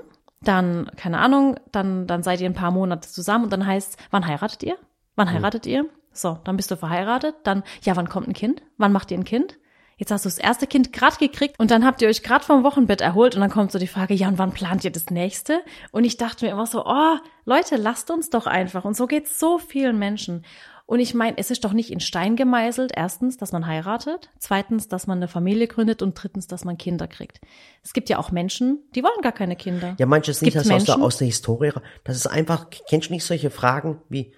dann, 0.48 0.90
keine 0.96 1.18
Ahnung, 1.18 1.58
dann, 1.72 2.06
dann 2.06 2.22
seid 2.22 2.40
ihr 2.40 2.48
ein 2.48 2.54
paar 2.54 2.70
Monate 2.70 3.08
zusammen 3.08 3.44
und 3.44 3.52
dann 3.52 3.66
heißt, 3.66 3.98
wann 4.10 4.26
heiratet 4.26 4.62
ihr? 4.62 4.76
Wann 5.16 5.30
heiratet 5.30 5.66
ihr? 5.66 5.86
So, 6.12 6.38
dann 6.44 6.56
bist 6.56 6.70
du 6.70 6.76
verheiratet, 6.76 7.34
dann, 7.42 7.64
ja, 7.82 7.96
wann 7.96 8.08
kommt 8.08 8.28
ein 8.28 8.34
Kind? 8.34 8.62
Wann 8.78 8.92
macht 8.92 9.10
ihr 9.10 9.18
ein 9.18 9.24
Kind? 9.24 9.58
Jetzt 9.96 10.10
hast 10.10 10.24
du 10.24 10.28
das 10.28 10.38
erste 10.38 10.66
Kind 10.66 10.92
gerade 10.92 11.16
gekriegt 11.18 11.54
und 11.58 11.70
dann 11.70 11.84
habt 11.84 12.02
ihr 12.02 12.08
euch 12.08 12.22
gerade 12.22 12.44
vom 12.44 12.64
Wochenbett 12.64 13.00
erholt 13.00 13.36
und 13.36 13.40
dann 13.40 13.50
kommt 13.50 13.70
so 13.70 13.78
die 13.78 13.86
Frage, 13.86 14.14
ja, 14.14 14.26
und 14.26 14.38
wann 14.38 14.52
plant 14.52 14.84
ihr 14.84 14.90
das 14.90 15.10
nächste? 15.10 15.60
Und 15.92 16.04
ich 16.04 16.16
dachte 16.16 16.44
mir 16.44 16.52
immer 16.52 16.66
so, 16.66 16.84
oh, 16.84 17.16
Leute, 17.44 17.76
lasst 17.76 18.10
uns 18.10 18.28
doch 18.28 18.46
einfach. 18.46 18.84
Und 18.84 18.96
so 18.96 19.06
geht's 19.06 19.38
so 19.38 19.58
vielen 19.58 19.98
Menschen. 19.98 20.44
Und 20.86 21.00
ich 21.00 21.14
meine, 21.14 21.38
es 21.38 21.50
ist 21.50 21.64
doch 21.64 21.72
nicht 21.72 21.90
in 21.90 22.00
Stein 22.00 22.36
gemeißelt, 22.36 22.92
erstens, 22.94 23.38
dass 23.38 23.52
man 23.52 23.66
heiratet, 23.66 24.28
zweitens, 24.38 24.86
dass 24.86 25.06
man 25.06 25.16
eine 25.18 25.28
Familie 25.28 25.66
gründet 25.66 26.02
und 26.02 26.12
drittens, 26.14 26.46
dass 26.46 26.64
man 26.66 26.76
Kinder 26.76 27.08
kriegt. 27.08 27.40
Es 27.82 27.94
gibt 27.94 28.10
ja 28.10 28.18
auch 28.18 28.30
Menschen, 28.30 28.80
die 28.94 29.02
wollen 29.02 29.22
gar 29.22 29.32
keine 29.32 29.56
Kinder. 29.56 29.94
Ja, 29.98 30.04
manches 30.04 30.42
nicht 30.42 30.54
das 30.54 30.62
aus 30.64 30.68
der, 30.68 30.76
Menschen- 30.76 31.02
aus 31.02 31.16
der 31.16 31.26
Historie. 31.26 31.72
Das 32.04 32.16
ist 32.16 32.26
einfach, 32.26 32.66
kennst 32.88 33.08
du 33.08 33.14
nicht 33.14 33.24
solche 33.24 33.48
Fragen 33.48 34.02
wie, 34.10 34.34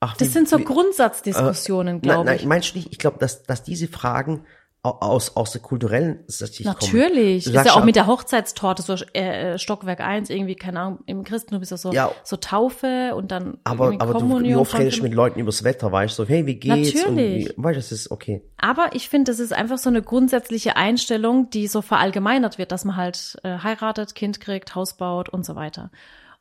ach, 0.00 0.16
Das 0.16 0.28
wie, 0.28 0.32
sind 0.32 0.48
so 0.48 0.58
wie, 0.58 0.64
Grundsatzdiskussionen, 0.64 1.96
Nein, 1.96 2.00
glaube 2.00 2.24
nein, 2.24 2.36
ich. 2.36 2.46
meinst 2.46 2.72
du 2.74 2.78
nicht? 2.78 2.92
Ich 2.92 2.98
glaube, 2.98 3.18
dass, 3.18 3.42
dass 3.42 3.62
diese 3.62 3.86
Fragen 3.88 4.46
aus, 4.82 5.36
aus 5.36 5.52
der 5.52 5.60
kulturellen 5.60 6.20
Sicht 6.26 6.64
komme. 6.64 6.74
Natürlich. 6.74 7.44
Du 7.44 7.50
Ist 7.50 7.66
ja 7.66 7.74
auch 7.74 7.84
mit 7.84 7.96
der 7.96 8.06
Hochzeitstorte, 8.06 8.82
so 8.82 8.94
äh, 9.12 9.58
Stockwerk 9.58 10.00
1, 10.00 10.30
irgendwie, 10.30 10.54
keine 10.54 10.80
Ahnung, 10.80 11.00
im 11.04 11.22
Christentum 11.22 11.60
ist 11.62 11.70
das 11.70 11.82
so, 11.82 11.92
Ja. 11.92 12.10
so 12.24 12.36
Taufe 12.36 13.14
und 13.14 13.30
dann 13.30 13.58
Aber, 13.64 13.92
aber 13.98 14.14
du, 14.14 14.40
wie 14.42 14.56
oft 14.56 14.78
redest 14.78 14.98
du 14.98 15.02
mit 15.02 15.12
Leuten 15.12 15.38
übers 15.38 15.64
Wetter, 15.64 15.92
weißt 15.92 16.18
du, 16.18 16.22
so, 16.22 16.28
hey, 16.28 16.46
wie 16.46 16.54
geht's? 16.54 16.94
Natürlich. 16.94 17.50
Und 17.50 17.58
wie, 17.58 17.64
weißt 17.64 17.76
du, 17.76 17.80
das 17.80 17.92
ist 17.92 18.10
okay. 18.10 18.42
Aber 18.56 18.90
ich 18.94 19.10
finde, 19.10 19.30
das 19.32 19.38
ist 19.38 19.52
einfach 19.52 19.76
so 19.76 19.90
eine 19.90 20.00
grundsätzliche 20.00 20.76
Einstellung, 20.76 21.50
die 21.50 21.66
so 21.66 21.82
verallgemeinert 21.82 22.56
wird, 22.56 22.72
dass 22.72 22.86
man 22.86 22.96
halt 22.96 23.36
äh, 23.42 23.58
heiratet, 23.58 24.14
Kind 24.14 24.40
kriegt, 24.40 24.74
Haus 24.74 24.96
baut 24.96 25.28
und 25.28 25.44
so 25.44 25.56
weiter. 25.56 25.90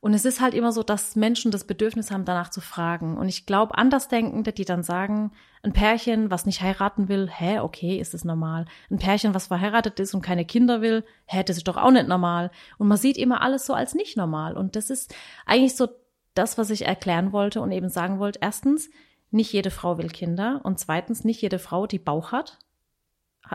Und 0.02 0.14
es 0.14 0.24
ist 0.24 0.40
halt 0.40 0.54
immer 0.54 0.72
so, 0.72 0.82
dass 0.82 1.18
Menschen 1.18 1.52
das 1.52 1.66
Bedürfnis 1.66 2.10
haben, 2.10 2.24
danach 2.24 2.50
zu 2.50 2.62
fragen. 2.62 3.18
Und 3.18 3.28
ich 3.28 3.46
glaube, 3.46 3.78
Andersdenkende, 3.78 4.54
die 4.54 4.64
dann 4.64 4.82
sagen, 4.82 5.32
ein 5.62 5.74
Pärchen, 5.74 6.32
was 6.32 6.46
nicht 6.46 6.62
heiraten 6.62 7.10
will, 7.10 7.30
hä, 7.30 7.60
okay, 7.60 8.00
ist 8.00 8.14
das 8.14 8.24
normal. 8.24 8.66
Ein 8.90 9.00
Pärchen, 9.00 9.34
was 9.34 9.48
verheiratet 9.48 10.00
ist 10.00 10.14
und 10.14 10.22
keine 10.22 10.46
Kinder 10.46 10.82
will, 10.82 11.04
hä, 11.26 11.44
das 11.44 11.58
ist 11.58 11.68
doch 11.68 11.76
auch 11.76 11.92
nicht 11.92 12.08
normal. 12.08 12.50
Und 12.78 12.88
man 12.88 12.98
sieht 12.98 13.18
immer 13.18 13.42
alles 13.42 13.66
so 13.66 13.74
als 13.74 13.94
nicht 13.94 14.16
normal. 14.16 14.56
Und 14.56 14.78
das 14.78 14.90
ist 14.90 15.14
eigentlich 15.46 15.76
so 15.76 15.90
das, 16.34 16.58
was 16.58 16.70
ich 16.70 16.86
erklären 16.86 17.34
wollte 17.34 17.60
und 17.60 17.74
eben 17.74 17.90
sagen 17.90 18.20
wollte. 18.20 18.40
Erstens, 18.42 18.90
nicht 19.32 19.52
jede 19.52 19.70
Frau 19.70 19.98
will 19.98 20.10
Kinder. 20.10 20.62
Und 20.64 20.80
zweitens, 20.80 21.26
nicht 21.26 21.42
jede 21.42 21.60
Frau, 21.60 21.88
die 21.88 22.00
Bauch 22.00 22.32
hat, 22.32 22.58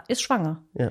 ist 0.08 0.20
schwanger. 0.20 0.62
Ja. 0.74 0.90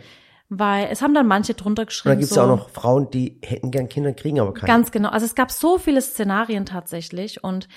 Weil 0.49 0.87
es 0.91 1.01
haben 1.01 1.13
dann 1.13 1.27
manche 1.27 1.53
drunter 1.53 1.83
Und 1.83 1.87
geschrieben. 1.87 2.11
dann 2.11 2.19
gibt's 2.19 2.35
so, 2.35 2.41
ja 2.41 2.45
auch 2.45 2.57
noch 2.57 2.69
Frauen, 2.69 3.09
die 3.09 3.39
hätten 3.43 3.71
gern 3.71 3.89
Kinder, 3.89 4.13
kriegen 4.13 4.39
aber 4.39 4.53
keine. 4.53 4.67
Ganz 4.67 4.91
genau. 4.91 5.09
Also 5.09 5.25
es 5.25 5.35
gab 5.35 5.51
so 5.51 5.77
viele 5.77 6.01
Szenarien 6.01 6.65
tatsächlich 6.65 7.43
und 7.43 7.67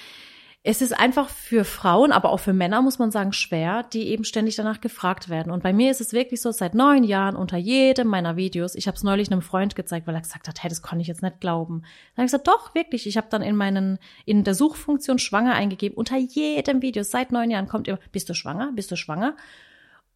es 0.69 0.83
ist 0.83 0.99
einfach 0.99 1.29
für 1.29 1.63
Frauen, 1.63 2.11
aber 2.11 2.31
auch 2.31 2.41
für 2.41 2.53
Männer, 2.53 2.83
muss 2.83 2.99
man 2.99 3.13
sagen, 3.13 3.33
schwer, 3.33 3.85
die 3.85 4.09
eben 4.09 4.25
ständig 4.25 4.57
danach 4.57 4.81
gefragt 4.81 5.29
werden. 5.29 5.53
Und 5.53 5.63
bei 5.63 5.73
mir 5.73 5.93
ist 5.93 6.01
es 6.01 6.13
wirklich 6.13 6.43
so, 6.43 6.51
seit 6.51 6.75
neun 6.75 7.05
Jahren 7.05 7.37
unter 7.37 7.57
jedem 7.57 8.09
meiner 8.09 8.35
Videos, 8.35 8.75
ich 8.75 8.89
habe 8.89 8.97
es 8.97 9.05
neulich 9.05 9.31
einem 9.31 9.43
Freund 9.43 9.77
gezeigt, 9.77 10.09
weil 10.09 10.17
er 10.17 10.23
gesagt 10.23 10.49
hat, 10.49 10.61
hey, 10.61 10.69
das 10.69 10.83
konnte 10.83 11.03
ich 11.03 11.07
jetzt 11.07 11.23
nicht 11.23 11.39
glauben. 11.39 11.83
Dann 11.83 12.17
habe 12.17 12.27
ich 12.27 12.33
gesagt, 12.33 12.49
doch, 12.49 12.75
wirklich. 12.75 13.07
Ich 13.07 13.17
habe 13.17 13.29
dann 13.31 13.43
in 13.43 13.55
meinen, 13.55 14.01
in 14.25 14.43
der 14.43 14.57
Suchfunktion 14.57 15.21
schwanger 15.21 15.55
eingegeben. 15.55 15.97
Unter 15.97 16.17
jedem 16.17 16.83
Video, 16.83 17.05
seit 17.05 17.31
neun 17.31 17.53
Jahren 17.53 17.69
kommt 17.69 17.87
immer, 17.87 18.01
bist 18.11 18.29
du 18.29 18.35
schwanger? 18.35 18.73
Bist 18.75 18.91
du 18.91 18.97
schwanger? 18.97 19.37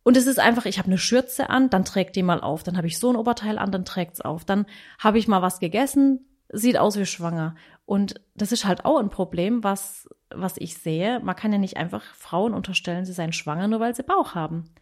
Und 0.02 0.16
es 0.16 0.26
ist 0.26 0.38
einfach, 0.38 0.64
ich 0.64 0.78
habe 0.78 0.86
eine 0.86 0.98
Schürze 0.98 1.50
an, 1.50 1.68
dann 1.68 1.84
trägt 1.84 2.16
die 2.16 2.22
mal 2.22 2.40
auf. 2.40 2.62
Dann 2.62 2.76
habe 2.76 2.86
ich 2.86 2.98
so 2.98 3.10
ein 3.10 3.16
Oberteil 3.16 3.58
an, 3.58 3.70
dann 3.70 3.84
trägt's 3.84 4.20
auf. 4.20 4.44
Dann 4.44 4.66
habe 4.98 5.18
ich 5.18 5.28
mal 5.28 5.42
was 5.42 5.60
gegessen, 5.60 6.26
sieht 6.48 6.78
aus 6.78 6.98
wie 6.98 7.06
schwanger. 7.06 7.54
Und 7.84 8.20
das 8.34 8.52
ist 8.52 8.64
halt 8.64 8.84
auch 8.84 8.98
ein 8.98 9.10
Problem, 9.10 9.62
was, 9.62 10.08
was 10.30 10.56
ich 10.56 10.78
sehe. 10.78 11.20
Man 11.20 11.36
kann 11.36 11.52
ja 11.52 11.58
nicht 11.58 11.76
einfach 11.76 12.02
Frauen 12.14 12.54
unterstellen, 12.54 13.04
sie 13.04 13.12
seien 13.12 13.32
schwanger, 13.32 13.68
nur 13.68 13.80
weil 13.80 13.94
sie 13.94 14.02
Bauch 14.02 14.34
haben. 14.34 14.74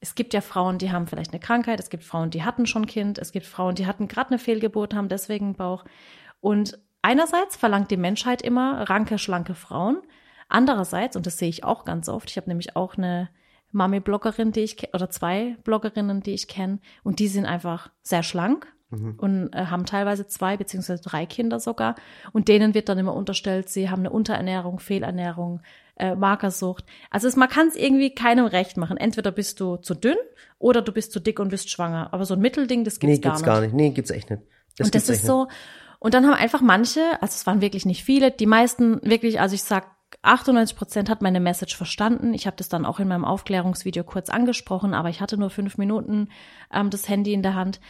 Es 0.00 0.14
gibt 0.14 0.34
ja 0.34 0.40
Frauen, 0.40 0.78
die 0.78 0.90
haben 0.90 1.06
vielleicht 1.06 1.32
eine 1.32 1.40
Krankheit, 1.40 1.78
es 1.78 1.90
gibt 1.90 2.02
Frauen, 2.02 2.30
die 2.30 2.42
hatten 2.42 2.66
schon 2.66 2.86
Kind, 2.86 3.18
es 3.18 3.30
gibt 3.30 3.46
Frauen, 3.46 3.76
die 3.76 3.86
hatten 3.86 4.08
gerade 4.08 4.30
eine 4.30 4.38
Fehlgeburt, 4.38 4.94
haben 4.94 5.08
deswegen 5.08 5.54
Bauch. 5.54 5.84
Und 6.40 6.78
einerseits 7.02 7.56
verlangt 7.56 7.90
die 7.90 7.96
Menschheit 7.96 8.42
immer 8.42 8.88
ranke, 8.90 9.18
schlanke 9.18 9.54
Frauen. 9.54 10.02
Andererseits, 10.48 11.16
und 11.16 11.26
das 11.26 11.38
sehe 11.38 11.48
ich 11.48 11.62
auch 11.62 11.84
ganz 11.84 12.08
oft, 12.08 12.30
ich 12.30 12.36
habe 12.36 12.48
nämlich 12.48 12.74
auch 12.74 12.96
eine 12.96 13.28
Mami-Bloggerin, 13.72 14.52
die 14.52 14.60
ich 14.60 14.94
oder 14.94 15.10
zwei 15.10 15.56
Bloggerinnen, 15.64 16.22
die 16.22 16.34
ich 16.34 16.48
kenne, 16.48 16.78
und 17.02 17.18
die 17.18 17.28
sind 17.28 17.46
einfach 17.46 17.90
sehr 18.02 18.22
schlank 18.22 18.72
und 18.92 19.48
äh, 19.54 19.66
haben 19.66 19.86
teilweise 19.86 20.26
zwei 20.26 20.58
beziehungsweise 20.58 21.02
drei 21.02 21.24
Kinder 21.24 21.58
sogar. 21.60 21.94
Und 22.32 22.48
denen 22.48 22.74
wird 22.74 22.90
dann 22.90 22.98
immer 22.98 23.14
unterstellt, 23.14 23.70
sie 23.70 23.88
haben 23.88 24.00
eine 24.00 24.10
Unterernährung, 24.10 24.80
Fehlernährung, 24.80 25.62
äh, 25.96 26.14
Magersucht. 26.14 26.84
Also 27.10 27.26
es, 27.26 27.36
man 27.36 27.48
kann 27.48 27.68
es 27.68 27.76
irgendwie 27.76 28.14
keinem 28.14 28.44
recht 28.44 28.76
machen. 28.76 28.98
Entweder 28.98 29.30
bist 29.30 29.60
du 29.60 29.76
zu 29.76 29.94
dünn 29.94 30.16
oder 30.58 30.82
du 30.82 30.92
bist 30.92 31.12
zu 31.12 31.20
dick 31.20 31.40
und 31.40 31.48
bist 31.48 31.70
schwanger. 31.70 32.12
Aber 32.12 32.26
so 32.26 32.34
ein 32.34 32.40
Mittelding, 32.40 32.84
das 32.84 32.98
gibt's 32.98 33.16
nee, 33.16 33.22
gibt's 33.22 33.42
gar 33.42 33.54
gar 33.54 33.60
nicht. 33.62 33.72
nicht. 33.72 33.82
Nee, 33.82 33.90
gibt's 33.94 34.10
echt 34.10 34.28
nicht. 34.28 34.42
Das 34.76 34.88
und 34.88 34.94
das 34.94 35.08
ist 35.08 35.24
so, 35.24 35.48
und 35.98 36.14
dann 36.14 36.26
haben 36.26 36.34
einfach 36.34 36.60
manche, 36.60 37.00
also 37.20 37.32
es 37.34 37.46
waren 37.46 37.60
wirklich 37.60 37.86
nicht 37.86 38.04
viele, 38.04 38.30
die 38.30 38.46
meisten 38.46 39.00
wirklich, 39.02 39.40
also 39.40 39.54
ich 39.54 39.62
sag 39.62 39.86
98 40.22 40.76
Prozent 40.76 41.08
hat 41.08 41.22
meine 41.22 41.40
Message 41.40 41.76
verstanden. 41.76 42.34
Ich 42.34 42.46
habe 42.46 42.56
das 42.56 42.68
dann 42.68 42.84
auch 42.84 43.00
in 43.00 43.08
meinem 43.08 43.24
Aufklärungsvideo 43.24 44.04
kurz 44.04 44.28
angesprochen, 44.28 44.94
aber 44.94 45.08
ich 45.08 45.20
hatte 45.20 45.38
nur 45.38 45.50
fünf 45.50 45.78
Minuten 45.78 46.28
ähm, 46.72 46.90
das 46.90 47.08
Handy 47.08 47.32
in 47.32 47.42
der 47.42 47.54
Hand. 47.54 47.80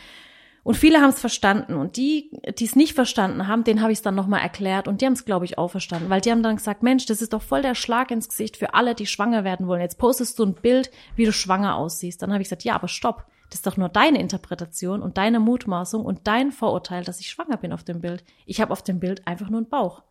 Und 0.64 0.76
viele 0.76 1.00
haben 1.00 1.10
es 1.10 1.18
verstanden 1.18 1.74
und 1.74 1.96
die, 1.96 2.30
die 2.58 2.64
es 2.64 2.76
nicht 2.76 2.94
verstanden 2.94 3.48
haben, 3.48 3.64
denen 3.64 3.82
habe 3.82 3.90
ich 3.90 3.98
es 3.98 4.02
dann 4.02 4.14
nochmal 4.14 4.42
erklärt 4.42 4.86
und 4.86 5.00
die 5.00 5.06
haben 5.06 5.14
es, 5.14 5.24
glaube 5.24 5.44
ich, 5.44 5.58
auch 5.58 5.72
verstanden, 5.72 6.08
weil 6.08 6.20
die 6.20 6.30
haben 6.30 6.44
dann 6.44 6.56
gesagt, 6.56 6.84
Mensch, 6.84 7.04
das 7.06 7.20
ist 7.20 7.32
doch 7.32 7.42
voll 7.42 7.62
der 7.62 7.74
Schlag 7.74 8.12
ins 8.12 8.28
Gesicht 8.28 8.56
für 8.56 8.74
alle, 8.74 8.94
die 8.94 9.06
schwanger 9.06 9.42
werden 9.42 9.66
wollen. 9.66 9.80
Jetzt 9.80 9.98
postest 9.98 10.38
du 10.38 10.44
ein 10.44 10.54
Bild, 10.54 10.92
wie 11.16 11.24
du 11.24 11.32
schwanger 11.32 11.74
aussiehst. 11.74 12.22
Dann 12.22 12.32
habe 12.32 12.42
ich 12.42 12.46
gesagt, 12.46 12.62
ja, 12.62 12.76
aber 12.76 12.86
stopp, 12.86 13.26
das 13.50 13.58
ist 13.58 13.66
doch 13.66 13.76
nur 13.76 13.88
deine 13.88 14.20
Interpretation 14.20 15.02
und 15.02 15.18
deine 15.18 15.40
Mutmaßung 15.40 16.04
und 16.04 16.20
dein 16.28 16.52
Vorurteil, 16.52 17.02
dass 17.02 17.18
ich 17.18 17.28
schwanger 17.28 17.56
bin 17.56 17.72
auf 17.72 17.82
dem 17.82 18.00
Bild. 18.00 18.24
Ich 18.46 18.60
habe 18.60 18.72
auf 18.72 18.82
dem 18.82 19.00
Bild 19.00 19.26
einfach 19.26 19.50
nur 19.50 19.58
einen 19.58 19.68
Bauch. 19.68 20.02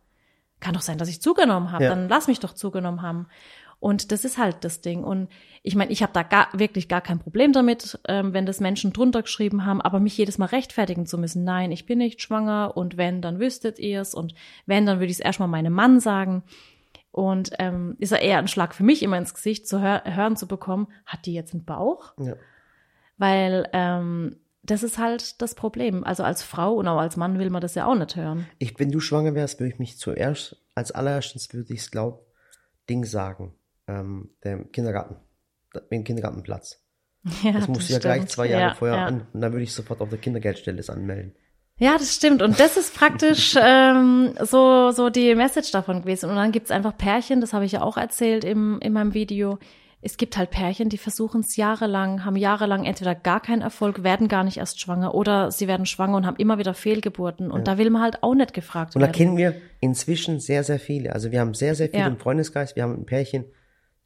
Kann 0.62 0.74
doch 0.74 0.80
sein, 0.80 0.96
dass 0.96 1.08
ich 1.08 1.20
zugenommen 1.20 1.72
habe. 1.72 1.84
Ja. 1.84 1.90
Dann 1.90 2.08
lass 2.08 2.28
mich 2.28 2.38
doch 2.38 2.54
zugenommen 2.54 3.02
haben. 3.02 3.26
Und 3.80 4.12
das 4.12 4.24
ist 4.24 4.38
halt 4.38 4.58
das 4.60 4.80
Ding. 4.80 5.02
Und 5.02 5.28
ich 5.64 5.74
meine, 5.74 5.90
ich 5.90 6.04
habe 6.04 6.12
da 6.12 6.22
gar, 6.22 6.46
wirklich 6.52 6.86
gar 6.86 7.00
kein 7.00 7.18
Problem 7.18 7.52
damit, 7.52 7.98
ähm, 8.06 8.32
wenn 8.32 8.46
das 8.46 8.60
Menschen 8.60 8.92
drunter 8.92 9.22
geschrieben 9.22 9.66
haben, 9.66 9.80
aber 9.80 9.98
mich 9.98 10.16
jedes 10.16 10.38
Mal 10.38 10.46
rechtfertigen 10.46 11.04
zu 11.04 11.18
müssen. 11.18 11.42
Nein, 11.42 11.72
ich 11.72 11.84
bin 11.84 11.98
nicht 11.98 12.22
schwanger 12.22 12.76
und 12.76 12.96
wenn, 12.96 13.20
dann 13.22 13.40
wüsstet 13.40 13.80
ihr's 13.80 14.14
und 14.14 14.34
wenn, 14.66 14.86
dann 14.86 14.98
würde 14.98 15.06
ich 15.06 15.18
es 15.18 15.20
erstmal 15.20 15.48
meinem 15.48 15.72
Mann 15.72 15.98
sagen. 15.98 16.44
Und 17.10 17.50
ähm, 17.58 17.96
ist 17.98 18.12
ja 18.12 18.18
eher 18.18 18.38
ein 18.38 18.46
Schlag 18.46 18.72
für 18.72 18.84
mich 18.84 19.02
immer 19.02 19.18
ins 19.18 19.34
Gesicht 19.34 19.66
zu 19.66 19.80
hör 19.80 20.04
hören 20.04 20.36
zu 20.36 20.46
bekommen, 20.46 20.86
hat 21.04 21.26
die 21.26 21.34
jetzt 21.34 21.52
einen 21.52 21.64
Bauch? 21.64 22.12
Ja. 22.18 22.34
Weil 23.18 23.68
ähm, 23.72 24.36
das 24.62 24.82
ist 24.82 24.98
halt 24.98 25.42
das 25.42 25.54
Problem. 25.54 26.04
Also 26.04 26.22
als 26.22 26.42
Frau 26.42 26.74
und 26.74 26.86
auch 26.88 26.98
als 26.98 27.16
Mann 27.16 27.38
will 27.38 27.50
man 27.50 27.60
das 27.60 27.74
ja 27.74 27.86
auch 27.86 27.94
nicht 27.96 28.16
hören. 28.16 28.46
Ich, 28.58 28.78
wenn 28.78 28.90
du 28.92 29.00
schwanger 29.00 29.34
wärst, 29.34 29.58
würde 29.60 29.72
ich 29.72 29.78
mich 29.78 29.98
zuerst, 29.98 30.56
als 30.74 30.92
allererstens 30.92 31.52
würde 31.52 31.72
ich 31.74 31.80
es, 31.80 31.90
glaub, 31.90 32.26
Ding 32.88 33.04
sagen, 33.04 33.54
ähm, 33.88 34.30
dem 34.44 34.70
Kindergarten, 34.72 35.16
dem 35.90 36.04
Kindergartenplatz. 36.04 36.78
Ja, 37.44 37.52
Das 37.52 37.68
musst 37.68 37.88
du 37.88 37.92
ja 37.92 37.98
gleich 38.00 38.16
stimmt. 38.16 38.30
zwei 38.30 38.46
Jahre 38.48 38.62
Ja, 38.62 38.74
vorher 38.74 38.96
ja. 38.96 39.06
an, 39.06 39.26
und 39.32 39.40
dann 39.40 39.52
würde 39.52 39.62
ich 39.62 39.72
sofort 39.72 40.00
auf 40.00 40.08
der 40.08 40.18
Kindergeldstelle 40.18 40.76
das 40.76 40.90
anmelden. 40.90 41.36
Ja, 41.78 41.96
das 41.96 42.14
stimmt. 42.14 42.42
Und 42.42 42.58
das 42.58 42.76
ist 42.76 42.94
praktisch 42.96 43.56
ähm, 43.60 44.34
so, 44.40 44.90
so 44.90 45.08
die 45.08 45.34
Message 45.36 45.70
davon 45.70 46.02
gewesen. 46.02 46.30
Und 46.30 46.36
dann 46.36 46.50
gibt's 46.52 46.72
einfach 46.72 46.96
Pärchen, 46.96 47.40
das 47.40 47.52
habe 47.52 47.64
ich 47.64 47.72
ja 47.72 47.82
auch 47.82 47.96
erzählt 47.96 48.44
im, 48.44 48.80
in 48.80 48.92
meinem 48.92 49.14
Video. 49.14 49.58
Es 50.04 50.16
gibt 50.16 50.36
halt 50.36 50.50
Pärchen, 50.50 50.88
die 50.88 50.98
versuchen 50.98 51.42
es 51.42 51.54
jahrelang, 51.54 52.24
haben 52.24 52.34
jahrelang 52.34 52.84
entweder 52.84 53.14
gar 53.14 53.40
keinen 53.40 53.62
Erfolg, 53.62 54.02
werden 54.02 54.26
gar 54.26 54.42
nicht 54.42 54.56
erst 54.56 54.80
schwanger 54.80 55.14
oder 55.14 55.52
sie 55.52 55.68
werden 55.68 55.86
schwanger 55.86 56.16
und 56.16 56.26
haben 56.26 56.36
immer 56.38 56.58
wieder 56.58 56.74
Fehlgeburten. 56.74 57.52
Und 57.52 57.68
da 57.68 57.78
will 57.78 57.88
man 57.88 58.02
halt 58.02 58.22
auch 58.24 58.34
nicht 58.34 58.52
gefragt 58.52 58.96
Und 58.96 59.00
da 59.00 59.06
werden. 59.06 59.16
kennen 59.16 59.36
wir 59.36 59.54
inzwischen 59.78 60.40
sehr, 60.40 60.64
sehr 60.64 60.80
viele. 60.80 61.12
Also 61.12 61.30
wir 61.30 61.38
haben 61.40 61.54
sehr, 61.54 61.76
sehr 61.76 61.88
viele 61.88 62.00
Ja. 62.02 62.08
im 62.08 62.18
Freundeskreis. 62.18 62.74
Wir 62.74 62.82
haben 62.82 62.94
ein 62.94 63.06
Pärchen, 63.06 63.44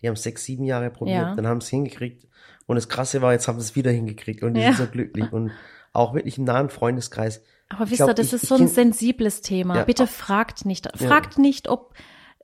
die 0.02 0.08
haben 0.08 0.16
sechs, 0.16 0.44
sieben 0.44 0.64
Jahre 0.64 0.90
probiert, 0.90 1.16
Ja. 1.16 1.34
dann 1.34 1.46
haben 1.46 1.58
es 1.58 1.68
hingekriegt. 1.68 2.26
Und 2.66 2.76
das 2.76 2.90
Krasse 2.90 3.22
war, 3.22 3.32
jetzt 3.32 3.48
haben 3.48 3.58
sie 3.58 3.64
es 3.64 3.74
wieder 3.74 3.90
hingekriegt 3.90 4.42
und 4.42 4.52
die 4.54 4.60
Ja. 4.60 4.74
sind 4.74 4.76
so 4.76 4.92
glücklich. 4.92 5.32
Und 5.32 5.50
auch 5.94 6.12
wirklich 6.12 6.36
im 6.36 6.44
nahen 6.44 6.68
Freundeskreis. 6.68 7.42
Aber 7.70 7.88
wisst 7.90 8.02
ihr, 8.02 8.12
das 8.12 8.26
ich- 8.26 8.32
ist 8.34 8.46
so 8.48 8.56
ein 8.56 8.68
sensibles 8.68 9.40
Thema. 9.40 9.76
Ja. 9.76 9.84
Bitte 9.84 10.06
fragt 10.06 10.66
nicht. 10.66 10.88
Fragt 10.98 11.38
nicht, 11.38 11.68
ob, 11.68 11.94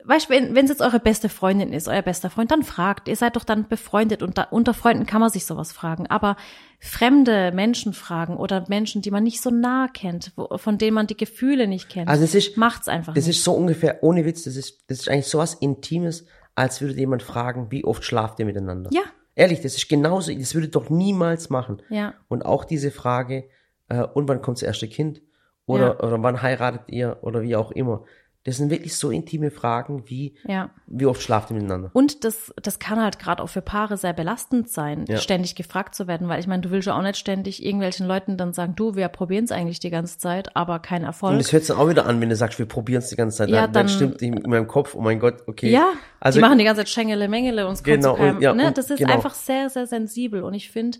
weißt 0.05 0.29
du, 0.29 0.33
wenn 0.35 0.57
es 0.57 0.69
jetzt 0.71 0.81
eure 0.83 1.01
beste 1.01 1.29
Freundin 1.29 1.73
ist, 1.73 1.89
euer 1.89 2.03
bester 2.03 2.31
Freund, 2.31 2.51
dann 2.51 2.63
fragt. 2.63 3.09
Ihr 3.09 3.17
seid 3.17 3.37
doch 3.37 3.45
dann 3.45 3.69
befreundet 3.69 4.23
und 4.23 4.39
da, 4.39 4.45
unter 4.51 4.75
Freunden 4.75 5.07
kann 5.07 5.21
man 5.21 5.31
sich 5.31 5.47
sowas 5.47 5.73
fragen. 5.73 6.07
Aber 6.09 6.37
fremde 6.81 7.53
Menschen 7.53 7.93
fragen 7.93 8.37
oder 8.37 8.65
Menschen, 8.69 9.03
die 9.03 9.11
man 9.11 9.23
nicht 9.23 9.41
so 9.41 9.51
nah 9.51 9.89
kennt, 9.93 10.33
wo, 10.37 10.59
von 10.59 10.79
denen 10.79 10.95
man 10.95 11.07
die 11.07 11.17
Gefühle 11.17 11.67
nicht 11.69 11.89
kennt, 11.89 12.09
Also 12.09 12.25
es 12.25 12.35
ist, 12.35 12.57
macht's 12.57 12.89
einfach 12.89 13.15
das 13.15 13.27
nicht. 13.27 13.37
ist 13.37 13.45
so 13.45 13.53
ungefähr, 13.53 14.03
ohne 14.03 14.25
Witz, 14.25 14.43
das 14.45 14.57
ist, 14.57 14.83
das 14.89 14.99
ist 15.01 15.09
eigentlich 15.09 15.29
sowas 15.29 15.55
Intimes, 15.55 16.27
als 16.55 16.81
würde 16.81 16.95
jemand 16.95 17.23
fragen, 17.23 17.69
wie 17.71 17.85
oft 17.85 18.05
schlaft 18.05 18.39
ihr 18.41 18.47
miteinander? 18.47 18.91
Ja. 18.93 19.03
Ehrlich, 19.35 19.61
das 19.63 19.77
ist 19.77 19.89
genauso, 19.89 20.35
das 20.35 20.55
würde 20.55 20.69
doch 20.69 20.91
niemals 20.91 21.49
machen. 21.49 21.81
Ja. 21.89 22.15
Und 22.29 22.45
auch 22.45 22.65
diese 22.65 22.91
Frage, 22.91 23.45
äh, 23.89 24.03
und 24.03 24.29
wann 24.29 24.43
kommt 24.43 24.59
das 24.59 24.63
erste 24.63 24.89
Kind? 24.89 25.23
Oder, 25.65 25.87
Ja. 25.87 26.01
oder 26.01 26.23
wann 26.23 26.43
heiratet 26.43 26.83
ihr? 26.89 27.19
Oder 27.23 27.41
wie 27.43 27.57
auch 27.57 27.71
immer. 27.71 28.05
Das 28.45 28.57
sind 28.57 28.71
wirklich 28.71 28.97
so 28.97 29.11
intime 29.13 29.53
Fragen 29.53 30.03
wie, 30.07 30.35
Ja. 30.49 30.71
wie 30.89 31.07
oft 31.07 31.23
schlaft 31.23 31.51
ihr 31.51 31.55
miteinander? 31.55 31.91
Und 31.93 32.25
das, 32.25 32.53
das 32.61 32.81
kann 32.81 33.01
halt 33.01 33.21
gerade 33.21 33.41
auch 33.41 33.49
für 33.49 33.63
Paare 33.63 33.97
sehr 33.97 34.13
belastend 34.13 34.69
sein, 34.69 35.05
Ja. 35.07 35.19
ständig 35.19 35.55
gefragt 35.55 35.95
zu 35.95 36.09
werden, 36.09 36.29
weil 36.29 36.41
ich 36.41 36.49
meine, 36.49 36.61
du 36.61 36.71
willst 36.71 36.89
ja 36.89 36.99
auch 36.99 37.03
nicht 37.03 37.17
ständig 37.19 37.65
irgendwelchen 37.65 38.05
Leuten 38.07 38.37
dann 38.37 38.53
sagen, 38.53 38.75
du, 38.75 38.97
wir 38.97 39.07
probieren 39.09 39.45
es 39.45 39.53
eigentlich 39.53 39.79
die 39.79 39.91
ganze 39.91 40.19
Zeit, 40.19 40.57
aber 40.57 40.81
kein 40.81 41.05
Erfolg. 41.05 41.35
Und 41.35 41.39
das 41.39 41.53
hört 41.53 41.63
sich 41.63 41.69
dann 41.75 41.85
auch 41.85 41.89
wieder 41.89 42.07
an, 42.07 42.21
wenn 42.21 42.31
du 42.31 42.35
sagst, 42.37 42.59
wir 42.59 42.67
probieren 42.67 42.99
es 43.03 43.11
die 43.11 43.17
ganze 43.17 43.37
Zeit. 43.39 43.49
Ja, 43.49 43.63
dann, 43.63 43.73
dann 43.73 43.89
stimmt 43.89 44.21
in 44.23 44.43
meinem 44.45 44.67
Kopf, 44.67 44.97
oh 44.97 45.01
mein 45.01 45.21
Gott, 45.21 45.43
okay. 45.47 45.71
Ja, 45.71 45.93
also 46.19 46.39
die 46.39 46.41
machen 46.41 46.59
die 46.59 46.65
ganze 46.65 46.81
Zeit 46.81 46.89
Schengele, 46.89 47.29
Mengele 47.29 47.67
und 47.69 47.75
es 47.75 47.85
kommt 47.85 47.97
Genau, 47.97 48.15
zu 48.15 48.19
keinem, 48.19 48.37
und- 48.37 48.43
ja, 48.43 48.55
ne? 48.55 48.73
Das 48.73 48.91
ist 48.91 48.99
genau. 48.99 49.13
einfach 49.15 49.35
sehr, 49.35 49.71
sehr 49.71 49.87
sensibel 49.87 50.43
und 50.43 50.55
ich 50.55 50.69
finde, 50.71 50.99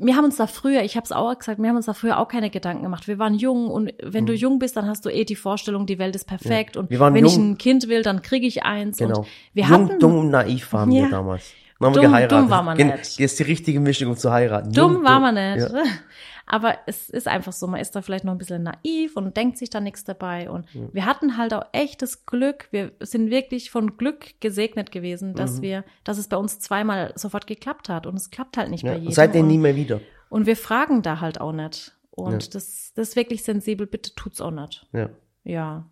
wir 0.00 0.16
haben 0.16 0.24
uns 0.26 0.36
da 0.36 0.46
früher, 0.46 0.82
ich 0.82 0.96
habe 0.96 1.04
es 1.04 1.12
auch 1.12 1.36
gesagt, 1.38 1.60
wir 1.60 1.68
haben 1.68 1.76
uns 1.76 1.86
da 1.86 1.92
früher 1.92 2.18
auch 2.18 2.28
keine 2.28 2.50
Gedanken 2.50 2.82
gemacht. 2.84 3.08
Wir 3.08 3.18
waren 3.18 3.34
jung 3.34 3.68
und 3.68 3.92
wenn 4.02 4.26
du 4.26 4.32
jung 4.32 4.58
bist, 4.58 4.76
dann 4.76 4.86
hast 4.86 5.04
du 5.04 5.08
eh 5.10 5.24
die 5.24 5.36
Vorstellung, 5.36 5.86
die 5.86 5.98
Welt 5.98 6.14
ist 6.14 6.26
perfekt 6.26 6.76
und 6.76 6.86
Mhm. 6.86 6.90
Wir 6.90 7.00
waren 7.00 7.14
wenn 7.14 7.24
ich 7.26 7.34
jung. 7.34 7.50
ein 7.52 7.58
Kind 7.58 7.88
will, 7.88 8.02
dann 8.02 8.22
kriege 8.22 8.46
ich 8.46 8.62
eins 8.62 8.98
Genau. 8.98 9.20
und 9.20 9.26
wir 9.54 9.64
Jung, 9.64 9.72
hatten 9.72 9.98
dumm 9.98 10.18
und 10.18 10.30
naiv 10.30 10.72
waren 10.72 10.90
Ja. 10.92 11.02
wir 11.04 11.10
damals. 11.10 11.52
Dann 11.80 11.86
haben 11.86 11.94
wir 11.94 12.02
Dumm- 12.02 12.10
geheiratet. 12.12 12.38
dumm 12.38 12.50
war 12.50 12.62
man 12.62 12.76
Gen- 12.76 12.86
nicht. 12.88 12.98
Das 13.00 13.18
ist 13.18 13.38
die 13.38 13.42
richtige 13.44 13.80
Mischung, 13.80 14.08
um 14.10 14.16
zu 14.16 14.32
heiraten. 14.32 14.72
Dumm 14.72 15.04
war 15.04 15.20
man 15.20 15.34
nicht. 15.34 15.68
Ja. 15.72 15.82
Aber 16.50 16.78
es 16.86 17.10
ist 17.10 17.28
einfach 17.28 17.52
so, 17.52 17.66
man 17.66 17.78
ist 17.80 17.94
da 17.94 18.00
vielleicht 18.02 18.24
noch 18.24 18.32
ein 18.32 18.38
bisschen 18.38 18.62
naiv 18.62 19.16
und 19.16 19.36
denkt 19.36 19.58
sich 19.58 19.68
da 19.70 19.80
nichts 19.80 20.04
dabei. 20.04 20.48
Und 20.48 20.66
wir 20.94 21.04
hatten 21.04 21.36
halt 21.36 21.52
auch 21.52 21.64
echtes 21.72 22.24
Glück. 22.24 22.68
Wir 22.70 22.92
sind 23.00 23.30
wirklich 23.30 23.70
von 23.70 23.96
Glück 23.98 24.40
gesegnet 24.40 24.90
gewesen, 24.90 25.34
dass 25.34 25.58
Mhm. 25.58 25.62
wir, 25.62 25.84
dass 26.04 26.16
es 26.16 26.28
bei 26.28 26.36
uns 26.38 26.58
zweimal 26.58 27.12
sofort 27.16 27.46
geklappt 27.46 27.88
hat. 27.90 28.06
Und 28.06 28.16
es 28.16 28.30
klappt 28.30 28.56
halt 28.56 28.70
nicht 28.70 28.82
Ja. 28.82 28.90
bei 28.92 28.96
jedem. 28.96 29.08
Und 29.08 29.14
seitdem 29.14 29.42
und, 29.42 29.48
nie 29.48 29.58
mehr 29.58 29.76
wieder. 29.76 30.00
und 30.30 30.46
wir 30.46 30.56
fragen 30.56 31.02
da 31.02 31.20
halt 31.20 31.40
auch 31.40 31.52
nicht. 31.52 31.94
Und 32.10 32.32
Ja. 32.44 32.50
das, 32.52 32.92
das 32.94 33.08
ist 33.10 33.16
wirklich 33.16 33.44
sensibel, 33.44 33.86
bitte 33.86 34.14
tut's 34.14 34.40
auch 34.40 34.50
nicht. 34.50 34.86
Ja. 34.92 35.10
Ja. 35.44 35.84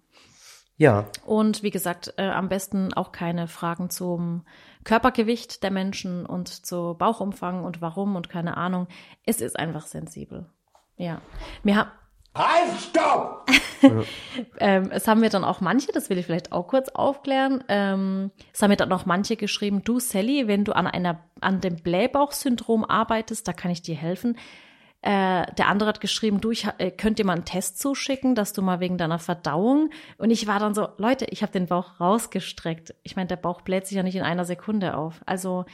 Ja, 0.78 1.06
Und 1.24 1.62
wie 1.62 1.70
gesagt, 1.70 2.14
äh, 2.18 2.28
am 2.28 2.48
besten 2.48 2.92
auch 2.92 3.10
keine 3.10 3.48
Fragen 3.48 3.88
zum 3.88 4.44
Körpergewicht 4.84 5.62
der 5.62 5.70
Menschen 5.70 6.26
und 6.26 6.48
zu 6.48 6.94
Bauchumfang 6.98 7.64
und 7.64 7.80
warum 7.80 8.14
und 8.14 8.28
keine 8.28 8.56
Ahnung. 8.56 8.86
Es 9.24 9.40
ist 9.40 9.58
einfach 9.58 9.86
sensibel. 9.86 10.46
Ja. 10.96 11.22
Wir 11.62 11.76
haben, 11.76 11.90
Halt, 12.36 12.78
stopp! 12.78 13.46
ähm, 14.58 14.90
es 14.90 15.08
haben 15.08 15.20
mir 15.20 15.30
dann 15.30 15.44
auch 15.44 15.62
manche, 15.62 15.90
das 15.92 16.10
will 16.10 16.18
ich 16.18 16.26
vielleicht 16.26 16.52
auch 16.52 16.68
kurz 16.68 16.90
aufklären, 16.90 17.64
ähm, 17.68 18.30
es 18.52 18.60
haben 18.60 18.68
mir 18.70 18.76
dann 18.76 18.92
auch 18.92 19.06
manche 19.06 19.36
geschrieben, 19.36 19.82
du 19.84 20.00
Sally, 20.00 20.46
wenn 20.46 20.64
du 20.64 20.76
an 20.76 20.86
einer, 20.86 21.24
an 21.40 21.62
dem 21.62 21.76
Blähbauchsyndrom 21.76 22.84
arbeitest, 22.84 23.48
da 23.48 23.54
kann 23.54 23.70
ich 23.70 23.80
dir 23.80 23.94
helfen. 23.94 24.36
Äh, 25.06 25.52
der 25.54 25.68
andere 25.68 25.88
hat 25.90 26.00
geschrieben, 26.00 26.40
du, 26.40 26.50
ich 26.50 26.66
äh, 26.78 26.90
könnt 26.90 27.20
dir 27.20 27.24
mal 27.24 27.34
einen 27.34 27.44
Test 27.44 27.78
zuschicken, 27.78 28.34
dass 28.34 28.52
du 28.52 28.60
mal 28.60 28.80
wegen 28.80 28.98
deiner 28.98 29.20
Verdauung. 29.20 29.90
Und 30.18 30.30
ich 30.32 30.48
war 30.48 30.58
dann 30.58 30.74
so, 30.74 30.88
Leute, 30.96 31.26
ich 31.26 31.42
habe 31.42 31.52
den 31.52 31.66
Bauch 31.66 32.00
rausgestreckt. 32.00 32.92
Ich 33.04 33.14
meine, 33.14 33.28
der 33.28 33.36
Bauch 33.36 33.60
bläht 33.60 33.86
sich 33.86 33.96
ja 33.96 34.02
nicht 34.02 34.16
in 34.16 34.24
einer 34.24 34.44
Sekunde 34.44 34.96
auf. 34.96 35.20
Also 35.24 35.64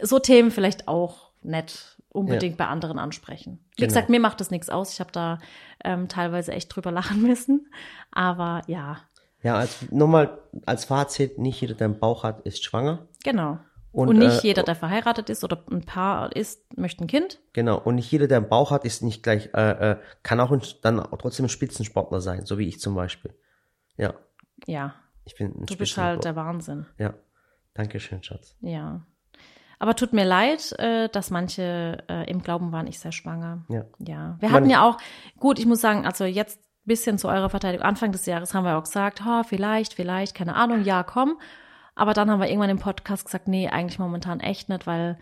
so 0.00 0.18
Themen 0.18 0.50
vielleicht 0.50 0.88
auch 0.88 1.28
nett 1.42 1.98
unbedingt 2.08 2.56
bei 2.56 2.66
anderen 2.66 2.98
ansprechen. 2.98 3.58
Wie 3.76 3.82
Genau. 3.82 3.88
gesagt, 3.88 4.08
mir 4.08 4.20
macht 4.20 4.40
das 4.40 4.50
nichts 4.50 4.70
aus. 4.70 4.94
Ich 4.94 5.00
habe 5.00 5.12
da 5.12 5.38
ähm, 5.84 6.08
teilweise 6.08 6.52
echt 6.52 6.74
drüber 6.74 6.90
lachen 6.90 7.20
müssen. 7.28 7.66
Aber 8.10 8.62
ja, 8.68 9.00
ja, 9.42 9.54
als, 9.56 9.90
nochmal 9.92 10.38
als 10.64 10.86
Fazit, 10.86 11.38
nicht 11.38 11.60
jeder, 11.60 11.74
der 11.74 11.84
einen 11.88 11.98
Bauch 11.98 12.24
hat, 12.24 12.40
ist 12.46 12.64
schwanger. 12.64 13.06
genau. 13.22 13.58
Und, 13.98 14.08
Und, 14.10 14.18
nicht 14.18 14.44
äh, 14.44 14.48
jeder, 14.48 14.62
der 14.62 14.76
verheiratet 14.76 15.28
ist 15.28 15.42
oder 15.42 15.62
ein 15.70 15.82
Paar 15.84 16.34
ist, 16.36 16.76
möchte 16.78 17.02
ein 17.04 17.08
Kind. 17.08 17.40
Genau. 17.52 17.78
Und 17.78 17.96
nicht 17.96 18.10
jeder, 18.12 18.28
der 18.28 18.38
einen 18.38 18.48
Bauch 18.48 18.70
hat, 18.70 18.84
ist 18.84 19.02
nicht 19.02 19.22
gleich, 19.24 19.50
äh, 19.54 19.92
äh, 19.92 19.96
kann 20.22 20.38
auch 20.40 20.52
ein, 20.52 20.62
dann 20.82 21.00
auch 21.00 21.18
trotzdem 21.18 21.46
ein 21.46 21.48
Spitzensportler 21.48 22.20
sein, 22.20 22.46
so 22.46 22.58
wie 22.58 22.68
ich 22.68 22.78
zum 22.78 22.94
Beispiel. 22.94 23.34
Ja, 23.96 24.14
Ja, 24.66 24.94
ich 25.24 25.34
bin 25.34 25.48
ein 25.48 25.66
du 25.66 25.76
bist 25.76 25.96
halt 25.98 26.24
der. 26.24 26.36
Wahnsinn. 26.36 26.86
Ja, 26.98 27.14
Dankeschön, 27.74 28.22
Schatz. 28.22 28.54
Ja. 28.60 29.00
Aber 29.80 29.94
tut 29.96 30.12
mir 30.12 30.24
leid, 30.24 30.72
äh, 30.78 31.08
dass 31.08 31.30
manche 31.30 31.98
äh, 32.08 32.30
im 32.30 32.42
Glauben 32.42 32.70
waren, 32.72 32.86
ich 32.86 32.98
sei 33.00 33.10
schwanger. 33.10 33.64
Ja. 33.68 33.84
Ja. 33.98 34.36
Wir 34.38 34.48
Man- 34.48 34.52
hatten 34.52 34.70
ja 34.70 34.88
auch, 34.88 34.98
gut, 35.38 35.58
ich 35.58 35.66
muss 35.66 35.80
sagen, 35.80 36.06
also 36.06 36.24
jetzt 36.24 36.60
bisschen 36.84 37.18
zu 37.18 37.28
eurer 37.28 37.50
Verteidigung. 37.50 37.84
Anfang 37.84 38.12
des 38.12 38.24
Jahres 38.26 38.54
haben 38.54 38.64
wir 38.64 38.78
auch 38.78 38.84
gesagt, 38.84 39.24
ha, 39.24 39.42
vielleicht, 39.42 39.92
vielleicht, 39.94 40.34
keine 40.34 40.54
Ahnung, 40.54 40.84
ja, 40.84 41.02
komm. 41.02 41.38
Aber 41.98 42.14
dann 42.14 42.30
haben 42.30 42.40
wir 42.40 42.48
irgendwann 42.48 42.70
im 42.70 42.78
Podcast 42.78 43.24
gesagt, 43.24 43.48
nee, 43.48 43.68
eigentlich 43.68 43.98
momentan 43.98 44.40
echt 44.40 44.68
nicht, 44.68 44.86
weil 44.86 45.18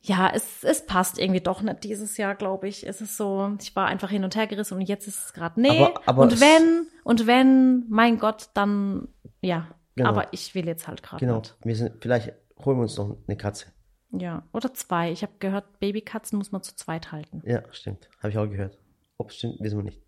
ja, 0.00 0.30
es, 0.34 0.64
es 0.64 0.86
passt 0.86 1.18
irgendwie 1.18 1.42
doch 1.42 1.60
nicht 1.60 1.84
dieses 1.84 2.16
Jahr, 2.16 2.34
glaube 2.34 2.68
ich. 2.68 2.86
Es 2.88 3.02
ist 3.02 3.18
so, 3.18 3.54
ich 3.60 3.76
war 3.76 3.86
einfach 3.86 4.08
hin 4.08 4.24
und 4.24 4.34
her 4.34 4.46
gerissen 4.46 4.74
und 4.78 4.80
jetzt 4.88 5.06
ist 5.06 5.26
es 5.26 5.32
gerade 5.34 5.60
nee. 5.60 5.84
Aber- 5.84 6.00
aber 6.06 6.22
und 6.22 6.32
es- 6.32 6.40
wenn, 6.40 6.86
und 7.04 7.26
wenn, 7.26 7.84
mein 7.90 8.18
Gott, 8.18 8.48
dann 8.54 9.08
ja. 9.42 9.68
Genau. 9.96 10.08
Aber 10.08 10.32
ich 10.32 10.54
will 10.54 10.66
jetzt 10.66 10.88
halt 10.88 11.02
gerade 11.02 11.20
Genau. 11.20 11.38
nicht. 11.40 11.54
Wir 11.62 11.76
sind, 11.76 12.00
vielleicht 12.00 12.32
holen 12.64 12.78
wir 12.78 12.82
uns 12.82 12.96
noch 12.96 13.18
eine 13.28 13.36
Katze. 13.36 13.66
Ja, 14.12 14.44
oder 14.54 14.72
zwei. 14.72 15.12
Ich 15.12 15.22
habe 15.22 15.32
gehört, 15.38 15.78
Babykatzen 15.80 16.38
muss 16.38 16.50
man 16.50 16.62
zu 16.62 16.74
zweit 16.76 17.12
halten. 17.12 17.42
Ja, 17.44 17.62
stimmt. 17.70 18.08
Habe 18.20 18.30
ich 18.30 18.38
auch 18.38 18.46
gehört. 18.48 18.78
Ob 19.18 19.28
es 19.28 19.36
stimmt, 19.36 19.56
wissen 19.60 19.76
wir 19.78 19.84
nicht. 19.84 20.00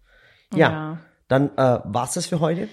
Ja, 0.55 0.71
Ja. 0.71 0.99
dann 1.29 1.51
äh, 1.59 1.81
war's 1.85 2.15
das 2.15 2.25
für 2.27 2.41
heute. 2.41 2.69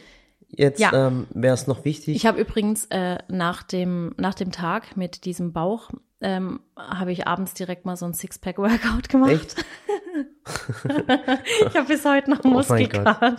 Jetzt 0.50 0.80
Ja. 0.80 1.08
ähm, 1.08 1.28
wäre 1.30 1.54
es 1.54 1.68
noch 1.68 1.86
wichtig. 1.86 2.16
Ich 2.16 2.26
habe 2.26 2.40
übrigens 2.42 2.86
äh, 2.86 3.20
nach, 3.28 3.64
dem, 3.64 4.14
nach 4.18 4.34
dem 4.34 4.52
Tag 4.52 4.98
mit 4.98 5.26
diesem 5.26 5.54
Bauch, 5.54 5.90
ähm, 6.22 6.60
habe 6.76 7.12
ich 7.12 7.28
abends 7.28 7.54
direkt 7.54 7.86
mal 7.86 7.96
so 7.96 8.06
ein 8.06 8.14
Sixpack-Workout 8.14 9.10
gemacht. 9.10 9.32
Echt? 9.32 9.66
ich 11.68 11.76
habe 11.76 11.88
bis 11.88 12.04
heute 12.04 12.30
noch 12.32 12.44
Oh 12.44 12.48
Muskelkater. 12.48 13.38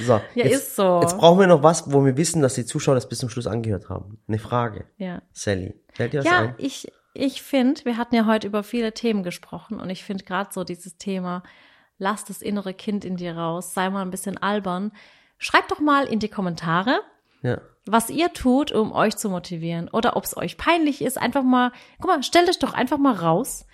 So, 0.00 0.12
Ja, 0.12 0.44
jetzt, 0.46 0.54
ist 0.54 0.76
so. 0.76 1.00
Jetzt 1.02 1.18
brauchen 1.18 1.40
wir 1.40 1.46
noch 1.46 1.62
was, 1.62 1.92
wo 1.92 2.04
wir 2.04 2.16
wissen, 2.16 2.42
dass 2.42 2.54
die 2.54 2.64
Zuschauer 2.64 2.94
das 2.94 3.08
bis 3.08 3.18
zum 3.18 3.28
Schluss 3.28 3.46
angehört 3.46 3.88
haben. 3.88 4.18
Eine 4.26 4.38
Frage. 4.38 4.86
Ja, 4.96 5.22
Sally, 5.32 5.74
fällt 5.92 6.12
dir 6.12 6.18
was 6.18 6.26
ja 6.26 6.38
ein? 6.38 6.54
ich, 6.58 6.90
ich 7.14 7.42
finde, 7.42 7.84
wir 7.84 7.96
hatten 7.96 8.14
ja 8.14 8.26
heute 8.26 8.46
über 8.46 8.62
viele 8.62 8.92
Themen 8.92 9.22
gesprochen 9.22 9.80
und 9.80 9.88
ich 9.90 10.04
finde 10.04 10.24
gerade 10.24 10.50
so 10.52 10.64
dieses 10.64 10.96
Thema, 10.98 11.42
lass 11.98 12.24
das 12.24 12.42
innere 12.42 12.74
Kind 12.74 13.04
in 13.04 13.16
dir 13.16 13.36
raus, 13.36 13.74
sei 13.74 13.88
mal 13.90 14.02
ein 14.02 14.10
bisschen 14.10 14.38
albern. 14.38 14.92
Schreibt 15.38 15.70
doch 15.70 15.80
mal 15.80 16.04
in 16.06 16.18
die 16.18 16.28
Kommentare, 16.28 17.00
Ja. 17.42 17.58
was 17.86 18.10
ihr 18.10 18.32
tut, 18.32 18.72
um 18.72 18.92
euch 18.92 19.16
zu 19.16 19.30
motivieren. 19.30 19.88
Oder 19.92 20.16
ob 20.16 20.24
es 20.24 20.36
euch 20.36 20.56
peinlich 20.58 21.00
ist, 21.02 21.16
einfach 21.18 21.42
mal, 21.42 21.72
guck 22.00 22.10
mal, 22.10 22.22
stellt 22.22 22.48
euch 22.48 22.58
doch 22.58 22.74
einfach 22.74 22.98
mal 22.98 23.14
raus 23.14 23.66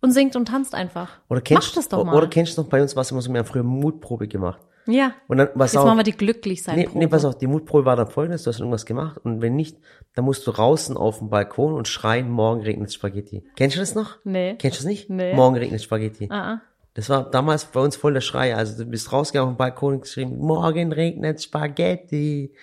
und 0.00 0.10
singt 0.12 0.34
und 0.36 0.46
tanzt 0.48 0.74
einfach. 0.74 1.20
Oder 1.28 1.40
kennst 1.40 1.68
Macht 1.68 1.76
das 1.76 1.88
doch 1.88 2.04
mal. 2.04 2.14
Oder 2.16 2.26
kennst 2.28 2.56
du 2.58 2.62
noch 2.62 2.68
bei 2.68 2.80
uns, 2.82 2.96
was 2.96 3.10
immer 3.10 3.20
so, 3.22 3.30
wir 3.32 3.38
haben 3.38 3.46
früher 3.46 3.62
Mutprobe 3.62 4.28
gemacht. 4.28 4.60
ja. 4.86 5.12
Und 5.28 5.38
dann, 5.38 5.48
was 5.54 5.72
Jetzt 5.72 5.80
auch, 5.80 5.86
machen 5.86 5.98
wir 5.98 6.02
die 6.04 6.12
glücklich 6.12 6.62
sein. 6.62 6.76
nee, 6.76 6.88
nee, 6.92 7.06
pass 7.06 7.24
auf, 7.24 7.38
die 7.38 7.46
Mutprobe 7.46 7.86
war 7.86 7.96
dann 7.96 8.08
folgendes, 8.08 8.42
du 8.44 8.50
hast 8.50 8.58
irgendwas 8.60 8.84
gemacht 8.84 9.18
und 9.24 9.40
wenn 9.40 9.56
nicht, 9.56 9.78
dann 10.14 10.24
musst 10.26 10.46
du 10.46 10.50
draußen 10.52 10.96
auf 10.98 11.18
dem 11.20 11.30
Balkon 11.30 11.72
und 11.74 11.88
schreien, 11.88 12.30
morgen 12.30 12.60
regnet 12.62 12.92
Spaghetti. 12.92 13.44
Kennst 13.56 13.76
du 13.76 13.80
das 13.80 13.94
noch? 13.94 14.16
Nee. 14.24 14.56
Kennst 14.58 14.78
du 14.78 14.82
das 14.82 14.86
nicht? 14.86 15.08
Nee. 15.08 15.34
Morgen 15.34 15.56
regnet 15.56 15.80
Spaghetti. 15.82 16.28
Ah, 16.30 16.54
ah. 16.54 16.60
Das 16.94 17.08
war 17.08 17.28
damals 17.30 17.64
bei 17.66 17.80
uns 17.80 17.96
voll 17.96 18.14
der 18.14 18.20
Schrei. 18.20 18.54
Also 18.54 18.82
du 18.84 18.88
bist 18.90 19.12
rausgegangen 19.12 19.50
auf 19.50 19.54
den 19.54 19.58
Balkon 19.58 19.94
und 19.94 20.00
geschrieben, 20.02 20.38
morgen 20.38 20.92
regnet 20.92 21.42
Spaghetti. 21.42 22.54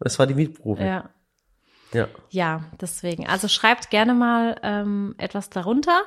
Das 0.00 0.18
war 0.18 0.26
die 0.26 0.34
Mietprobe. 0.34 0.82
Ja. 0.84 1.10
Ja. 1.92 2.08
ja, 2.30 2.64
deswegen. 2.80 3.26
Also 3.28 3.48
schreibt 3.48 3.90
gerne 3.90 4.12
mal 4.12 4.56
ähm, 4.62 5.14
etwas 5.18 5.50
darunter. 5.50 6.02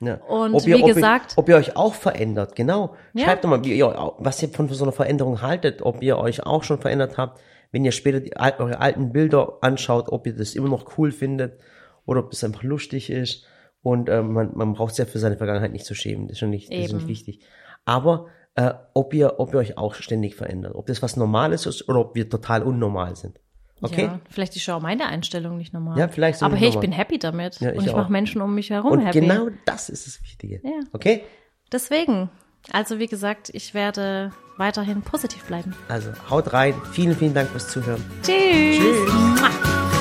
ja. 0.00 0.16
Und 0.16 0.54
wie 0.66 0.82
gesagt- 0.82 1.32
Ob 1.36 1.48
ihr, 1.48 1.56
ob 1.56 1.62
ihr 1.62 1.68
euch 1.70 1.76
auch 1.76 1.94
verändert, 1.94 2.54
genau. 2.54 2.96
Ja. 3.14 3.24
Schreibt 3.24 3.42
doch 3.44 3.48
mal, 3.48 3.64
wie 3.64 3.72
ihr, 3.76 3.86
was 4.18 4.42
ihr 4.42 4.50
von 4.50 4.68
so 4.68 4.84
einer 4.84 4.92
Veränderung 4.92 5.40
haltet, 5.42 5.80
ob 5.82 6.02
ihr 6.02 6.18
euch 6.18 6.44
auch 6.44 6.62
schon 6.64 6.80
verändert 6.80 7.16
habt, 7.18 7.40
wenn 7.70 7.84
ihr 7.84 7.92
später 7.92 8.20
die, 8.20 8.36
eure 8.36 8.78
alten 8.80 9.12
Bilder 9.12 9.58
anschaut, 9.62 10.10
ob 10.10 10.26
ihr 10.26 10.36
das 10.36 10.54
immer 10.54 10.68
noch 10.68 10.98
cool 10.98 11.10
findet 11.12 11.58
oder 12.04 12.20
ob 12.20 12.32
es 12.32 12.44
einfach 12.44 12.62
lustig 12.62 13.08
ist. 13.10 13.46
Und 13.82 14.08
ähm, 14.08 14.32
man, 14.32 14.50
man 14.54 14.74
braucht 14.74 14.94
sich 14.94 15.04
ja 15.04 15.10
für 15.10 15.18
seine 15.18 15.36
Vergangenheit 15.36 15.72
nicht 15.72 15.84
zu 15.84 15.94
schämen. 15.94 16.28
Das 16.28 16.34
ist 16.34 16.38
schon 16.38 16.50
nicht, 16.50 16.72
das 16.72 16.86
ist 16.86 16.92
nicht 16.92 17.08
wichtig. 17.08 17.40
Aber 17.84 18.26
äh, 18.54 18.72
ob 18.94 19.12
ihr, 19.14 19.40
ob 19.40 19.52
ihr 19.54 19.58
euch 19.58 19.78
auch 19.78 19.94
ständig 19.94 20.36
verändert, 20.36 20.74
ob 20.74 20.86
das 20.86 21.02
was 21.02 21.16
Normales 21.16 21.66
ist 21.66 21.88
oder 21.88 22.00
ob 22.00 22.14
wir 22.14 22.28
total 22.28 22.62
unnormal 22.62 23.16
sind. 23.16 23.40
Okay? 23.80 24.04
Ja, 24.04 24.20
vielleicht 24.30 24.54
ist 24.54 24.68
auch 24.70 24.80
meine 24.80 25.06
Einstellung 25.06 25.56
nicht 25.58 25.72
normal. 25.72 25.98
Ja, 25.98 26.06
vielleicht 26.06 26.38
sind 26.38 26.46
Aber 26.46 26.54
hey, 26.56 26.68
ich 26.68 26.74
normal. 26.74 26.88
bin 26.88 26.96
happy 26.96 27.18
damit. 27.18 27.58
Ja, 27.60 27.72
ich 27.72 27.78
und 27.78 27.86
ich 27.86 27.92
mache 27.92 28.12
Menschen 28.12 28.40
um 28.40 28.54
mich 28.54 28.70
herum 28.70 28.92
Und 28.92 29.00
happy. 29.00 29.20
genau 29.20 29.48
das 29.64 29.88
ist 29.88 30.06
das 30.06 30.22
Wichtige. 30.22 30.60
Ja. 30.62 30.80
Okay? 30.92 31.24
Deswegen. 31.72 32.30
Also 32.70 33.00
wie 33.00 33.08
gesagt, 33.08 33.50
ich 33.52 33.74
werde 33.74 34.30
weiterhin 34.56 35.02
positiv 35.02 35.42
bleiben. 35.46 35.74
Also 35.88 36.10
haut 36.30 36.52
rein. 36.52 36.74
Vielen, 36.92 37.16
vielen 37.16 37.34
Dank 37.34 37.48
fürs 37.48 37.68
Zuhören. 37.68 38.04
Tschüss. 38.22 38.78
Tschüss. 38.78 39.91